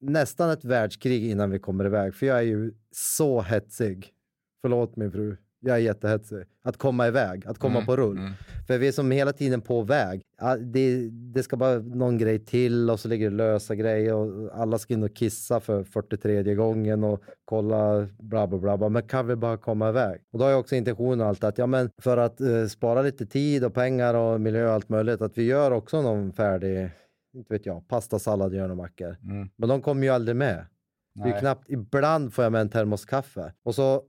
nästan 0.00 0.50
ett 0.50 0.64
världskrig 0.64 1.30
innan 1.30 1.50
vi 1.50 1.58
kommer 1.58 1.84
iväg. 1.84 2.14
För 2.14 2.26
jag 2.26 2.38
är 2.38 2.42
ju 2.42 2.72
så 2.90 3.42
hetsig. 3.42 4.12
Förlåt 4.62 4.96
min 4.96 5.12
fru. 5.12 5.36
Jag 5.64 5.76
är 5.76 5.80
jättehetsig. 5.80 6.44
Att 6.64 6.76
komma 6.76 7.06
iväg, 7.08 7.46
att 7.46 7.58
komma 7.58 7.74
Mm, 7.74 7.86
på 7.86 7.96
rull. 7.96 8.16
mm. 8.18 8.32
För 8.66 8.78
vi 8.78 8.88
är 8.88 8.92
som 8.92 9.10
hela 9.10 9.32
tiden 9.32 9.60
på 9.60 9.82
väg. 9.82 10.22
Det, 10.60 11.08
det 11.10 11.42
ska 11.42 11.56
bara 11.56 11.78
någon 11.78 12.18
grej 12.18 12.38
till 12.44 12.90
och 12.90 13.00
så 13.00 13.08
ligger 13.08 13.30
det 13.30 13.36
lösa 13.36 13.74
grejer 13.74 14.14
och 14.14 14.50
alla 14.60 14.78
ska 14.78 14.94
in 14.94 15.02
och 15.02 15.14
kissa 15.16 15.60
för 15.60 15.84
43 15.84 16.54
gången 16.54 17.04
och 17.04 17.22
kolla 17.44 18.08
bla 18.18 18.46
bla 18.46 18.76
bla. 18.78 18.88
Men 18.88 19.02
kan 19.02 19.26
vi 19.26 19.36
bara 19.36 19.56
komma 19.56 19.88
iväg? 19.88 20.20
Och 20.32 20.38
då 20.38 20.44
har 20.44 20.50
jag 20.50 20.60
också 20.60 20.74
intentionen 20.76 21.20
alltid 21.26 21.44
att 21.44 21.58
ja, 21.58 21.66
men 21.66 21.90
för 22.02 22.16
att 22.16 22.40
eh, 22.40 22.66
spara 22.66 23.02
lite 23.02 23.26
tid 23.26 23.64
och 23.64 23.74
pengar 23.74 24.14
och 24.14 24.40
miljö 24.40 24.66
och 24.66 24.72
allt 24.72 24.88
möjligt 24.88 25.22
att 25.22 25.38
vi 25.38 25.42
gör 25.42 25.70
också 25.70 26.02
någon 26.02 26.32
färdig, 26.32 26.90
inte 27.34 27.52
vet 27.54 27.66
jag, 27.66 27.88
pasta, 27.88 28.18
sallad, 28.18 28.54
gör 28.54 28.70
och 28.70 28.76
mackor. 28.76 29.16
Mm. 29.22 29.48
Men 29.56 29.68
de 29.68 29.82
kommer 29.82 30.02
ju 30.02 30.08
aldrig 30.08 30.36
med. 30.36 30.66
Det 31.14 31.28
är 31.30 31.40
knappt, 31.40 31.70
ibland 31.70 32.32
får 32.34 32.44
jag 32.44 32.52
med 32.52 32.60
en 32.60 32.68
termos 32.68 33.04
kaffe. 33.04 33.52
Och 33.64 33.74
så 33.74 34.02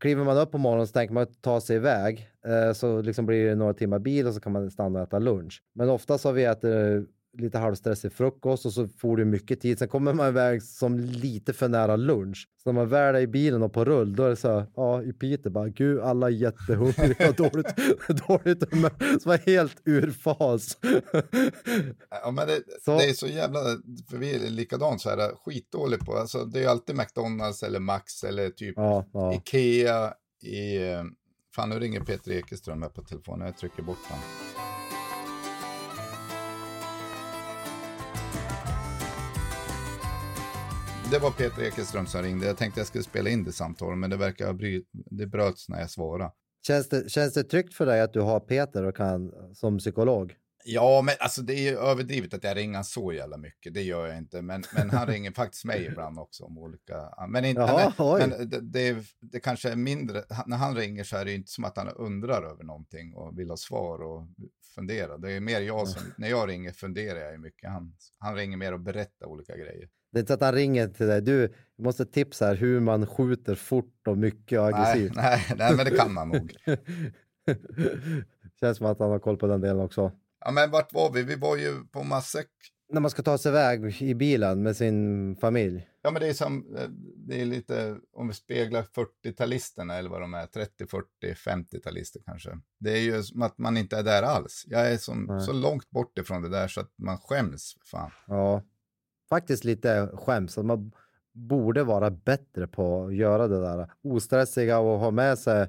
kliver 0.00 0.24
man 0.24 0.38
upp 0.38 0.50
på 0.52 0.58
morgonen 0.58 0.86
så 0.86 0.92
tänker 0.92 1.14
man 1.14 1.22
att 1.22 1.42
ta 1.42 1.60
sig 1.60 1.76
iväg. 1.76 2.28
Eh, 2.46 2.72
så 2.72 3.02
liksom 3.02 3.26
blir 3.26 3.46
det 3.48 3.54
några 3.54 3.74
timmar 3.74 3.98
bil 3.98 4.26
och 4.26 4.34
så 4.34 4.40
kan 4.40 4.52
man 4.52 4.70
stanna 4.70 4.98
och 4.98 5.06
äta 5.06 5.18
lunch. 5.18 5.62
Men 5.74 5.90
oftast 5.90 6.24
har 6.24 6.32
vi 6.32 6.44
ätit 6.44 7.08
lite 7.38 7.58
halvstressig 7.58 8.12
frukost 8.12 8.66
och 8.66 8.72
så 8.72 8.88
får 8.88 9.16
det 9.16 9.24
mycket 9.24 9.60
tid. 9.60 9.78
Sen 9.78 9.88
kommer 9.88 10.12
man 10.12 10.28
iväg 10.28 10.62
som 10.62 10.98
lite 11.00 11.52
för 11.52 11.68
nära 11.68 11.96
lunch. 11.96 12.48
Så 12.62 12.72
när 12.72 12.80
man 12.80 12.88
väl 12.88 13.14
är 13.14 13.20
i 13.20 13.26
bilen 13.26 13.62
och 13.62 13.72
på 13.72 13.84
rull, 13.84 14.16
då 14.16 14.24
är 14.24 14.28
det 14.30 14.36
så 14.36 14.48
här, 14.52 14.66
ja 14.76 15.02
i 15.02 15.12
Piteå 15.12 15.52
bara, 15.52 15.68
gud 15.68 16.00
alla 16.00 16.26
är 16.26 16.30
jättehungriga 16.30 17.28
och 17.28 17.34
dåligt, 17.36 17.76
dåligt 18.28 18.72
humör. 18.72 19.18
Så 19.18 19.28
var 19.28 19.38
helt 19.46 19.82
ur 19.84 20.10
fas. 20.10 20.78
Ja, 22.24 22.30
men 22.30 22.46
det, 22.46 22.62
Så- 22.84 22.98
det 22.98 23.04
är 23.04 23.12
så 23.12 23.26
jävla, 23.26 23.58
för 24.10 24.16
vi 24.16 24.34
är 24.34 24.50
likadant 24.50 25.00
så 25.00 25.10
här, 25.10 25.34
skitdålig 25.44 26.00
på, 26.00 26.16
alltså 26.16 26.44
det 26.44 26.64
är 26.64 26.68
alltid 26.68 26.96
McDonalds 26.96 27.62
eller 27.62 27.80
Max 27.80 28.24
eller 28.24 28.50
typ 28.50 28.74
ja, 28.76 29.04
ja. 29.12 29.34
Ikea 29.34 30.14
i, 30.42 30.76
eh, 30.92 31.02
fan 31.56 31.68
nu 31.68 31.78
ringer 31.78 32.00
Peter 32.00 32.30
Ekeström 32.32 32.82
här 32.82 32.88
på 32.88 33.02
telefonen, 33.02 33.46
jag 33.46 33.56
trycker 33.56 33.82
bort 33.82 33.98
honom. 34.08 34.24
Det 41.10 41.18
var 41.18 41.30
Peter 41.30 41.62
Ekeström 41.62 42.06
som 42.06 42.22
ringde. 42.22 42.46
Jag 42.46 42.56
tänkte 42.56 42.80
jag 42.80 42.86
skulle 42.86 43.04
spela 43.04 43.30
in 43.30 43.44
det 43.44 43.52
samtalet, 43.52 43.98
men 43.98 44.10
det 44.10 44.16
verkar 44.16 44.52
bry- 44.52 44.84
det 44.92 45.26
bröts 45.26 45.68
när 45.68 45.80
jag 45.80 45.90
svarade. 45.90 46.32
Känns, 46.66 46.88
det, 46.88 47.10
känns 47.10 47.34
det 47.34 47.44
tryggt 47.44 47.74
för 47.74 47.86
dig 47.86 48.00
att 48.00 48.12
du 48.12 48.20
har 48.20 48.40
Peter 48.40 48.84
och 48.84 48.96
kan 48.96 49.32
som 49.54 49.78
psykolog? 49.78 50.34
Ja, 50.64 51.02
men 51.02 51.14
alltså 51.20 51.42
det 51.42 51.54
är 51.54 51.70
ju 51.70 51.78
överdrivet 51.78 52.34
att 52.34 52.44
jag 52.44 52.56
ringer 52.56 52.82
så 52.82 53.12
jävla 53.12 53.36
mycket. 53.36 53.74
Det 53.74 53.82
gör 53.82 54.06
jag 54.06 54.18
inte. 54.18 54.42
Men, 54.42 54.62
men 54.74 54.90
han 54.90 55.06
ringer 55.06 55.32
faktiskt 55.32 55.64
mig 55.64 55.86
ibland 55.86 56.18
också 56.18 56.44
om 56.44 56.58
olika... 56.58 57.26
Men, 57.28 57.44
inte, 57.44 57.60
Jaha, 57.60 57.92
oj. 57.98 58.20
men 58.20 58.50
det, 58.50 58.60
det, 58.60 59.04
det 59.20 59.40
kanske 59.40 59.70
är 59.70 59.76
mindre... 59.76 60.24
När 60.46 60.56
han 60.56 60.76
ringer 60.76 61.04
så 61.04 61.16
är 61.16 61.24
det 61.24 61.34
inte 61.34 61.50
som 61.50 61.64
att 61.64 61.76
han 61.76 61.88
undrar 61.88 62.42
över 62.42 62.64
någonting 62.64 63.14
och 63.14 63.38
vill 63.38 63.50
ha 63.50 63.56
svar 63.56 64.02
och 64.02 64.26
fundera. 64.74 65.18
Det 65.18 65.32
är 65.32 65.40
mer 65.40 65.60
jag 65.60 65.88
som... 65.88 66.02
När 66.18 66.28
jag 66.28 66.48
ringer 66.48 66.72
funderar 66.72 67.18
jag 67.20 67.40
mycket. 67.40 67.70
Han, 67.70 67.96
han 68.18 68.34
ringer 68.36 68.56
mer 68.56 68.72
och 68.72 68.80
berättar 68.80 69.26
olika 69.26 69.56
grejer. 69.56 69.88
Det 70.12 70.18
är 70.18 70.20
inte 70.20 70.34
att 70.34 70.40
han 70.40 70.54
ringer 70.54 70.88
till 70.88 71.06
dig. 71.06 71.20
Du, 71.22 71.52
måste 71.80 72.06
tipsa 72.06 72.46
här 72.46 72.54
hur 72.54 72.80
man 72.80 73.06
skjuter 73.06 73.54
fort 73.54 74.06
och 74.06 74.18
mycket 74.18 74.60
och 74.60 74.70
Nej, 74.70 74.74
aggressivt. 74.74 75.14
nej, 75.16 75.46
nej, 75.56 75.76
men 75.76 75.84
det 75.84 75.96
kan 75.96 76.12
man 76.14 76.28
nog. 76.28 76.54
Känns 78.60 78.78
som 78.78 78.86
att 78.86 78.98
han 78.98 79.10
har 79.10 79.18
koll 79.18 79.36
på 79.36 79.46
den 79.46 79.60
delen 79.60 79.80
också. 79.80 80.12
Ja, 80.44 80.50
men 80.50 80.70
vart 80.70 80.92
var 80.92 81.12
vi? 81.12 81.22
Vi 81.22 81.36
var 81.36 81.56
ju 81.56 81.84
på 81.84 82.02
Massäck. 82.02 82.50
När 82.92 83.00
man 83.00 83.10
ska 83.10 83.22
ta 83.22 83.38
sig 83.38 83.50
iväg 83.50 84.02
i 84.02 84.14
bilen 84.14 84.62
med 84.62 84.76
sin 84.76 85.36
familj. 85.36 85.86
Ja, 86.02 86.10
men 86.10 86.22
det 86.22 86.28
är 86.28 86.32
som, 86.32 86.76
eh, 86.76 86.88
det 87.16 87.40
är 87.40 87.44
lite, 87.44 87.96
om 88.12 88.28
vi 88.28 88.34
speglar 88.34 88.82
40-talisterna 88.82 89.94
eller 89.98 90.10
vad 90.10 90.20
de 90.20 90.34
är, 90.34 90.46
30, 90.46 90.86
40, 90.86 91.06
50-talister 91.34 92.20
kanske. 92.26 92.50
Det 92.80 92.90
är 92.90 93.00
ju 93.00 93.22
som 93.22 93.42
att 93.42 93.58
man 93.58 93.76
inte 93.76 93.96
är 93.96 94.02
där 94.02 94.22
alls. 94.22 94.64
Jag 94.66 94.92
är 94.92 94.96
som, 94.96 95.24
Nej. 95.24 95.40
så 95.40 95.52
långt 95.52 95.90
bort 95.90 96.18
ifrån 96.18 96.42
det 96.42 96.48
där 96.48 96.68
så 96.68 96.80
att 96.80 96.92
man 96.98 97.18
skäms. 97.18 97.76
Fan. 97.90 98.10
Ja, 98.26 98.62
faktiskt 99.30 99.64
lite 99.64 100.10
skäms. 100.14 100.58
Att 100.58 100.64
man 100.66 100.92
borde 101.32 101.84
vara 101.84 102.10
bättre 102.10 102.66
på 102.66 103.04
att 103.06 103.14
göra 103.14 103.48
det 103.48 103.60
där. 103.60 103.90
Ostressiga 104.04 104.78
och 104.78 104.98
ha 104.98 105.10
med 105.10 105.38
sig 105.38 105.68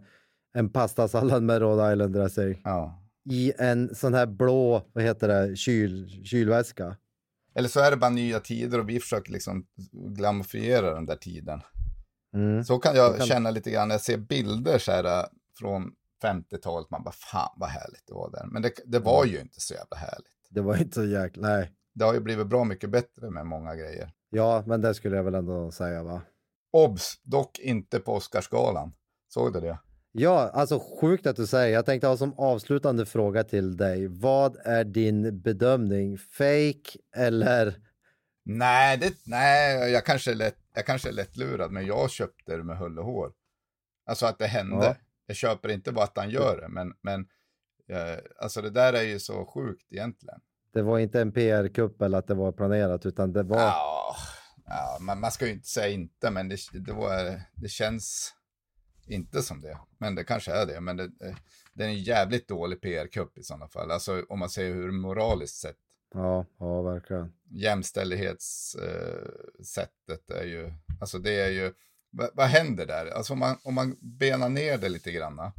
en 0.53 0.69
pastasallad 0.69 1.43
med 1.43 1.59
Rhode 1.61 1.91
Island 1.93 2.13
dressing 2.13 2.61
Ja. 2.63 3.03
i 3.29 3.53
en 3.57 3.95
sån 3.95 4.13
här 4.13 4.25
blå, 4.25 4.81
vad 4.93 5.03
heter 5.03 5.27
det, 5.27 5.55
kyl, 5.55 6.25
kylväska. 6.25 6.97
Eller 7.55 7.69
så 7.69 7.79
är 7.79 7.91
det 7.91 7.97
bara 7.97 8.09
nya 8.09 8.39
tider 8.39 8.79
och 8.79 8.89
vi 8.89 8.99
försöker 8.99 9.31
liksom 9.31 9.65
glorifiera 9.91 10.93
den 10.93 11.05
där 11.05 11.15
tiden. 11.15 11.61
Mm. 12.33 12.63
Så 12.63 12.79
kan 12.79 12.95
jag 12.95 13.11
Så 13.11 13.17
kan- 13.17 13.27
känna 13.27 13.51
lite 13.51 13.71
grann 13.71 13.87
när 13.87 13.95
jag 13.95 14.01
ser 14.01 14.17
bilder 14.17 14.77
så 14.79 14.91
här 14.91 15.03
äh, 15.19 15.25
från 15.59 15.91
50-talet. 16.23 16.89
Man 16.89 17.03
bara, 17.03 17.11
fan 17.11 17.53
vad 17.57 17.69
härligt 17.69 18.07
det 18.07 18.13
var 18.13 18.31
där. 18.31 18.45
Men 18.51 18.61
det, 18.61 18.71
det 18.85 18.99
var 18.99 19.25
ju 19.25 19.39
inte 19.39 19.61
så 19.61 19.73
jävla 19.73 19.97
härligt. 19.97 20.27
Det 20.49 20.61
var 20.61 20.77
inte 20.77 20.93
så 20.95 21.05
jäkla, 21.05 21.47
nej. 21.47 21.71
Det 21.93 22.05
har 22.05 22.13
ju 22.13 22.19
blivit 22.19 22.47
bra 22.47 22.63
mycket 22.63 22.89
bättre 22.89 23.29
med 23.29 23.45
många 23.45 23.75
grejer. 23.75 24.11
Ja, 24.29 24.63
men 24.67 24.81
det 24.81 24.93
skulle 24.93 25.15
jag 25.15 25.23
väl 25.23 25.35
ändå 25.35 25.71
säga 25.71 26.03
va. 26.03 26.21
Obs, 26.71 27.21
dock 27.23 27.59
inte 27.59 27.99
på 27.99 28.13
Oscarsgalan. 28.13 28.93
Såg 29.27 29.53
du 29.53 29.59
det? 29.59 29.79
Ja, 30.11 30.49
alltså 30.53 30.79
sjukt 31.01 31.27
att 31.27 31.35
du 31.35 31.47
säger. 31.47 31.73
Jag 31.73 31.85
tänkte 31.85 32.07
ha 32.07 32.17
som 32.17 32.33
avslutande 32.39 33.05
fråga 33.05 33.43
till 33.43 33.77
dig. 33.77 34.07
Vad 34.07 34.57
är 34.65 34.83
din 34.83 35.41
bedömning? 35.41 36.17
Fake 36.17 36.99
eller? 37.15 37.75
Nej, 38.43 38.97
det, 38.97 39.13
nej 39.25 39.91
jag, 39.91 40.05
kanske 40.05 40.31
är 40.31 40.35
lätt, 40.35 40.57
jag 40.73 40.85
kanske 40.85 41.09
är 41.09 41.13
lättlurad, 41.13 41.71
men 41.71 41.85
jag 41.85 42.11
köpte 42.11 42.57
det 42.57 42.63
med 42.63 42.77
hull 42.77 42.99
och 42.99 43.05
hår. 43.05 43.31
Alltså 44.05 44.25
att 44.25 44.39
det 44.39 44.47
hände. 44.47 44.85
Ja. 44.85 44.95
Jag 45.25 45.35
köper 45.35 45.69
inte 45.69 45.91
bara 45.91 46.03
att 46.05 46.17
han 46.17 46.29
gör 46.29 46.61
det, 46.61 46.67
men, 46.67 46.93
men 47.01 47.27
eh, 47.89 48.19
alltså 48.39 48.61
det 48.61 48.69
där 48.69 48.93
är 48.93 49.03
ju 49.03 49.19
så 49.19 49.45
sjukt 49.45 49.91
egentligen. 49.91 50.39
Det 50.73 50.81
var 50.81 50.99
inte 50.99 51.21
en 51.21 51.31
PR-kupp 51.31 52.01
eller 52.01 52.17
att 52.17 52.27
det 52.27 52.33
var 52.33 52.51
planerat, 52.51 53.05
utan 53.05 53.33
det 53.33 53.43
var... 53.43 53.59
Ja, 53.59 54.15
ja 54.65 54.97
man, 55.01 55.19
man 55.19 55.31
ska 55.31 55.45
ju 55.45 55.51
inte 55.51 55.67
säga 55.67 55.87
inte, 55.87 56.31
men 56.31 56.49
det, 56.49 56.57
det, 56.73 56.93
var, 56.93 57.41
det 57.55 57.69
känns... 57.69 58.33
inte 59.07 59.41
som 59.41 59.61
det. 59.61 59.77
Men 59.97 60.15
det 60.15 60.23
kanske 60.23 60.51
är 60.51 60.65
det. 60.65 60.81
Men 60.81 60.97
det, 60.97 61.11
det 61.73 61.83
är 61.83 61.87
en 61.87 62.03
jävligt 62.03 62.47
dålig 62.47 62.81
PR-kupp 62.81 63.37
i 63.37 63.43
sådana 63.43 63.67
fall. 63.67 63.91
Alltså 63.91 64.25
om 64.29 64.39
man 64.39 64.49
säger 64.49 64.73
hur 64.73 64.91
moraliskt 64.91 65.57
sett. 65.57 65.77
Ja, 66.13 66.45
ja 66.59 66.81
verkligen. 66.81 67.33
Jämställdhetssättet 67.49 70.31
är 70.31 70.43
ju, 70.43 70.73
alltså 70.99 71.19
det 71.19 71.39
är 71.39 71.49
ju, 71.49 71.73
vad, 72.09 72.29
vad 72.33 72.47
händer 72.47 72.85
där? 72.85 73.05
Alltså 73.05 73.33
om 73.33 73.39
man, 73.39 73.57
om 73.63 73.73
man 73.73 73.97
benar 74.01 74.49
ner 74.49 74.77
det 74.77 74.89
lite 74.89 75.11
granna. 75.11 75.53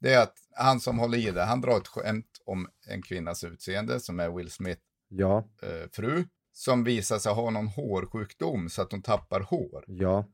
Det 0.00 0.14
är 0.14 0.22
att 0.22 0.34
han 0.54 0.80
som 0.80 0.98
håller 0.98 1.18
i 1.18 1.30
det, 1.30 1.42
han 1.42 1.60
drar 1.60 1.76
ett 1.76 1.88
skämt 1.88 2.42
om 2.44 2.68
en 2.86 3.02
kvinnas 3.02 3.44
utseende 3.44 4.00
som 4.00 4.20
är 4.20 4.30
Will 4.30 4.50
Smith 4.50 4.80
Ja, 5.08 5.48
eh, 5.62 5.88
fru. 5.92 6.24
Som 6.52 6.84
visar 6.84 7.18
sig 7.18 7.32
ha 7.32 7.50
någon 7.50 7.66
hårsjukdom 7.68 8.68
så 8.68 8.82
att 8.82 8.92
hon 8.92 9.02
tappar 9.02 9.40
hår. 9.40 9.84
ja, 9.86 10.24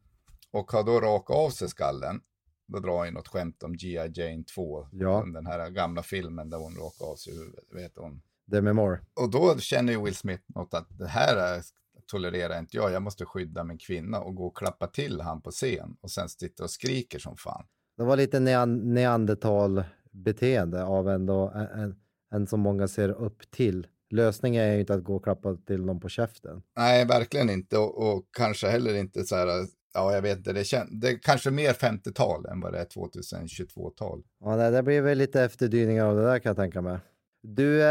Och 0.51 0.73
har 0.73 0.83
då 0.83 1.01
rakat 1.01 1.37
av 1.37 1.51
sig 1.51 1.69
skallen. 1.69 2.21
Då 2.67 2.79
drar 2.81 3.05
han 3.05 3.15
något 3.15 3.29
skämt 3.29 3.63
om 3.63 3.77
G.I. 3.77 4.13
Jane 4.15 4.45
2. 4.55 4.89
Ja. 4.93 5.25
Den 5.35 5.47
här 5.47 5.71
gamla 5.71 6.03
filmen 6.03 6.51
där 6.51 6.59
hon 6.59 6.75
rakar 6.77 7.07
av 7.07 7.17
sig 7.17 7.35
huvudet. 7.35 7.65
Vet 7.73 7.97
hon. 7.97 8.23
Demi 8.45 8.73
Moore. 8.73 9.01
Och 9.15 9.31
då 9.31 9.59
känner 9.59 9.93
ju 9.93 10.03
Will 10.05 10.17
Smith 10.17 10.43
något 10.47 10.75
att 10.75 10.99
det 10.99 11.09
här 11.09 11.37
är, 11.37 11.63
tolererar 12.07 12.59
inte 12.59 12.77
jag. 12.77 12.93
Jag 12.93 13.03
måste 13.03 13.25
skydda 13.25 13.65
min 13.65 13.79
kvinna 13.79 14.21
och 14.21 14.35
gå 14.35 14.47
och 14.47 14.57
klappa 14.57 14.87
till 14.87 15.21
han 15.21 15.43
på 15.43 15.51
scen. 15.51 15.97
Och 16.01 16.11
sen 16.11 16.29
sitta 16.29 16.65
och 16.65 16.71
skriker 16.71 17.19
som 17.19 17.37
fan. 17.37 17.67
Det 17.97 18.05
var 18.05 18.17
lite 18.17 18.41
nean 18.41 18.95
neandertal-beteende 18.95 20.85
av 20.85 21.09
ändå 21.09 21.53
en, 21.55 21.81
en, 21.81 21.95
en 22.31 22.47
som 22.47 22.61
många 22.61 22.89
ser 22.89 23.09
upp 23.09 23.51
till. 23.51 23.87
Lösningen 24.11 24.63
är 24.65 24.75
ju 24.75 24.81
inte 24.81 24.95
att 24.95 25.05
gå 25.05 25.17
och 25.17 25.25
klappa 25.25 25.57
till 25.67 25.85
någon 25.85 26.01
på 26.01 26.09
käften. 26.09 26.63
Nej, 26.77 27.05
verkligen 27.07 27.51
inte. 27.51 27.79
Och, 27.79 28.13
och 28.13 28.25
kanske 28.37 28.67
heller 28.69 28.95
inte 28.95 29.25
så 29.25 29.37
här, 29.37 29.49
ja 29.95 30.15
jag 30.15 30.23
vet 30.23 30.39
inte, 30.39 30.53
det, 30.53 30.63
kän- 30.63 30.89
det 30.91 31.09
är 31.09 31.19
kanske 31.23 31.51
mer 31.51 31.73
50-tal 31.73 32.47
än 32.47 32.61
vad 32.61 32.73
det 32.73 32.79
är 32.79 32.85
2022-tal. 32.85 34.23
Ja, 34.45 34.57
det, 34.57 34.71
det 34.71 34.83
blir 34.83 35.01
väl 35.03 35.19
lite 35.19 35.43
efterdyningar 35.43 36.05
av 36.05 36.17
det 36.17 36.23
där 36.23 36.39
kan 36.39 36.51
jag 36.51 36.57
tänka 36.57 36.81
mig. 36.83 36.99
Du, 37.43 37.83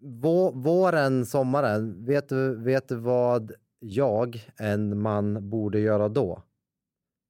vå, 0.00 0.50
våren, 0.50 1.26
sommaren, 1.26 2.04
vet 2.04 2.28
du, 2.28 2.56
vet 2.56 2.88
du 2.88 2.96
vad 2.96 3.52
jag, 3.78 4.48
en 4.56 4.98
man, 5.00 5.50
borde 5.50 5.80
göra 5.80 6.08
då? 6.08 6.42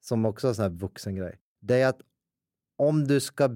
Som 0.05 0.25
också 0.25 0.47
är 0.47 0.49
en 0.49 0.55
sån 0.55 0.63
här 0.63 0.71
vuxen 0.71 1.17
grej. 1.17 1.39
Det 1.61 1.81
är 1.81 1.87
att 1.89 2.01
om 2.79 3.05
du 3.05 3.21
ska 3.21 3.51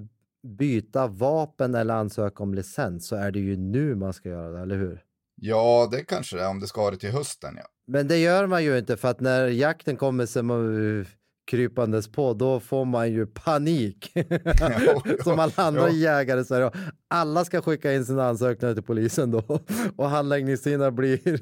byta 0.47 1.07
vapen 1.07 1.75
eller 1.75 1.93
ansöka 1.93 2.43
om 2.43 2.53
licens 2.53 3.07
så 3.07 3.15
är 3.15 3.31
det 3.31 3.39
ju 3.39 3.57
nu 3.57 3.95
man 3.95 4.13
ska 4.13 4.29
göra 4.29 4.49
det, 4.51 4.59
eller 4.59 4.77
hur? 4.77 5.03
Ja, 5.35 5.87
det 5.91 6.03
kanske 6.03 6.37
det 6.37 6.43
är 6.43 6.49
om 6.49 6.59
det 6.59 6.67
ska 6.67 6.81
ha 6.81 6.91
det 6.91 6.97
till 6.97 7.11
hösten, 7.11 7.53
ja. 7.57 7.63
Men 7.87 8.07
det 8.07 8.17
gör 8.17 8.47
man 8.47 8.63
ju 8.63 8.77
inte 8.77 8.97
för 8.97 9.07
att 9.07 9.19
när 9.19 9.47
jakten 9.47 9.97
kommer 9.97 10.25
som 10.25 10.51
uh, 10.51 11.05
krypandes 11.51 12.11
på, 12.11 12.33
då 12.33 12.59
får 12.59 12.85
man 12.85 13.11
ju 13.11 13.25
panik. 13.27 14.11
Jo, 14.15 15.01
jo, 15.05 15.17
som 15.23 15.39
alla 15.39 15.51
andra 15.55 15.89
jo. 15.89 15.95
jägare 15.95 16.45
så 16.45 16.55
är 16.55 16.59
det, 16.59 16.71
alla 17.07 17.45
ska 17.45 17.61
skicka 17.61 17.93
in 17.93 18.05
sina 18.05 18.27
ansökningar 18.27 18.73
till 18.73 18.83
polisen 18.83 19.31
då 19.31 19.59
och 19.95 20.09
handläggningstiderna 20.09 20.91
blir 20.91 21.41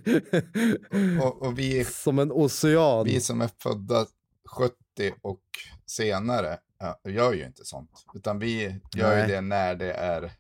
Och, 1.23 1.41
och 1.41 1.59
vi, 1.59 1.85
som 1.85 2.19
en 2.19 2.31
ocean. 2.31 3.05
vi 3.05 3.21
som 3.21 3.41
är 3.41 3.49
födda 3.63 4.05
70 4.47 4.75
och 5.21 5.41
senare 5.85 6.57
ja, 6.79 6.99
gör 7.11 7.33
ju 7.33 7.45
inte 7.45 7.65
sånt. 7.65 7.91
Utan 8.15 8.39
vi 8.39 8.63
gör 8.95 9.09
Nej. 9.09 9.21
ju 9.21 9.35
det 9.35 9.41
när 9.41 9.75
det 9.75 9.91
är, 9.93 10.31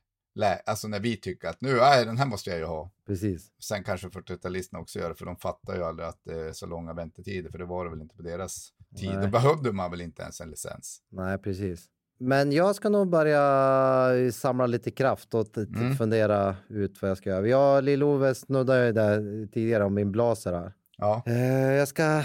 alltså 0.65 0.87
när 0.87 0.99
vi 0.99 1.17
tycker 1.17 1.47
att 1.47 1.61
nu, 1.61 1.75
nej, 1.75 2.05
den 2.05 2.17
här 2.17 2.25
måste 2.25 2.49
jag 2.49 2.59
ju 2.59 2.65
ha. 2.65 2.91
Precis. 3.07 3.51
Sen 3.59 3.83
kanske 3.83 4.07
40-talisterna 4.07 4.79
också 4.79 4.99
gör 4.99 5.09
det, 5.09 5.15
för 5.15 5.25
de 5.25 5.35
fattar 5.35 5.75
ju 5.75 5.83
aldrig 5.83 6.09
att 6.09 6.19
det 6.23 6.39
är 6.39 6.51
så 6.51 6.65
långa 6.65 6.93
väntetider, 6.93 7.49
för 7.51 7.57
det 7.57 7.65
var 7.65 7.85
det 7.85 7.91
väl 7.91 8.01
inte 8.01 8.15
på 8.15 8.21
deras 8.23 8.69
tid. 8.97 9.09
Nej. 9.13 9.21
Då 9.25 9.27
behövde 9.27 9.71
man 9.71 9.91
väl 9.91 10.01
inte 10.01 10.21
ens 10.21 10.41
en 10.41 10.49
licens. 10.49 11.01
Nej, 11.09 11.37
precis. 11.37 11.85
Men 12.19 12.51
jag 12.51 12.75
ska 12.75 12.89
nog 12.89 13.09
börja 13.09 14.31
samla 14.31 14.65
lite 14.65 14.91
kraft 14.91 15.33
och 15.33 15.57
Mm. 15.57 15.95
fundera 15.95 16.55
ut 16.69 17.01
vad 17.01 17.11
jag 17.11 17.17
ska 17.17 17.29
göra. 17.29 17.47
Jag, 17.47 17.83
Lill-Ove 17.83 18.35
snuddade 18.35 18.85
ju 18.85 18.91
där 18.91 19.47
tidigare 19.53 19.83
om 19.83 19.93
min 19.93 20.11
blaser 20.11 20.53
här. 20.53 20.73
Ja, 20.97 21.23
Eh, 21.25 21.73
jag 21.73 21.87
ska, 21.87 22.23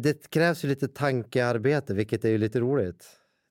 det 0.00 0.30
krävs 0.30 0.64
ju 0.64 0.68
lite 0.68 0.88
tankearbete, 0.88 1.94
vilket 1.94 2.24
är 2.24 2.28
ju 2.28 2.38
lite 2.38 2.60
roligt. 2.60 3.04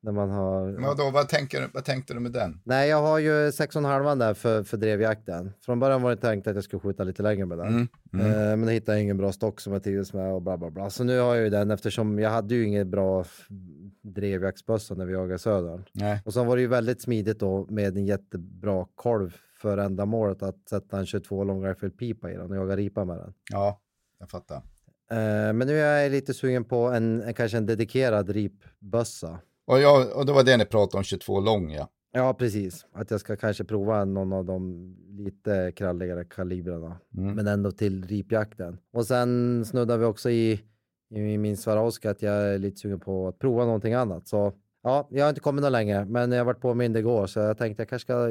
När 0.04 0.12
man 0.12 0.30
har... 0.30 0.72
men 0.72 1.14
vad, 1.14 1.30
tänker, 1.30 1.70
vad 1.74 1.86
tänkte 1.86 2.14
du 2.14 2.20
med 2.20 2.32
den? 2.32 2.62
Nej, 2.64 2.90
jag 2.90 3.02
har 3.02 3.20
ju 3.20 3.32
6,5 3.32 4.20
där 4.20 4.34
för, 4.34 4.64
för 4.64 4.78
drevjakten. 4.78 5.54
Från 5.66 5.80
början 5.80 6.02
var 6.02 6.10
det 6.10 6.16
tänkt 6.16 6.48
att 6.48 6.56
jag 6.56 6.64
skulle 6.64 6.80
skjuta 6.80 7.04
lite 7.04 7.24
längre 7.24 7.46
med 7.46 7.58
den. 7.58 7.68
Mm. 7.68 7.88
Mm. 8.14 8.26
Eh, 8.26 8.36
men 8.58 8.64
jag 8.64 8.74
hittade 8.74 9.02
ingen 9.02 9.18
bra 9.18 9.32
stock 9.32 9.60
som 9.60 9.74
jag 9.74 9.84
trivdes 9.84 10.14
med 10.14 10.34
och 10.34 10.42
bla 10.42 10.58
bla 10.58 10.70
bla. 10.70 10.90
Så 10.90 11.04
nu 11.04 11.20
har 11.20 11.36
jag 11.36 11.44
ju 11.44 11.50
den 11.50 11.72
eftersom 11.72 12.20
jag 12.20 12.30
hade 12.30 12.56
ju 12.56 12.66
inget 12.66 12.88
bra 12.88 13.26
drevjaktsbössa 14.02 14.96
när 14.96 15.06
vi 15.06 15.14
jagade 15.14 15.40
södern. 15.40 15.84
Nej. 15.94 16.22
Och 16.26 16.34
sen 16.34 16.48
var 16.48 16.56
det 16.56 16.62
ju 16.62 16.68
väldigt 16.68 17.02
smidigt 17.02 17.40
då 17.40 17.66
med 17.70 17.98
en 17.98 18.06
jättebra 18.06 18.86
kolv 18.96 19.36
för 19.62 19.78
ändamålet 19.78 20.44
att 20.44 20.70
sätta 20.70 21.00
en 21.00 21.06
22 21.06 21.44
long 21.44 21.66
rifle 21.66 21.90
pipa 21.90 22.32
i 22.32 22.38
den 22.38 22.52
och 22.52 22.58
jaga 22.58 22.76
ripa 22.76 23.06
med 23.06 23.18
den. 23.18 23.34
Ja, 23.52 23.80
jag 24.22 24.30
fattar. 24.30 24.56
Eh, 25.12 25.54
men 25.54 25.68
nu 25.68 25.80
är 25.80 26.02
jag 26.04 26.12
lite 26.12 26.34
sugen 26.34 26.64
på 26.64 26.78
en, 26.78 27.34
kanske 27.36 27.58
en 27.58 27.66
dedikerad 27.66 28.30
ripbössa. 28.30 29.40
Och, 29.66 29.80
jag, 29.80 30.18
och 30.18 30.26
det 30.26 30.34
var 30.34 30.44
det 30.44 30.58
ni 30.58 30.66
pratade 30.66 30.98
om, 30.98 31.04
22 31.04 31.40
lång 31.40 31.72
ja. 31.72 31.90
Ja, 32.14 32.34
precis. 32.34 32.86
Att 32.94 33.12
jag 33.12 33.20
ska 33.20 33.36
kanske 33.36 33.64
prova 33.64 34.06
någon 34.06 34.34
av 34.34 34.46
de 34.46 34.96
lite 35.10 35.72
kralligare 35.76 36.26
kalibrarna. 36.26 36.98
Mm. 37.18 37.36
Men 37.36 37.48
ändå 37.48 37.72
till 37.72 38.06
ripjakten. 38.08 38.78
Och 38.94 39.06
sen 39.06 39.66
snuddar 39.66 39.98
vi 39.98 40.06
också 40.06 40.30
i, 40.30 40.62
i 41.10 41.38
min 41.38 41.58
Swarovski 41.58 42.08
att 42.08 42.22
jag 42.22 42.34
är 42.34 42.58
lite 42.58 42.80
sugen 42.80 43.00
på 43.00 43.28
att 43.28 43.40
prova 43.40 43.66
någonting 43.66 43.94
annat. 43.94 44.28
Så 44.28 44.54
ja, 44.84 45.08
jag 45.12 45.26
har 45.26 45.30
inte 45.30 45.42
kommit 45.42 45.62
någon 45.62 45.72
längre, 45.72 46.06
men 46.06 46.32
jag 46.32 46.40
har 46.40 46.46
varit 46.46 46.62
påmind 46.62 46.98
igår 46.98 47.28
så 47.28 47.40
jag 47.40 47.58
tänkte 47.58 47.82
jag 47.82 47.90
kanske 47.90 48.06
ska 48.06 48.30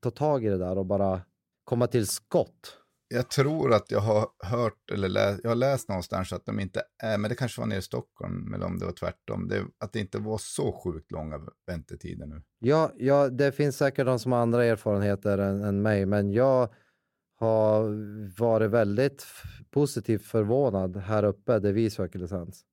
ta 0.00 0.10
tag 0.10 0.44
i 0.44 0.48
det 0.48 0.58
där 0.58 0.78
och 0.78 0.86
bara 0.86 1.20
komma 1.64 1.86
till 1.86 2.06
skott. 2.06 2.77
Jag 3.08 3.30
tror 3.30 3.72
att 3.74 3.90
jag 3.90 4.00
har 4.00 4.26
hört, 4.44 4.90
eller 4.92 5.08
lä, 5.08 5.38
jag 5.42 5.50
har 5.50 5.54
läst 5.56 5.88
någonstans 5.88 6.32
att 6.32 6.46
de 6.46 6.60
inte 6.60 6.82
är, 7.02 7.18
men 7.18 7.28
det 7.28 7.34
kanske 7.34 7.60
var 7.60 7.66
nere 7.68 7.78
i 7.78 7.82
Stockholm, 7.82 8.54
eller 8.54 8.66
om 8.66 8.78
det 8.78 8.84
var 8.84 8.92
tvärtom, 8.92 9.48
det, 9.48 9.64
att 9.78 9.92
det 9.92 10.00
inte 10.00 10.18
var 10.18 10.38
så 10.38 10.72
sjukt 10.84 11.12
långa 11.12 11.40
väntetider 11.66 12.26
nu. 12.26 12.42
Ja, 12.58 12.92
ja, 12.96 13.28
det 13.28 13.52
finns 13.52 13.76
säkert 13.76 14.06
de 14.06 14.18
som 14.18 14.32
har 14.32 14.38
andra 14.38 14.64
erfarenheter 14.64 15.38
än, 15.38 15.64
än 15.64 15.82
mig, 15.82 16.06
men 16.06 16.32
jag 16.32 16.68
har 17.38 17.90
varit 18.40 18.70
väldigt 18.70 19.26
positivt 19.70 20.22
förvånad 20.22 20.96
här 20.96 21.24
uppe 21.24 21.58
där 21.58 21.72
vi 21.72 21.90
söker 21.90 22.18
licens. 22.18 22.64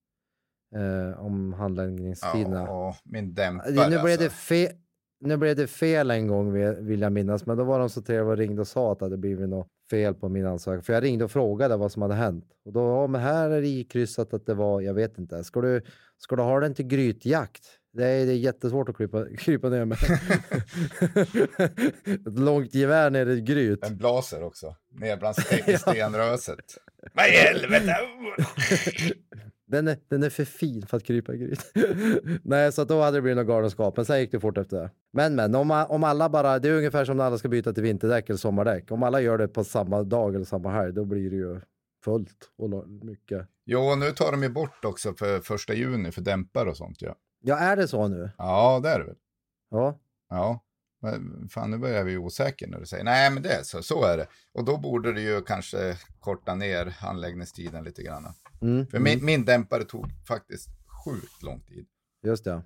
Eh, 0.75 1.19
om 1.25 1.53
handläggningstiderna. 1.53 2.61
Ja, 2.61 2.95
min 3.03 3.33
dämpare 3.33 3.71
nu, 3.71 4.03
blev 4.03 4.17
det 4.17 4.25
alltså. 4.25 4.53
fe- 4.53 4.71
nu 5.19 5.37
blev 5.37 5.55
det 5.55 5.67
fel 5.67 6.11
en 6.11 6.27
gång 6.27 6.53
vill 6.85 7.01
jag 7.01 7.11
minnas, 7.11 7.45
men 7.45 7.57
då 7.57 7.63
var 7.63 7.79
de 7.79 7.89
så 7.89 8.01
trevliga 8.01 8.31
och 8.31 8.37
ringde 8.37 8.61
och 8.61 8.67
sa 8.67 8.91
att 8.91 8.99
det 8.99 9.05
hade 9.05 9.17
blivit 9.17 9.49
något 9.49 9.67
fel 9.89 10.13
på 10.13 10.29
min 10.29 10.45
ansökan. 10.45 10.83
För 10.83 10.93
jag 10.93 11.03
ringde 11.03 11.25
och 11.25 11.31
frågade 11.31 11.77
vad 11.77 11.91
som 11.91 12.01
hade 12.01 12.13
hänt. 12.13 12.45
Och 12.65 12.73
då, 12.73 12.79
ja 12.79 13.07
men 13.07 13.21
här 13.21 13.49
är 13.49 13.61
det 13.61 13.67
ikryssat 13.67 14.33
att 14.33 14.45
det 14.45 14.53
var, 14.53 14.81
jag 14.81 14.93
vet 14.93 15.17
inte, 15.17 15.43
ska 15.43 15.61
du, 15.61 15.81
ska 16.17 16.35
du 16.35 16.41
ha 16.41 16.59
den 16.59 16.73
till 16.73 16.87
grytjakt? 16.87 17.65
Det 17.93 18.05
är, 18.05 18.25
det 18.25 18.31
är 18.31 18.37
jättesvårt 18.37 18.89
att 18.89 18.97
krypa, 18.97 19.25
krypa 19.37 19.69
ner 19.69 19.85
med. 19.85 19.97
Ett 22.27 22.39
långt 22.39 22.73
gevär 22.73 23.09
ner 23.09 23.25
i 23.25 23.39
ett 23.39 23.45
gryt. 23.45 23.85
En 23.85 23.97
blaser 23.97 24.43
också, 24.43 24.75
ner 24.91 25.17
bland 25.17 25.35
sten, 25.35 25.79
stenröset. 25.79 26.77
Vad 27.13 27.27
i 27.27 27.31
helvete! 27.31 27.95
Den 29.67 29.87
är, 29.87 29.97
den 30.07 30.23
är 30.23 30.29
för 30.29 30.45
fin 30.45 30.85
för 30.87 30.97
att 30.97 31.03
krypa 31.03 31.33
i 31.33 31.37
gryt. 31.37 31.73
Nej, 32.43 32.71
så 32.71 32.83
då 32.83 33.01
hade 33.01 33.17
det 33.17 33.21
blivit 33.21 33.37
någon 33.37 33.47
galenskap. 33.47 33.97
Men 33.97 34.05
sen 34.05 34.19
gick 34.19 34.31
det 34.31 34.39
fort 34.39 34.57
efter 34.57 34.77
det. 34.77 34.91
Men 35.13 35.35
men, 35.35 35.55
om, 35.55 35.85
om 35.89 36.03
alla 36.03 36.29
bara, 36.29 36.59
det 36.59 36.69
är 36.69 36.73
ungefär 36.73 37.05
som 37.05 37.17
när 37.17 37.23
alla 37.23 37.37
ska 37.37 37.47
byta 37.47 37.73
till 37.73 37.83
vinterdäck 37.83 38.29
eller 38.29 38.37
sommardäck. 38.37 38.91
Om 38.91 39.03
alla 39.03 39.21
gör 39.21 39.37
det 39.37 39.47
på 39.47 39.63
samma 39.63 40.03
dag 40.03 40.35
eller 40.35 40.45
samma 40.45 40.71
helg, 40.71 40.93
då 40.93 41.05
blir 41.05 41.29
det 41.29 41.35
ju 41.35 41.61
fullt 42.03 42.51
och 42.57 42.89
mycket. 42.89 43.47
Jo, 43.65 43.95
nu 43.95 44.11
tar 44.11 44.31
de 44.31 44.43
ju 44.43 44.49
bort 44.49 44.85
också 44.85 45.13
för 45.13 45.39
första 45.39 45.73
juni 45.73 46.11
för 46.11 46.21
dämpare 46.21 46.69
och 46.69 46.77
sånt 46.77 47.01
ja. 47.01 47.15
Ja, 47.43 47.57
är 47.57 47.75
det 47.75 47.87
så 47.87 48.07
nu? 48.07 48.29
Ja, 48.37 48.79
det 48.83 48.89
är 48.89 48.99
det 48.99 49.05
väl. 49.05 49.15
Ja, 49.69 49.99
Ja, 50.29 50.63
men 51.01 51.49
fan 51.49 51.71
nu 51.71 51.77
börjar 51.77 52.03
bli 52.03 52.17
osäker 52.17 52.67
när 52.67 52.79
du 52.79 52.85
säger 52.85 53.03
nej 53.03 53.31
men 53.31 53.43
det 53.43 53.53
är 53.53 53.63
så, 53.63 53.83
så 53.83 54.03
är 54.03 54.17
det. 54.17 54.27
Och 54.53 54.65
då 54.65 54.77
borde 54.77 55.13
du 55.13 55.21
ju 55.21 55.41
kanske 55.41 55.97
korta 56.19 56.55
ner 56.55 56.85
handläggningstiden 56.85 57.83
lite 57.83 58.03
grann. 58.03 58.33
Mm, 58.61 58.87
För 58.87 58.97
mm, 58.97 59.03
min, 59.03 59.25
min 59.25 59.45
dämpare 59.45 59.83
tog 59.83 60.05
faktiskt 60.27 60.69
sjukt 61.05 61.43
lång 61.43 61.61
tid. 61.61 61.85
just 62.23 62.43
det. 62.43 62.61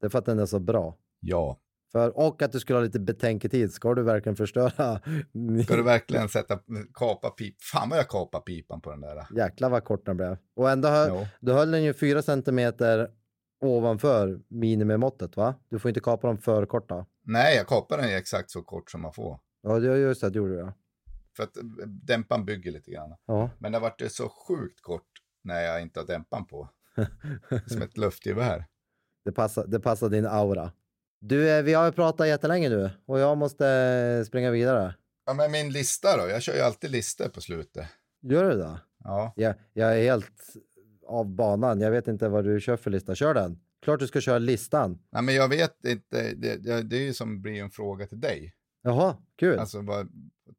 Det 0.00 0.06
är 0.06 0.10
för 0.10 0.18
att 0.18 0.26
den 0.26 0.38
är 0.38 0.46
så 0.46 0.58
bra. 0.58 0.96
Ja. 1.20 1.58
För, 1.92 2.18
och 2.18 2.42
att 2.42 2.52
du 2.52 2.60
skulle 2.60 2.78
ha 2.78 2.84
lite 2.84 3.00
betänketid. 3.00 3.72
Ska 3.72 3.94
du 3.94 4.02
verkligen 4.02 4.36
förstöra? 4.36 4.70
Ska 5.64 5.76
du 5.76 5.82
verkligen 5.82 6.28
sätta, 6.28 6.58
kapa 6.94 7.30
pip? 7.30 7.62
Fan 7.62 7.88
vad 7.88 7.98
jag 7.98 8.08
kapar 8.08 8.40
pipan 8.40 8.80
på 8.80 8.90
den 8.90 9.00
där. 9.00 9.26
Jäklar 9.36 9.70
vad 9.70 9.84
kort 9.84 10.06
den 10.06 10.16
blev. 10.16 10.36
Och 10.56 10.70
ändå 10.70 10.88
hö- 10.88 11.06
Jo. 11.08 11.26
Då 11.40 11.52
höll 11.52 11.70
den 11.70 11.82
ju 11.82 11.92
fyra 11.94 12.22
centimeter 12.22 13.10
ovanför 13.60 14.40
minimimåttet 14.48 15.36
va? 15.36 15.54
Du 15.68 15.78
får 15.78 15.88
inte 15.88 16.00
kapa 16.00 16.26
dem 16.26 16.38
för 16.38 16.66
korta. 16.66 17.06
Nej, 17.24 17.56
jag 17.56 17.66
kapar 17.66 17.96
den 17.98 18.16
exakt 18.16 18.50
så 18.50 18.62
kort 18.62 18.90
som 18.90 19.00
man 19.02 19.12
får. 19.12 19.40
Ja, 19.62 19.78
just 19.78 20.20
det, 20.20 20.30
det 20.30 20.36
gjorde 20.38 20.52
du 20.52 20.58
ja. 20.58 20.72
För 21.38 21.44
att 21.44 21.56
eh, 21.56 21.62
dämpan 21.86 22.44
bygger 22.44 22.72
lite 22.72 22.90
grann. 22.90 23.14
Ja, 23.26 23.50
Men 23.58 23.72
det 23.72 23.78
vart 23.78 24.02
ju 24.02 24.08
så 24.08 24.28
sjukt 24.28 24.80
kort 24.80 25.08
när 25.44 25.60
jag 25.60 25.82
inte 25.82 26.00
har 26.00 26.06
dämpan 26.06 26.46
på. 26.46 26.68
Som 27.66 27.82
ett 27.82 27.96
luftgevär. 27.96 28.64
Det 29.24 29.32
passar, 29.32 29.66
det 29.66 29.80
passar 29.80 30.08
din 30.08 30.26
aura. 30.26 30.72
Du, 31.20 31.50
eh, 31.50 31.62
vi 31.62 31.74
har 31.74 31.84
ju 31.86 31.92
pratat 31.92 32.28
jättelänge 32.28 32.68
nu 32.68 32.90
och 33.06 33.18
jag 33.18 33.38
måste 33.38 33.68
eh, 33.68 34.24
springa 34.24 34.50
vidare. 34.50 34.94
Ja, 35.26 35.34
men 35.34 35.52
min 35.52 35.72
lista 35.72 36.16
då? 36.16 36.28
Jag 36.28 36.42
kör 36.42 36.54
ju 36.54 36.60
alltid 36.60 36.90
listor 36.90 37.28
på 37.28 37.40
slutet. 37.40 37.86
Gör 38.22 38.50
du 38.50 38.56
det? 38.56 38.80
Ja. 39.04 39.32
Jag, 39.36 39.54
jag 39.72 39.98
är 39.98 40.02
helt 40.02 40.56
av 41.06 41.26
banan. 41.26 41.80
Jag 41.80 41.90
vet 41.90 42.08
inte 42.08 42.28
vad 42.28 42.44
du 42.44 42.60
kör 42.60 42.76
för 42.76 42.90
lista. 42.90 43.14
Kör 43.14 43.34
den. 43.34 43.60
Klart 43.82 44.00
du 44.00 44.06
ska 44.06 44.20
köra 44.20 44.38
listan. 44.38 44.98
Nej, 45.10 45.22
men 45.22 45.34
jag 45.34 45.48
vet 45.48 45.84
inte. 45.84 46.34
Det, 46.34 46.56
det, 46.56 46.82
det 46.82 46.96
är 46.96 47.02
ju 47.02 47.14
som 47.14 47.42
blir 47.42 47.62
en 47.62 47.70
fråga 47.70 48.06
till 48.06 48.20
dig. 48.20 48.54
Jaha, 48.82 49.16
kul. 49.38 49.58
Alltså, 49.58 49.80
vad, 49.82 50.08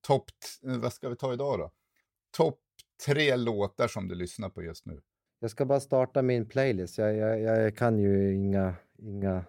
topp, 0.01 0.25
vad 0.61 0.93
ska 0.93 1.09
vi 1.09 1.15
ta 1.15 1.33
idag 1.33 1.59
då? 1.59 1.71
Topp 2.37 2.59
tre 3.05 3.35
låtar 3.35 3.87
som 3.87 4.07
du 4.07 4.15
lyssnar 4.15 4.49
på 4.49 4.63
just 4.63 4.85
nu. 4.85 5.01
Jag 5.39 5.51
ska 5.51 5.65
bara 5.65 5.79
starta 5.79 6.21
min 6.21 6.49
playlist. 6.49 6.97
Jag, 6.97 7.15
jag, 7.15 7.41
jag 7.41 7.77
kan 7.77 7.99
ju 7.99 8.35
inga, 8.35 8.75
inga... 8.97 9.45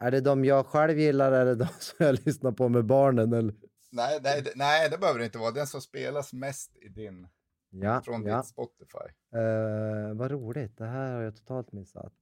Är 0.00 0.10
det 0.10 0.20
de 0.20 0.44
jag 0.44 0.66
själv 0.66 0.98
gillar 0.98 1.32
eller 1.32 1.54
de 1.54 1.66
som 1.78 2.06
jag 2.06 2.26
lyssnar 2.26 2.52
på 2.52 2.68
med 2.68 2.84
barnen? 2.84 3.32
Eller? 3.32 3.54
Nej, 3.90 4.20
nej, 4.22 4.52
nej, 4.54 4.90
det 4.90 4.98
behöver 4.98 5.18
det 5.18 5.24
inte 5.24 5.38
vara. 5.38 5.50
Den 5.50 5.66
som 5.66 5.80
spelas 5.80 6.32
mest 6.32 6.76
i 6.76 6.88
din, 6.88 7.28
Ja, 7.70 8.02
från 8.04 8.26
ja. 8.26 8.36
ditt 8.36 8.46
Spotify. 8.46 9.08
Eh, 9.34 10.14
vad 10.14 10.30
roligt, 10.30 10.78
det 10.78 10.86
här 10.86 11.12
har 11.12 11.22
jag 11.22 11.36
totalt 11.36 11.72
missat. 11.72 12.12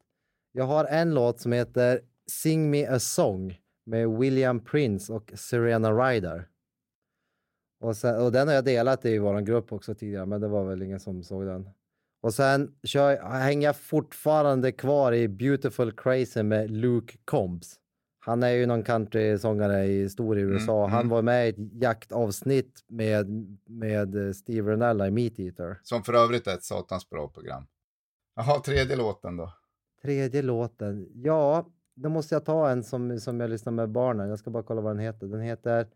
Jag 0.52 0.64
har 0.64 0.84
en 0.84 1.14
låt 1.14 1.40
som 1.40 1.52
heter 1.52 2.00
Sing 2.30 2.70
Me 2.70 2.86
A 2.86 2.98
Song 2.98 3.60
med 3.84 4.08
William 4.08 4.64
Prince 4.64 5.12
och 5.12 5.32
Serena 5.34 5.92
Ryder. 5.92 6.48
Och, 7.80 7.96
sen, 7.96 8.22
och 8.22 8.32
den 8.32 8.48
har 8.48 8.54
jag 8.54 8.64
delat 8.64 9.04
i 9.04 9.18
vår 9.18 9.40
grupp 9.40 9.72
också 9.72 9.94
tidigare, 9.94 10.26
men 10.26 10.40
det 10.40 10.48
var 10.48 10.64
väl 10.64 10.82
ingen 10.82 11.00
som 11.00 11.22
såg 11.22 11.46
den. 11.46 11.68
Och 12.22 12.34
sen 12.34 12.74
kör, 12.84 13.22
hänger 13.30 13.68
jag 13.68 13.76
fortfarande 13.76 14.72
kvar 14.72 15.12
i 15.12 15.28
Beautiful 15.28 15.92
Crazy 15.92 16.42
med 16.42 16.70
Luke 16.70 17.18
Combs. 17.24 17.76
Han 18.20 18.42
är 18.42 18.50
ju 18.50 18.66
någon 18.66 18.82
countrysångare 18.82 19.84
i 19.86 20.08
stor 20.08 20.38
i 20.38 20.40
USA. 20.40 20.78
mm. 20.84 20.92
Han 20.92 21.08
var 21.08 21.22
med 21.22 21.46
i 21.46 21.48
ett 21.48 21.82
jaktavsnitt 21.82 22.84
med, 22.88 23.56
med 23.66 24.36
Steve 24.36 24.72
Rinella 24.72 25.06
i 25.06 25.10
Meat 25.10 25.38
Eater. 25.38 25.80
Som 25.82 26.02
för 26.02 26.12
övrigt 26.12 26.46
är 26.46 26.54
ett 26.54 26.64
satans 26.64 27.10
bra 27.10 27.28
program. 27.28 27.66
Jaha, 28.36 28.60
tredje 28.60 28.96
låten 28.96 29.36
då. 29.36 29.52
Tredje 30.02 30.42
låten. 30.42 31.08
Ja, 31.14 31.66
då 31.94 32.08
måste 32.08 32.34
jag 32.34 32.44
ta 32.44 32.70
en 32.70 32.84
som, 32.84 33.20
som 33.20 33.40
jag 33.40 33.50
lyssnar 33.50 33.72
med 33.72 33.90
barnen. 33.90 34.28
Jag 34.28 34.38
ska 34.38 34.50
bara 34.50 34.62
kolla 34.62 34.80
vad 34.80 34.96
den 34.96 35.04
heter. 35.04 35.26
Den 35.26 35.40
heter... 35.40 35.86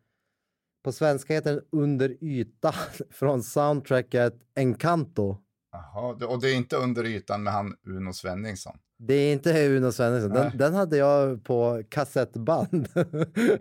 På 0.84 0.92
svenska 0.92 1.34
heter 1.34 1.52
den 1.52 1.62
Under 1.72 2.24
ytan 2.24 2.72
från 3.10 3.42
soundtracket 3.42 4.34
Encanto. 4.56 5.36
Jaha, 5.72 6.26
och 6.28 6.40
det 6.40 6.50
är 6.50 6.56
inte 6.56 6.76
under 6.76 7.04
ytan 7.04 7.42
med 7.42 7.52
han 7.52 7.74
Uno 7.86 8.12
Svenningsson. 8.12 8.76
Det 8.98 9.14
är 9.14 9.32
inte 9.32 9.66
Uno 9.68 9.92
Svenningsson. 9.92 10.30
Den, 10.32 10.56
den 10.58 10.74
hade 10.74 10.96
jag 10.96 11.44
på 11.44 11.82
kassettband. 11.88 12.88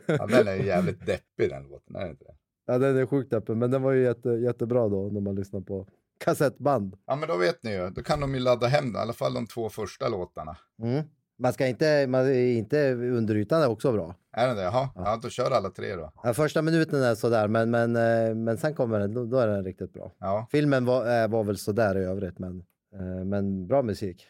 Ja, 0.05 0.27
den 0.27 0.47
är 0.47 0.55
ju 0.55 0.65
jävligt 0.65 1.05
deppig 1.05 1.49
den 1.49 1.63
låten, 1.63 1.95
är 1.95 2.09
inte 2.09 2.23
det? 2.23 2.33
ja, 2.65 2.77
den 2.77 2.97
är 2.97 3.05
sjukt 3.05 3.33
öppen, 3.33 3.59
men 3.59 3.71
den 3.71 3.81
var 3.81 3.91
ju 3.91 4.03
jätte, 4.03 4.29
jättebra 4.29 4.89
då 4.89 5.09
när 5.11 5.21
man 5.21 5.35
lyssnar 5.35 5.61
på 5.61 5.87
kassettband. 6.19 6.97
Ja, 7.05 7.15
men 7.15 7.27
då 7.29 7.37
vet 7.37 7.63
ni 7.63 7.71
ju. 7.71 7.89
Då 7.89 8.03
kan 8.03 8.19
de 8.19 8.33
ju 8.33 8.39
ladda 8.39 8.67
hem 8.67 8.85
den, 8.85 8.95
i 8.95 8.99
alla 8.99 9.13
fall 9.13 9.33
de 9.33 9.47
två 9.47 9.69
första 9.69 10.09
låtarna. 10.09 10.57
Mm. 10.83 11.03
Man 11.43 11.53
ska 11.53 11.67
inte, 11.67 12.07
man 12.07 12.33
inte 12.33 12.93
under 12.93 13.35
ytan 13.35 13.61
är 13.61 13.69
också 13.69 13.91
bra. 13.91 14.15
Är 14.33 14.47
den 14.47 14.55
det? 14.55 14.63
Jaha, 14.63 14.89
ja. 14.95 15.19
då 15.21 15.29
kör 15.29 15.51
alla 15.51 15.69
tre 15.69 15.95
då. 15.95 16.11
Ja, 16.23 16.33
första 16.33 16.61
minuten 16.61 17.03
är 17.03 17.15
sådär, 17.15 17.47
men, 17.47 17.71
men, 17.71 17.95
eh, 17.95 18.35
men 18.35 18.57
sen 18.57 18.75
kommer 18.75 18.99
den, 18.99 19.13
då, 19.13 19.25
då 19.25 19.37
är 19.37 19.47
den 19.47 19.63
riktigt 19.63 19.93
bra. 19.93 20.11
Ja, 20.19 20.47
Filmen 20.51 20.85
var, 20.85 21.23
eh, 21.23 21.27
var 21.27 21.43
väl 21.43 21.57
sådär 21.57 21.97
i 21.97 22.03
övrigt, 22.03 22.39
men, 22.39 22.63
eh, 22.93 23.25
men 23.25 23.67
bra 23.67 23.81
musik. 23.81 24.27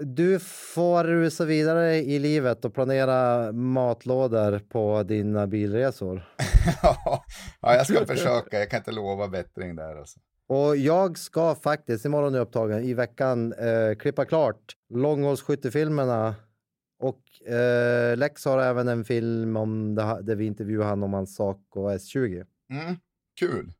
Du 0.00 0.38
får 0.74 1.04
rusa 1.04 1.44
vidare 1.44 1.96
i 1.96 2.18
livet 2.18 2.64
och 2.64 2.74
planera 2.74 3.52
matlådor 3.52 4.58
på 4.58 5.02
dina 5.02 5.46
bilresor. 5.46 6.22
ja, 6.82 7.24
jag 7.60 7.86
ska 7.86 8.06
försöka. 8.06 8.58
Jag 8.58 8.70
kan 8.70 8.78
inte 8.78 8.92
lova 8.92 9.28
bättring 9.28 9.76
där 9.76 9.96
alltså. 9.96 10.20
Och 10.46 10.76
jag 10.76 11.18
ska 11.18 11.54
faktiskt, 11.54 12.04
imorgon 12.04 12.34
är 12.34 12.38
jag 12.38 12.46
upptagen, 12.46 12.82
i 12.82 12.94
veckan 12.94 13.52
eh, 13.52 13.94
klippa 13.94 14.24
klart 14.24 14.76
långhållsskyttefilmerna. 14.88 16.34
Och 16.98 17.48
eh, 17.48 18.16
Lex 18.16 18.44
har 18.44 18.58
även 18.58 18.88
en 18.88 19.04
film 19.04 19.56
om 19.56 19.94
det, 19.94 20.18
där 20.22 20.36
vi 20.36 20.44
intervjuar 20.44 20.86
han 20.86 21.02
om 21.02 21.12
hans 21.12 21.34
Saco 21.34 21.88
S20. 21.88 22.46
Mm, 22.70 22.96
kul. 23.40 23.72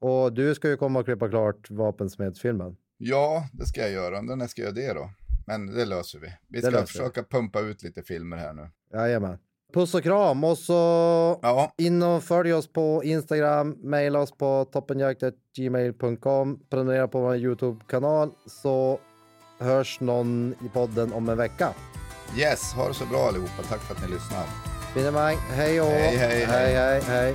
Och 0.00 0.32
du 0.32 0.54
ska 0.54 0.68
ju 0.68 0.76
komma 0.76 0.98
och 0.98 1.04
klippa 1.04 1.28
klart 1.28 1.70
Vapensmedsfilmen. 1.70 2.76
Ja, 2.96 3.48
det 3.52 3.66
ska 3.66 3.80
jag 3.80 3.90
göra. 3.90 4.18
Undrar 4.18 4.36
när 4.36 4.42
jag 4.42 4.50
ska 4.50 4.62
göra 4.62 4.72
det 4.72 4.92
då? 4.92 5.10
Men 5.46 5.66
det 5.66 5.84
löser 5.84 6.18
vi. 6.18 6.32
Vi 6.48 6.62
ska 6.62 6.80
vi. 6.80 6.86
försöka 6.86 7.22
pumpa 7.22 7.60
ut 7.60 7.82
lite 7.82 8.02
filmer 8.02 8.36
här 8.36 8.52
nu. 8.52 8.70
Jajamän. 8.92 9.38
Puss 9.74 9.94
och 9.94 10.02
kram 10.02 10.44
och 10.44 10.58
så 10.58 10.72
Ja, 11.42 11.72
in 11.78 12.02
och 12.02 12.22
följ 12.22 12.54
oss 12.54 12.72
på 12.72 13.04
Instagram, 13.04 13.76
mejla 13.82 14.18
oss 14.20 14.32
på 14.32 14.64
toppenjakt.gmail.com, 14.72 16.58
prenumerera 16.70 17.08
på 17.08 17.20
vår 17.20 17.36
Youtube-kanal 17.36 18.30
så 18.46 18.98
hörs 19.58 20.00
någon 20.00 20.54
i 20.66 20.68
podden 20.68 21.12
om 21.12 21.28
en 21.28 21.36
vecka. 21.36 21.68
yes, 22.38 22.72
ha 22.72 22.88
det 22.88 22.94
så 22.94 23.06
bra 23.06 23.18
allihopa. 23.28 23.62
Tack 23.68 23.80
för 23.80 23.94
att 23.94 24.02
ni 24.08 24.14
lyssnar. 24.14 24.44
Finemang, 24.94 25.36
hej 25.50 25.80
och 25.80 25.86
Hej, 25.86 26.16
hej, 26.16 26.44
hej. 26.44 26.46
hej, 26.46 26.74
hej, 26.74 27.00
hej. 27.06 27.34